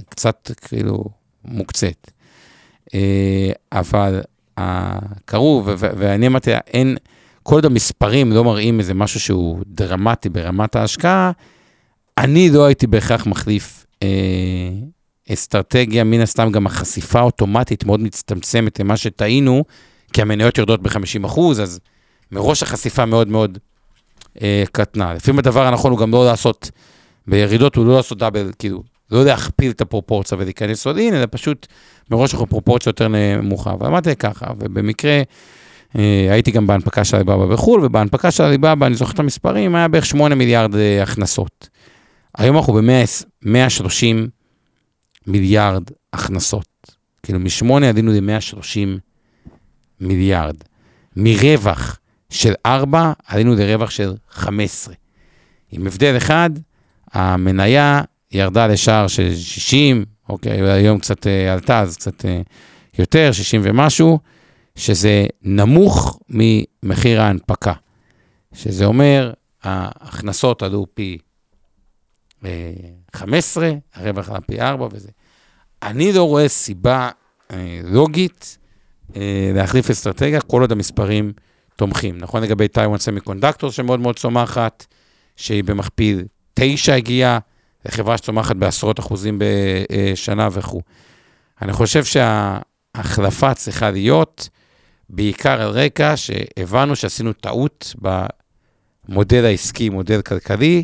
קצת 0.09 0.51
כאילו 0.61 1.03
מוקצת. 1.45 2.11
אה, 2.93 3.51
אבל 3.71 4.21
קרו, 5.25 5.63
ואני 5.77 6.27
אמרתי, 6.27 6.51
אין, 6.67 6.97
כל 7.43 7.55
עוד 7.55 7.65
המספרים 7.65 8.31
לא 8.31 8.43
מראים 8.43 8.79
איזה 8.79 8.93
משהו 8.93 9.19
שהוא 9.19 9.59
דרמטי 9.67 10.29
ברמת 10.29 10.75
ההשקעה, 10.75 11.31
אני 12.17 12.49
לא 12.49 12.65
הייתי 12.65 12.87
בהכרח 12.87 13.25
מחליף 13.25 13.85
אה, 14.03 14.07
אסטרטגיה, 15.33 16.03
מן 16.03 16.21
הסתם 16.21 16.51
גם 16.51 16.65
החשיפה 16.65 17.19
האוטומטית 17.19 17.83
מאוד 17.83 17.99
מצטמצמת 17.99 18.79
למה 18.79 18.97
שטעינו, 18.97 19.63
כי 20.13 20.21
המניות 20.21 20.57
יורדות 20.57 20.81
ב-50 20.81 21.41
אז 21.61 21.79
מראש 22.31 22.63
החשיפה 22.63 23.05
מאוד 23.05 23.27
מאוד 23.27 23.57
אה, 24.41 24.63
קטנה. 24.71 25.13
לפעמים 25.13 25.39
הדבר 25.39 25.67
הנכון 25.67 25.91
הוא 25.91 25.99
גם 25.99 26.11
לא 26.11 26.25
לעשות, 26.25 26.71
בירידות 27.27 27.75
הוא 27.75 27.85
לא 27.85 27.95
לעשות 27.95 28.17
דאבל, 28.17 28.51
כאילו, 28.59 28.83
לא 29.11 29.25
להכפיל 29.25 29.71
את 29.71 29.81
הפרופורציה 29.81 30.37
ולהיכנס 30.37 30.87
עוד 30.87 30.97
אין, 30.97 31.13
אלא 31.15 31.25
פשוט 31.31 31.67
מראש 32.11 32.33
אנחנו 32.33 32.47
פרופורציה 32.47 32.89
יותר 32.89 33.07
נמוכה. 33.07 33.73
ואמרתי 33.79 34.15
ככה, 34.15 34.45
ובמקרה, 34.59 35.21
אה, 35.97 36.27
הייתי 36.31 36.51
גם 36.51 36.67
בהנפקה 36.67 37.03
של 37.03 37.15
עליבאבא 37.15 37.45
בחו"ל, 37.45 37.85
ובהנפקה 37.85 38.31
של 38.31 38.43
עליבאבא, 38.43 38.85
אני 38.85 38.95
זוכר 38.95 39.13
את 39.13 39.19
המספרים, 39.19 39.75
היה 39.75 39.87
בערך 39.87 40.05
8 40.05 40.35
מיליארד 40.35 40.75
אה, 40.75 41.03
הכנסות. 41.03 41.69
היום 42.37 42.57
אנחנו 42.57 42.73
ב-130 42.73 44.05
מיליארד 45.27 45.83
הכנסות. 46.13 46.95
כאילו, 47.23 47.39
מ-8 47.39 47.85
עלינו 47.85 48.11
ל-130 48.11 48.99
מיליארד. 49.99 50.55
מרווח 51.15 51.99
של 52.29 52.53
4, 52.65 53.13
עלינו 53.27 53.55
לרווח 53.55 53.89
של 53.89 54.13
15. 54.29 54.95
עם 55.71 55.87
הבדל 55.87 56.17
אחד, 56.17 56.49
המניה 57.11 58.01
ירדה 58.31 58.67
לשער 58.67 59.07
של 59.07 59.35
60, 59.35 60.05
אוקיי, 60.29 60.71
היום 60.71 60.99
קצת 60.99 61.25
uh, 61.25 61.29
עלתה, 61.53 61.79
אז 61.79 61.97
קצת 61.97 62.21
uh, 62.21 62.27
יותר, 62.99 63.31
60 63.31 63.61
ומשהו, 63.63 64.19
שזה 64.75 65.25
נמוך 65.41 66.19
ממחיר 66.29 67.21
ההנפקה. 67.21 67.73
שזה 68.53 68.85
אומר, 68.85 69.33
ההכנסות 69.63 70.63
עלו 70.63 70.85
פי 70.93 71.17
uh, 72.41 72.45
אה, 72.45 72.71
15, 73.15 73.71
הרווח 73.95 74.29
עלה 74.29 74.41
פי 74.41 74.61
4 74.61 74.87
וזה. 74.91 75.09
אני 75.83 76.13
לא 76.13 76.23
רואה 76.23 76.47
סיבה 76.47 77.09
uh, 77.49 77.53
לוגית 77.83 78.57
uh, 79.11 79.15
להחליף 79.55 79.89
אסטרטגיה 79.89 80.41
כל 80.41 80.61
עוד 80.61 80.71
המספרים 80.71 81.33
תומכים. 81.75 82.17
נכון 82.17 82.43
לגבי 82.43 82.67
טיוואן 82.67 82.97
סמי 82.97 83.19
קונדקטור 83.19 83.71
שמאוד 83.71 83.99
מאוד 83.99 84.15
צומחת, 84.19 84.85
שהיא 85.35 85.63
במכפיל 85.63 86.23
9 86.53 86.95
הגיעה, 86.95 87.39
זו 87.85 87.91
חברה 87.91 88.17
שצומחת 88.17 88.55
בעשרות 88.55 88.99
אחוזים 88.99 89.39
בשנה 89.41 90.47
וכו'. 90.51 90.81
אני 91.61 91.73
חושב 91.73 92.03
שההחלפה 92.03 93.53
צריכה 93.53 93.91
להיות 93.91 94.49
בעיקר 95.09 95.61
על 95.61 95.69
רקע 95.69 96.13
שהבנו 96.17 96.95
שעשינו 96.95 97.33
טעות 97.33 97.95
במודל 99.07 99.45
העסקי, 99.45 99.89
מודל 99.89 100.21
כלכלי, 100.21 100.83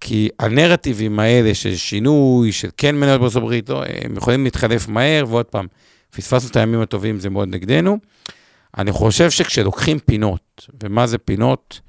כי 0.00 0.28
הנרטיבים 0.38 1.18
האלה 1.18 1.54
של 1.54 1.76
שינוי, 1.76 2.52
של 2.52 2.68
כן 2.76 2.96
מניות 2.96 3.20
בארצות 3.20 3.42
הברית, 3.42 3.68
לא, 3.68 3.84
הם 4.04 4.16
יכולים 4.16 4.44
להתחלף 4.44 4.88
מהר, 4.88 5.24
ועוד 5.28 5.46
פעם, 5.46 5.66
פספסנו 6.10 6.50
את 6.50 6.56
הימים 6.56 6.80
הטובים, 6.80 7.20
זה 7.20 7.30
מאוד 7.30 7.48
נגדנו. 7.48 7.98
אני 8.78 8.92
חושב 8.92 9.30
שכשלוקחים 9.30 9.98
פינות, 9.98 10.66
ומה 10.82 11.06
זה 11.06 11.18
פינות? 11.18 11.80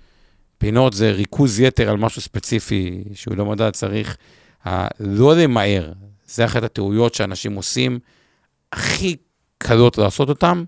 פינות 0.57 0.93
זה 0.93 1.11
ריכוז 1.11 1.59
יתר 1.59 1.89
על 1.89 1.97
משהו 1.97 2.21
ספציפי 2.21 3.03
שהוא 3.13 3.35
לא 3.37 3.45
מדע, 3.45 3.71
צריך 3.71 4.17
uh, 4.65 4.69
לא 4.99 5.35
למהר. 5.35 5.91
זה 6.25 6.45
אחת 6.45 6.63
הטעויות 6.63 7.13
שאנשים 7.13 7.55
עושים, 7.55 7.99
הכי 8.71 9.15
קלות 9.57 9.97
לעשות 9.97 10.29
אותן, 10.29 10.63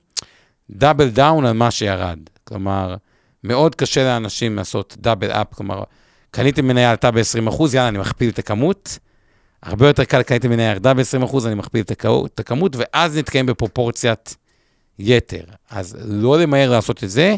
double 0.70 1.10
down 1.10 1.46
על 1.46 1.54
מה 1.54 1.72
שירד. 1.72 2.20
כלומר, 2.44 2.96
מאוד 3.44 3.76
קשה 3.76 4.04
לאנשים 4.04 4.56
לעשות 4.56 4.98
double 5.00 5.32
up, 5.32 5.54
כלומר, 5.54 5.84
קניתי 6.32 6.62
מניה 6.62 6.92
עלתה 6.92 7.12
ב-20%, 7.12 7.64
יאללה, 7.74 7.88
אני 7.88 7.98
מכפיל 7.98 8.30
את 8.30 8.40
הכמות. 8.40 9.00
הרבה 9.64 9.88
יותר 9.88 10.04
קל 10.04 10.24
קניתי 10.24 10.48
מניה 10.48 10.72
ירדה 10.72 10.94
ב-20%, 10.94 11.46
אני 11.46 11.56
מכפיל 11.56 11.82
את 12.26 12.40
הכמות, 12.40 12.76
ואז 12.76 13.18
נתקיים 13.18 13.46
בפרופורציית 13.46 14.36
יתר. 15.02 15.44
אז 15.70 15.98
לא 16.06 16.40
למהר 16.40 16.72
לעשות 16.72 17.04
את 17.04 17.10
זה, 17.10 17.36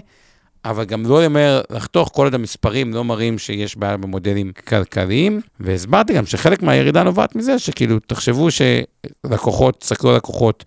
אבל 0.66 0.84
גם 0.84 1.06
לא 1.06 1.24
למהר 1.24 1.62
לחתוך 1.70 2.10
כל 2.14 2.24
עוד 2.24 2.34
המספרים 2.34 2.94
לא 2.94 3.04
מראים 3.04 3.38
שיש 3.38 3.78
בעיה 3.78 3.98
במודלים 3.98 4.52
כלכליים. 4.68 5.42
והסברתי 5.60 6.14
גם 6.14 6.26
שחלק 6.26 6.64
מהירידה 6.64 7.04
נובעת 7.04 7.36
מזה 7.36 7.60
שכאילו, 7.60 8.00
תחשבו 8.00 8.48
שלקוחות, 8.52 9.80
תסתכלו 9.80 10.16
לקוחות, 10.16 10.64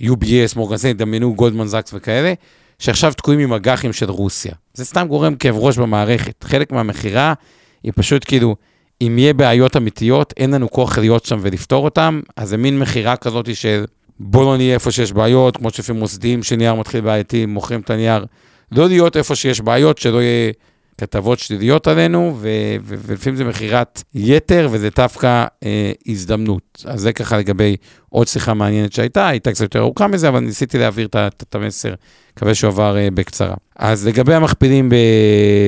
UBS, 0.00 0.56
מורגנסי, 0.56 0.92
דמיינו 0.92 1.34
גולדמן 1.34 1.66
זקס 1.66 1.90
וכאלה, 1.94 2.32
שעכשיו 2.78 3.12
תקועים 3.12 3.40
עם 3.40 3.52
אג"חים 3.52 3.92
של 3.92 4.10
רוסיה. 4.10 4.52
זה 4.74 4.84
סתם 4.84 5.06
גורם 5.08 5.34
כאב 5.34 5.56
ראש 5.58 5.78
במערכת. 5.78 6.44
חלק 6.44 6.72
מהמכירה 6.72 7.34
היא 7.82 7.92
פשוט 7.96 8.24
כאילו, 8.24 8.56
אם 9.00 9.18
יהיה 9.18 9.34
בעיות 9.34 9.76
אמיתיות, 9.76 10.34
אין 10.36 10.50
לנו 10.50 10.70
כוח 10.70 10.98
להיות 10.98 11.24
שם 11.24 11.38
ולפתור 11.42 11.84
אותם, 11.84 12.20
אז 12.36 12.48
זה 12.48 12.56
מין 12.56 12.78
מכירה 12.78 13.16
כזאת 13.16 13.56
של 13.56 13.84
בוא 14.20 14.44
לא 14.44 14.56
נהיה 14.56 14.74
איפה 14.74 14.90
שיש 14.90 15.12
בעיות, 15.12 15.56
כמו 15.56 15.70
שלפעמים 15.70 16.00
מוסדים 16.00 16.42
שנייר 16.42 16.74
מתחיל 16.74 17.00
בעייתי, 17.00 17.46
מוכרים 17.46 17.80
את 17.80 17.90
הנייר. 17.90 18.24
לא 18.72 18.88
להיות 18.88 19.16
איפה 19.16 19.34
שיש 19.34 19.60
בעיות, 19.60 19.98
שלא 19.98 20.22
יהיה 20.22 20.52
כתבות 20.98 21.38
שליליות 21.38 21.86
עלינו, 21.86 22.36
ו- 22.40 22.48
ו- 22.84 22.94
ולפעמים 23.06 23.36
זה 23.36 23.44
מכירת 23.44 24.02
יתר, 24.14 24.68
וזה 24.70 24.88
דווקא 24.96 25.46
אה, 25.64 25.92
הזדמנות. 26.06 26.84
אז 26.84 27.00
זה 27.00 27.12
ככה 27.12 27.38
לגבי 27.38 27.76
עוד 28.08 28.26
שיחה 28.26 28.54
מעניינת 28.54 28.92
שהייתה, 28.92 29.28
הייתה 29.28 29.50
קצת 29.50 29.60
יותר 29.60 29.78
ארוכה 29.78 30.06
מזה, 30.06 30.28
אבל 30.28 30.40
ניסיתי 30.40 30.78
להעביר 30.78 31.08
את 31.16 31.54
המסר, 31.54 31.94
מקווה 32.36 32.54
שהוא 32.54 32.68
עבר 32.68 32.96
אה, 32.96 33.08
בקצרה. 33.14 33.54
אז 33.76 34.06
לגבי 34.06 34.34
המכפילים 34.34 34.90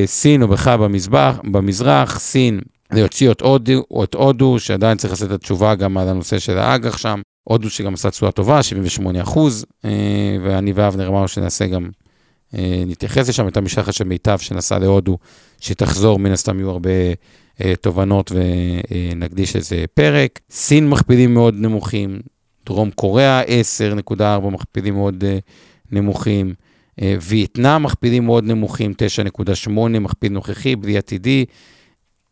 בסין 0.05 0.43
או 0.43 0.49
בכלל 0.49 0.77
במזרח, 0.77 1.41
במזרח, 1.45 2.19
סין 2.19 2.61
הודו, 3.41 4.05
את 4.05 4.15
הודו, 4.15 4.59
שעדיין 4.59 4.99
צריך 4.99 5.13
לעשות 5.13 5.29
את 5.31 5.35
התשובה 5.35 5.75
גם 5.75 5.99
על 5.99 6.09
הנושא 6.09 6.39
של 6.39 6.59
האג"ח 6.59 6.97
שם. 6.97 7.21
הודו 7.51 7.71
שגם 7.71 7.95
עשה 7.95 8.11
תשואה 8.11 8.33
טובה, 8.33 8.63
78 8.63 9.23
אחוז, 9.23 9.67
אה, 9.85 9.91
ואני 10.43 10.73
ואבנר 10.73 11.09
אמרנו 11.09 11.29
שנעשה 11.29 11.67
גם, 11.67 11.91
אה, 12.55 12.83
נתייחס 12.87 13.29
לשם, 13.29 13.45
הייתה 13.45 13.61
משלחת 13.61 13.95
של 13.95 14.05
מיטב 14.05 14.39
שנסעה 14.39 14.79
להודו, 14.79 15.19
שתחזור, 15.61 16.19
מן 16.19 16.33
הסתם 16.33 16.59
יהיו 16.59 16.71
הרבה 16.71 16.91
אה, 17.61 17.77
תובנות 17.81 18.33
ונקדיש 18.35 19.57
איזה 19.57 19.85
פרק. 19.95 20.41
סין 20.51 20.89
מכפילים 20.89 21.35
מאוד 21.35 21.55
נמוכים, 21.55 22.21
דרום 22.67 22.91
קוריאה 22.91 23.43
10.4 23.43 24.51
מכפילים 24.51 24.95
מאוד 24.95 25.25
נמוכים. 25.93 26.55
וייטנאם 27.21 27.83
מכפילים 27.83 28.25
מאוד 28.25 28.45
נמוכים, 28.45 28.93
9.8 29.67 29.71
מכפיל 29.71 30.33
נוכחי, 30.33 30.77
בלי 30.77 30.99
עתידי. 30.99 31.45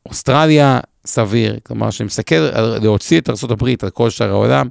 אוסטרליה, 0.07 0.81
סביר, 1.07 1.59
כלומר, 1.63 1.91
שמסתכל 1.91 2.35
להוציא 2.83 3.21
את 3.21 3.31
ארה"ב 3.31 3.69
על 3.83 3.91
כל 3.91 4.11
שאר 4.11 4.31
העולם, 4.31 4.69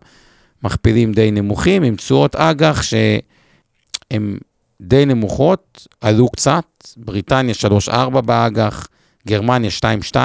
מכפילים 0.64 1.14
די 1.14 1.32
נמוכים, 1.32 1.84
עם 1.84 1.96
תשואות 1.96 2.36
אג"ח 2.36 2.82
שהן 2.82 4.38
די 4.82 5.06
נמוכות, 5.06 5.88
עלו 6.02 6.30
קצת, 6.30 6.66
בריטניה 6.98 7.56
3-4 7.88 8.22
באג"ח, 8.22 8.88
גרמניה 9.28 9.70
2-2. 10.14 10.16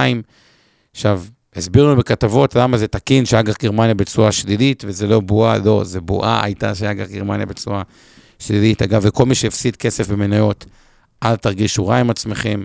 עכשיו, 0.92 1.22
הסבירו 1.56 1.86
לנו 1.88 1.96
בכתבות 1.96 2.54
למה 2.54 2.78
זה 2.78 2.88
תקין 2.88 3.26
שאג"ח 3.26 3.56
גרמניה 3.62 3.94
בתשואה 3.94 4.32
שלילית, 4.32 4.82
וזה 4.86 5.06
לא 5.06 5.20
בועה, 5.20 5.58
לא, 5.58 5.84
זה 5.84 6.00
בועה 6.00 6.44
הייתה 6.44 6.74
שאג"ח 6.74 7.10
גרמניה 7.10 7.46
בתשואה 7.46 7.82
שלילית. 8.38 8.82
אגב, 8.82 9.02
וכל 9.04 9.26
מי 9.26 9.34
שהפסיד 9.34 9.76
כסף 9.76 10.08
במניות, 10.08 10.66
אל 11.22 11.36
תרגישו 11.36 11.86
רע 11.86 11.96
עם 11.96 12.10
עצמכם, 12.10 12.64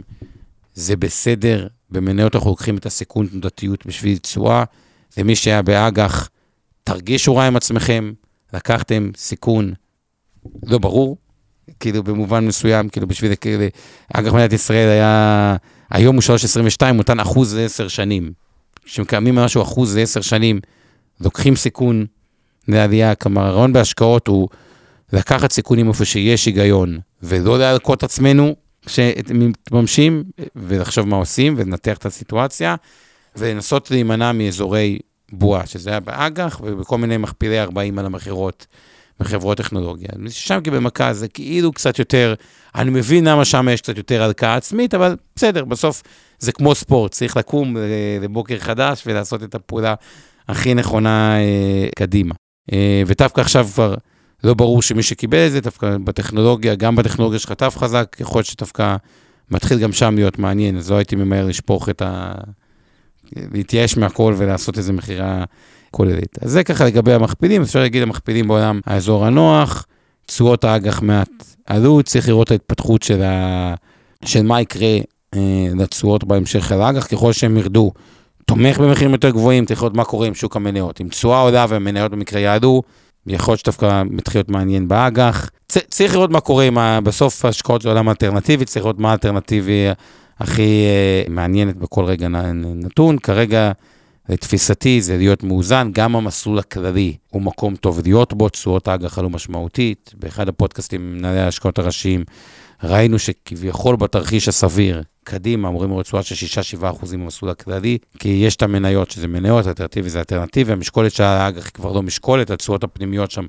זה 0.74 0.96
בסדר, 0.96 1.68
במניות 1.90 2.36
אנחנו 2.36 2.50
לוקחים 2.50 2.78
את 2.78 2.86
הסיכון 2.86 3.28
תנודתיות 3.28 3.86
בשביל 3.86 4.18
תשואה, 4.18 4.64
ומי 5.18 5.36
שהיה 5.36 5.62
באג"ח, 5.62 6.30
תרגישו 6.88 7.36
רע 7.36 7.48
עם 7.48 7.56
עצמכם, 7.56 8.12
לקחתם 8.54 9.10
סיכון 9.18 9.74
לא 10.64 10.78
ברור, 10.78 11.18
כאילו 11.80 12.04
במובן 12.04 12.48
מסוים, 12.48 12.90
כאילו 12.90 13.08
בשביל, 13.08 13.36
כאילו, 13.36 13.64
אג"ח 14.14 14.34
מדינת 14.34 14.54
ישראל 14.54 14.90
היה, 14.90 15.56
היום 15.92 16.16
הוא 16.16 16.24
3.22, 16.24 16.86
הוא 16.86 16.92
נתן 16.92 17.20
אחוז 17.20 17.56
ל-10 17.56 17.90
שנים. 17.90 18.32
כשמקיימים 18.86 19.36
משהו 19.36 19.62
אחוז 19.62 19.98
ל-10 19.98 20.22
שנים, 20.22 20.60
לוקחים 21.22 21.56
סיכון 21.56 22.06
לעלייה, 22.68 23.16
כלומר 23.16 23.46
הרעיון 23.46 23.74
בהשקעות 23.74 24.28
הוא 24.28 24.50
לקחת 25.14 25.52
סיכונים 25.52 25.88
איפה 25.88 26.06
שיש 26.06 26.46
היגיון, 26.46 27.00
ולא 27.24 27.60
להלקות 27.60 28.04
עצמנו 28.04 28.56
כשמתממשים, 28.86 30.24
ולחשוב 30.56 31.08
מה 31.08 31.16
עושים, 31.16 31.54
ולנתח 31.58 31.98
את 31.98 32.06
הסיטואציה, 32.06 32.76
ולנסות 33.36 33.92
להימנע 33.92 34.32
מאזורי 34.32 35.00
בועה, 35.32 35.66
שזה 35.66 35.90
היה 35.90 36.00
באג"ח 36.00 36.62
ובכל 36.64 36.98
מיני 36.98 37.18
מכפילי 37.18 37.62
40 37.62 38.00
על 38.00 38.06
המכירות 38.06 38.68
בחברות 39.20 39.58
טכנולוגיה. 39.58 40.10
שם 40.30 40.60
במכה 40.64 41.14
זה 41.14 41.28
כאילו 41.28 41.72
קצת 41.72 42.00
יותר, 42.00 42.34
אני 42.76 42.90
מבין 42.90 43.28
למה 43.28 43.46
שם 43.46 43.68
יש 43.72 43.82
קצת 43.82 43.98
יותר 43.98 44.24
הלקאה 44.24 44.56
עצמית, 44.56 44.94
אבל 44.94 45.16
בסדר, 45.36 45.66
בסוף 45.66 46.04
זה 46.40 46.52
כמו 46.52 46.76
ספורט, 46.76 47.12
צריך 47.12 47.38
לקום 47.38 47.78
לבוקר 48.22 48.60
חדש 48.60 49.04
ולעשות 49.06 49.44
את 49.44 49.56
הפעולה 49.56 49.94
הכי 50.48 50.74
נכונה 50.74 51.38
אה, 51.38 51.88
קדימה. 51.96 52.36
אה, 52.72 53.04
ודווקא 53.08 53.42
עכשיו 53.42 53.68
כבר 53.74 53.96
לא 54.44 54.54
ברור 54.54 54.82
שמי 54.82 55.04
שקיבל 55.04 55.48
את 55.48 55.52
זה, 55.52 55.62
דווקא 55.62 55.98
בטכנולוגיה, 56.04 56.76
גם 56.76 56.96
בטכנולוגיה 56.96 57.40
שחטף 57.40 57.76
חזק, 57.78 58.16
יכול 58.20 58.40
להיות 58.40 58.46
שדווקא 58.46 58.96
מתחיל 59.52 59.80
גם 59.80 59.94
שם 59.94 60.16
להיות 60.16 60.40
מעניין, 60.40 60.78
אז 60.78 60.92
לא 60.92 60.96
הייתי 60.96 61.16
ממהר 61.16 61.46
לשפוך 61.46 61.90
את 61.90 62.02
ה... 62.02 62.34
להתייאש 63.54 63.98
מהכל 63.98 64.34
ולעשות 64.38 64.78
איזו 64.78 64.94
מכירה 64.94 65.44
כוללת. 65.92 66.44
אז 66.44 66.52
זה 66.52 66.64
ככה 66.64 66.86
לגבי 66.86 67.14
המכפילים, 67.14 67.62
אפשר 67.62 67.80
להגיד 67.80 68.04
המכפילים 68.04 68.48
בעולם 68.48 68.80
האזור 68.86 69.26
הנוח, 69.26 69.86
תשואות 70.26 70.64
האג"ח 70.64 71.02
מעט 71.02 71.30
עלו, 71.66 72.04
צריך 72.04 72.28
לראות 72.28 72.52
ההתפתחות 72.52 73.04
של, 73.04 73.24
ה... 73.24 73.74
של 74.26 74.44
מה 74.44 74.62
יקרה 74.62 74.98
אה, 75.34 75.68
לתשואות 75.76 76.24
בהמשך 76.24 76.70
של 76.70 76.82
האג"ח, 76.82 77.06
ככל 77.06 77.34
שהם 77.34 77.58
ירדו, 77.58 77.92
תומך 78.46 78.80
במחירים 78.80 79.12
יותר 79.12 79.30
גבוהים, 79.30 79.66
צריך 79.66 79.82
לראות 79.82 79.96
מה 79.96 80.04
קורה 80.04 80.28
עם 80.28 80.34
שוק 80.34 80.56
המניות. 80.56 81.02
אם 81.02 81.08
תשואה 81.08 81.40
עולה 81.40 81.66
והמניות 81.70 82.12
במקרה 82.12 82.40
יעלו, 82.40 82.82
יכול 83.28 83.52
להיות 83.52 83.60
שדווקא 83.60 84.04
מתחיל 84.10 84.40
להיות 84.40 84.50
מעניין 84.50 84.88
באג"ח. 84.88 85.50
צריך 85.68 86.14
לראות 86.14 86.30
מה 86.30 86.40
קורה 86.40 86.64
עם 86.64 86.78
ה... 86.78 87.02
בסוף 87.02 87.46
השקעות 87.46 87.82
זה 87.82 87.90
עולם 87.90 88.10
אלטרנטיבי, 88.10 88.66
צריך 88.66 88.86
לראות 88.86 89.00
מה 89.00 89.10
האלטרנטיבי 89.10 89.88
הכי 90.40 90.86
uh, 91.26 91.30
מעניינת 91.30 91.76
בכל 91.76 92.06
רגע 92.06 92.28
נתון. 92.54 93.20
כרגע, 93.20 93.72
לתפיסתי, 94.30 95.02
זה 95.02 95.18
להיות 95.18 95.44
מאוזן. 95.44 95.90
גם 95.94 96.16
המסלול 96.16 96.60
הכללי 96.60 97.16
הוא 97.30 97.42
מקום 97.42 97.76
טוב 97.76 98.02
להיות 98.04 98.34
בו, 98.34 98.50
תשואות 98.50 98.88
האג"ח 98.88 99.20
עלו 99.20 99.30
משמעותית. 99.30 100.14
באחד 100.20 100.50
הפודקאסטים 100.50 101.02
עם 101.02 101.18
מנהלי 101.18 101.40
ההשקעות 101.40 101.80
הראשיים, 101.80 102.24
ראינו 102.84 103.20
שכביכול 103.20 103.96
בתרחיש 103.96 104.48
הסביר, 104.48 105.04
קדימה, 105.24 105.68
אמורים 105.68 106.02
תשואה 106.02 106.24
של 106.24 106.62
6-7 106.82 106.90
אחוזים 106.90 107.24
במסלול 107.24 107.52
הכללי, 107.52 107.98
כי 108.20 108.30
יש 108.30 108.56
את 108.56 108.62
המניות, 108.62 109.12
שזה 109.12 109.28
מניות, 109.28 109.68
אלטרנטיבי 109.68 110.10
זה 110.10 110.20
אלטרנטיבי, 110.20 110.72
המשקולת 110.72 111.12
של 111.12 111.24
האג"ח 111.24 111.66
היא 111.66 111.72
כבר 111.72 111.92
לא 111.92 112.02
משקולת, 112.02 112.50
התשואות 112.52 112.84
הפנימיות 112.84 113.32
שם 113.32 113.46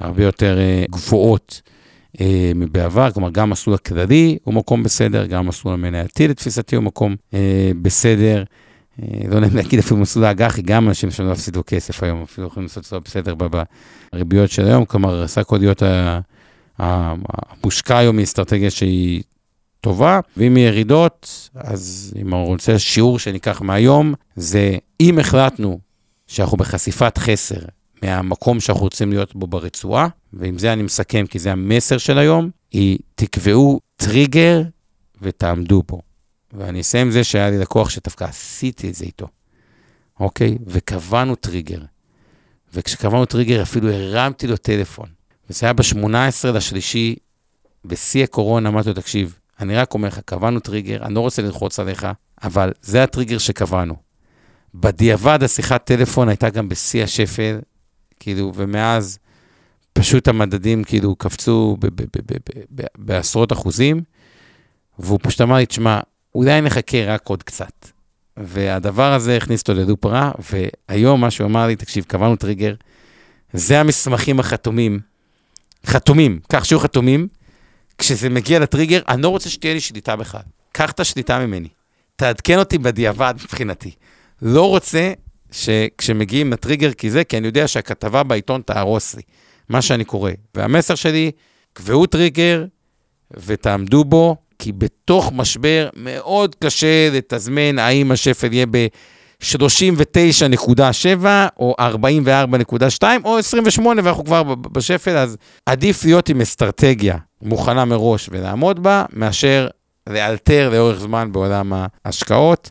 הרבה 0.00 0.24
יותר 0.24 0.58
uh, 0.58 0.90
גבוהות. 0.90 1.62
אה, 2.20 2.52
מבעבר, 2.54 3.10
כלומר 3.10 3.30
גם 3.30 3.48
המסלול 3.48 3.74
הכללי 3.74 4.38
הוא 4.44 4.54
מקום 4.54 4.82
בסדר, 4.82 5.26
גם 5.26 5.38
המסלול 5.38 5.74
המנייתי 5.74 6.28
לתפיסתי 6.28 6.76
הוא 6.76 6.84
מקום 6.84 7.16
אה, 7.34 7.70
בסדר. 7.82 8.44
אה, 9.02 9.06
לא 9.28 9.40
נעים 9.40 9.56
להגיד 9.56 9.78
אפילו 9.78 10.00
מסלול 10.00 10.24
האג"חי, 10.24 10.62
גם 10.62 10.88
אנשים 10.88 11.10
שלא 11.10 11.32
הפסידו 11.32 11.62
כסף 11.66 12.02
היום, 12.02 12.22
אפילו 12.22 12.46
יכולים 12.46 12.66
לעשות 12.66 12.84
זה 12.84 13.00
בסדר 13.00 13.34
בריביות 14.12 14.50
של 14.50 14.66
היום, 14.66 14.84
כלומר 14.84 15.26
סך 15.26 15.40
הכל 15.40 15.58
להיות 15.58 15.82
המושקע 16.78 17.98
היום 17.98 18.16
מאסטרטגיה 18.16 18.70
שהיא 18.70 19.22
טובה, 19.80 20.20
ואם 20.36 20.56
ירידות, 20.56 21.50
אז 21.54 22.14
אם 22.20 22.34
אני 22.34 22.44
רוצה 22.44 22.78
שיעור 22.78 23.18
שניקח 23.18 23.62
מהיום, 23.62 24.14
זה 24.36 24.76
אם 25.00 25.18
החלטנו 25.18 25.78
שאנחנו 26.26 26.56
בחשיפת 26.56 27.18
חסר 27.18 27.60
מהמקום 28.02 28.60
שאנחנו 28.60 28.82
רוצים 28.82 29.10
להיות 29.10 29.36
בו 29.36 29.46
ברצועה, 29.46 30.08
ועם 30.32 30.58
זה 30.58 30.72
אני 30.72 30.82
מסכם, 30.82 31.26
כי 31.26 31.38
זה 31.38 31.52
המסר 31.52 31.98
של 31.98 32.18
היום, 32.18 32.50
היא 32.70 32.98
תקבעו 33.14 33.80
טריגר 33.96 34.62
ותעמדו 35.22 35.82
בו. 35.88 36.00
ואני 36.52 36.80
אסיים 36.80 37.10
זה 37.10 37.24
שהיה 37.24 37.50
לי 37.50 37.58
לקוח 37.58 37.90
שדווקא 37.90 38.24
עשיתי 38.24 38.88
את 38.88 38.94
זה 38.94 39.04
איתו, 39.04 39.28
אוקיי? 40.20 40.58
וקבענו 40.66 41.34
טריגר. 41.34 41.80
וכשקבענו 42.74 43.26
טריגר 43.26 43.62
אפילו 43.62 43.90
הרמתי 43.90 44.46
לו 44.46 44.56
טלפון. 44.56 45.08
וזה 45.50 45.66
היה 45.66 45.72
ב-18 45.72 46.48
לשלישי, 46.54 47.16
בשיא 47.84 48.24
הקורונה, 48.24 48.68
אמרתי 48.68 48.88
לו, 48.88 48.94
תקשיב, 48.94 49.38
אני 49.60 49.76
רק 49.76 49.94
אומר 49.94 50.08
לך, 50.08 50.20
קבענו 50.24 50.60
טריגר, 50.60 51.04
אני 51.04 51.14
לא 51.14 51.20
רוצה 51.20 51.42
ללחוץ 51.42 51.78
עליך, 51.78 52.06
אבל 52.42 52.72
זה 52.82 53.02
הטריגר 53.02 53.38
שקבענו. 53.38 53.94
בדיעבד 54.74 55.42
השיחת 55.42 55.84
טלפון 55.84 56.28
הייתה 56.28 56.50
גם 56.50 56.68
בשיא 56.68 57.04
השפל, 57.04 57.58
כאילו, 58.20 58.52
ומאז 58.54 59.18
פשוט 59.92 60.28
המדדים 60.28 60.84
כאילו 60.84 61.16
קפצו 61.16 61.76
בעשרות 62.98 63.52
אחוזים, 63.52 64.02
והוא 64.98 65.18
פשוט 65.22 65.40
אמר 65.40 65.56
לי, 65.56 65.66
תשמע, 65.66 66.00
אולי 66.34 66.60
נחכה 66.60 67.04
רק 67.06 67.28
עוד 67.28 67.42
קצת. 67.42 67.86
והדבר 68.36 69.12
הזה 69.12 69.36
הכניס 69.36 69.60
אותו 69.60 69.74
לדופ 69.74 70.06
רע, 70.06 70.30
והיום 70.52 71.20
מה 71.20 71.30
שהוא 71.30 71.46
אמר 71.46 71.66
לי, 71.66 71.76
תקשיב, 71.76 72.04
קבענו 72.04 72.36
טריגר, 72.36 72.74
זה 73.52 73.80
המסמכים 73.80 74.40
החתומים, 74.40 75.00
חתומים, 75.86 76.40
כך 76.48 76.66
שיהיו 76.66 76.80
חתומים, 76.80 77.28
כשזה 77.98 78.28
מגיע 78.28 78.58
לטריגר, 78.58 79.00
אני 79.08 79.22
לא 79.22 79.28
רוצה 79.28 79.50
שתהיה 79.50 79.74
לי 79.74 79.80
שליטה 79.80 80.16
בכלל. 80.16 80.40
קח 80.72 80.90
את 80.90 81.00
השליטה 81.00 81.46
ממני. 81.46 81.68
תעדכן 82.16 82.58
אותי 82.58 82.78
בדיעבד 82.78 83.34
מבחינתי. 83.42 83.90
לא 84.42 84.68
רוצה 84.68 85.12
שכשמגיעים 85.52 86.52
לטריגר 86.52 86.92
כי 86.92 87.10
זה, 87.10 87.24
כי 87.24 87.38
אני 87.38 87.46
יודע 87.46 87.68
שהכתבה 87.68 88.22
בעיתון 88.22 88.62
תהרוס 88.64 89.14
לי, 89.14 89.22
מה 89.68 89.82
שאני 89.82 90.04
קורא. 90.04 90.30
והמסר 90.54 90.94
שלי, 90.94 91.30
קבעו 91.72 92.06
טריגר 92.06 92.64
ותעמדו 93.46 94.04
בו, 94.04 94.36
כי 94.58 94.72
בתוך 94.72 95.32
משבר 95.34 95.88
מאוד 95.96 96.54
קשה 96.54 97.10
לתזמן 97.12 97.78
האם 97.78 98.12
השפל 98.12 98.52
יהיה 98.52 98.66
ב-39.7 98.70 101.26
או 101.56 101.74
44.2 101.80 103.02
או 103.24 103.38
28 103.38 104.02
ואנחנו 104.04 104.24
כבר 104.24 104.42
בשפל, 104.54 105.16
אז 105.16 105.36
עדיף 105.66 106.04
להיות 106.04 106.28
עם 106.28 106.40
אסטרטגיה 106.40 107.16
מוכנה 107.42 107.84
מראש 107.84 108.28
ולעמוד 108.32 108.82
בה, 108.82 109.04
מאשר 109.12 109.68
לאלתר 110.06 110.70
לאורך 110.72 111.00
זמן 111.00 111.32
בעולם 111.32 111.72
ההשקעות. 112.04 112.70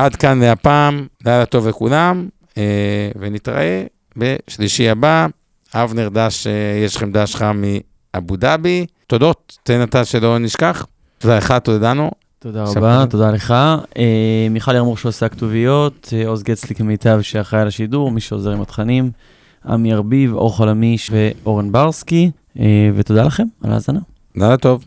עד 0.00 0.16
כאן 0.16 0.40
להפעם, 0.40 1.06
לילה 1.26 1.46
טוב 1.46 1.68
לכולם, 1.68 2.28
אה, 2.58 3.10
ונתראה 3.20 3.84
בשלישי 4.16 4.88
הבא. 4.88 5.26
אבנר 5.74 6.08
דש, 6.08 6.46
אה, 6.46 6.52
יש 6.84 6.96
לכם 6.96 7.12
דש 7.12 7.36
חם 7.36 7.62
מאבו 8.14 8.36
דאבי. 8.36 8.86
תודות, 9.06 9.58
תן 9.62 9.82
אתה 9.82 10.04
שלא 10.04 10.38
נשכח. 10.38 10.86
תודה 11.18 11.36
לך, 11.36 11.52
תודה 11.52 11.90
לנו. 11.90 12.10
תודה 12.38 12.64
רבה, 12.64 13.04
תודה 13.10 13.30
לך. 13.30 13.54
אה, 13.98 14.46
מיכל 14.50 14.74
ירמור 14.74 14.96
שעושה 14.96 15.28
כתוביות, 15.28 16.12
אה, 16.16 16.28
עוז 16.28 16.42
גצלי 16.42 16.74
כמיטב 16.74 17.18
שאחראי 17.22 17.62
על 17.62 17.68
השידור, 17.68 18.10
מי 18.10 18.20
שעוזר 18.20 18.50
עם 18.50 18.60
התכנים, 18.60 19.10
עמי 19.66 19.92
ארביב, 19.92 20.34
אור 20.34 20.56
חלמיש 20.56 21.10
ואורן 21.12 21.72
ברסקי, 21.72 22.30
אה, 22.60 22.90
ותודה 22.94 23.22
לכם 23.22 23.46
על 23.64 23.70
ההאזנה. 23.70 24.00
לילה 24.36 24.56
טוב. 24.56 24.84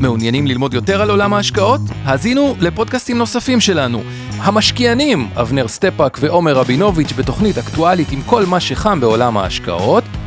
מעוניינים 0.00 0.46
ללמוד 0.46 0.74
יותר 0.74 1.02
על 1.02 1.10
עולם 1.10 1.34
ההשקעות? 1.34 1.80
האזינו 2.04 2.54
לפודקאסטים 2.60 3.18
נוספים 3.18 3.60
שלנו. 3.60 4.02
המשקיענים, 4.38 5.28
אבנר 5.34 5.68
סטפאק 5.68 6.18
ועומר 6.20 6.52
רבינוביץ' 6.52 7.12
בתוכנית 7.12 7.58
אקטואלית 7.58 8.12
עם 8.12 8.22
כל 8.22 8.46
מה 8.46 8.60
שחם 8.60 9.00
בעולם 9.00 9.36
ההשקעות. 9.36 10.04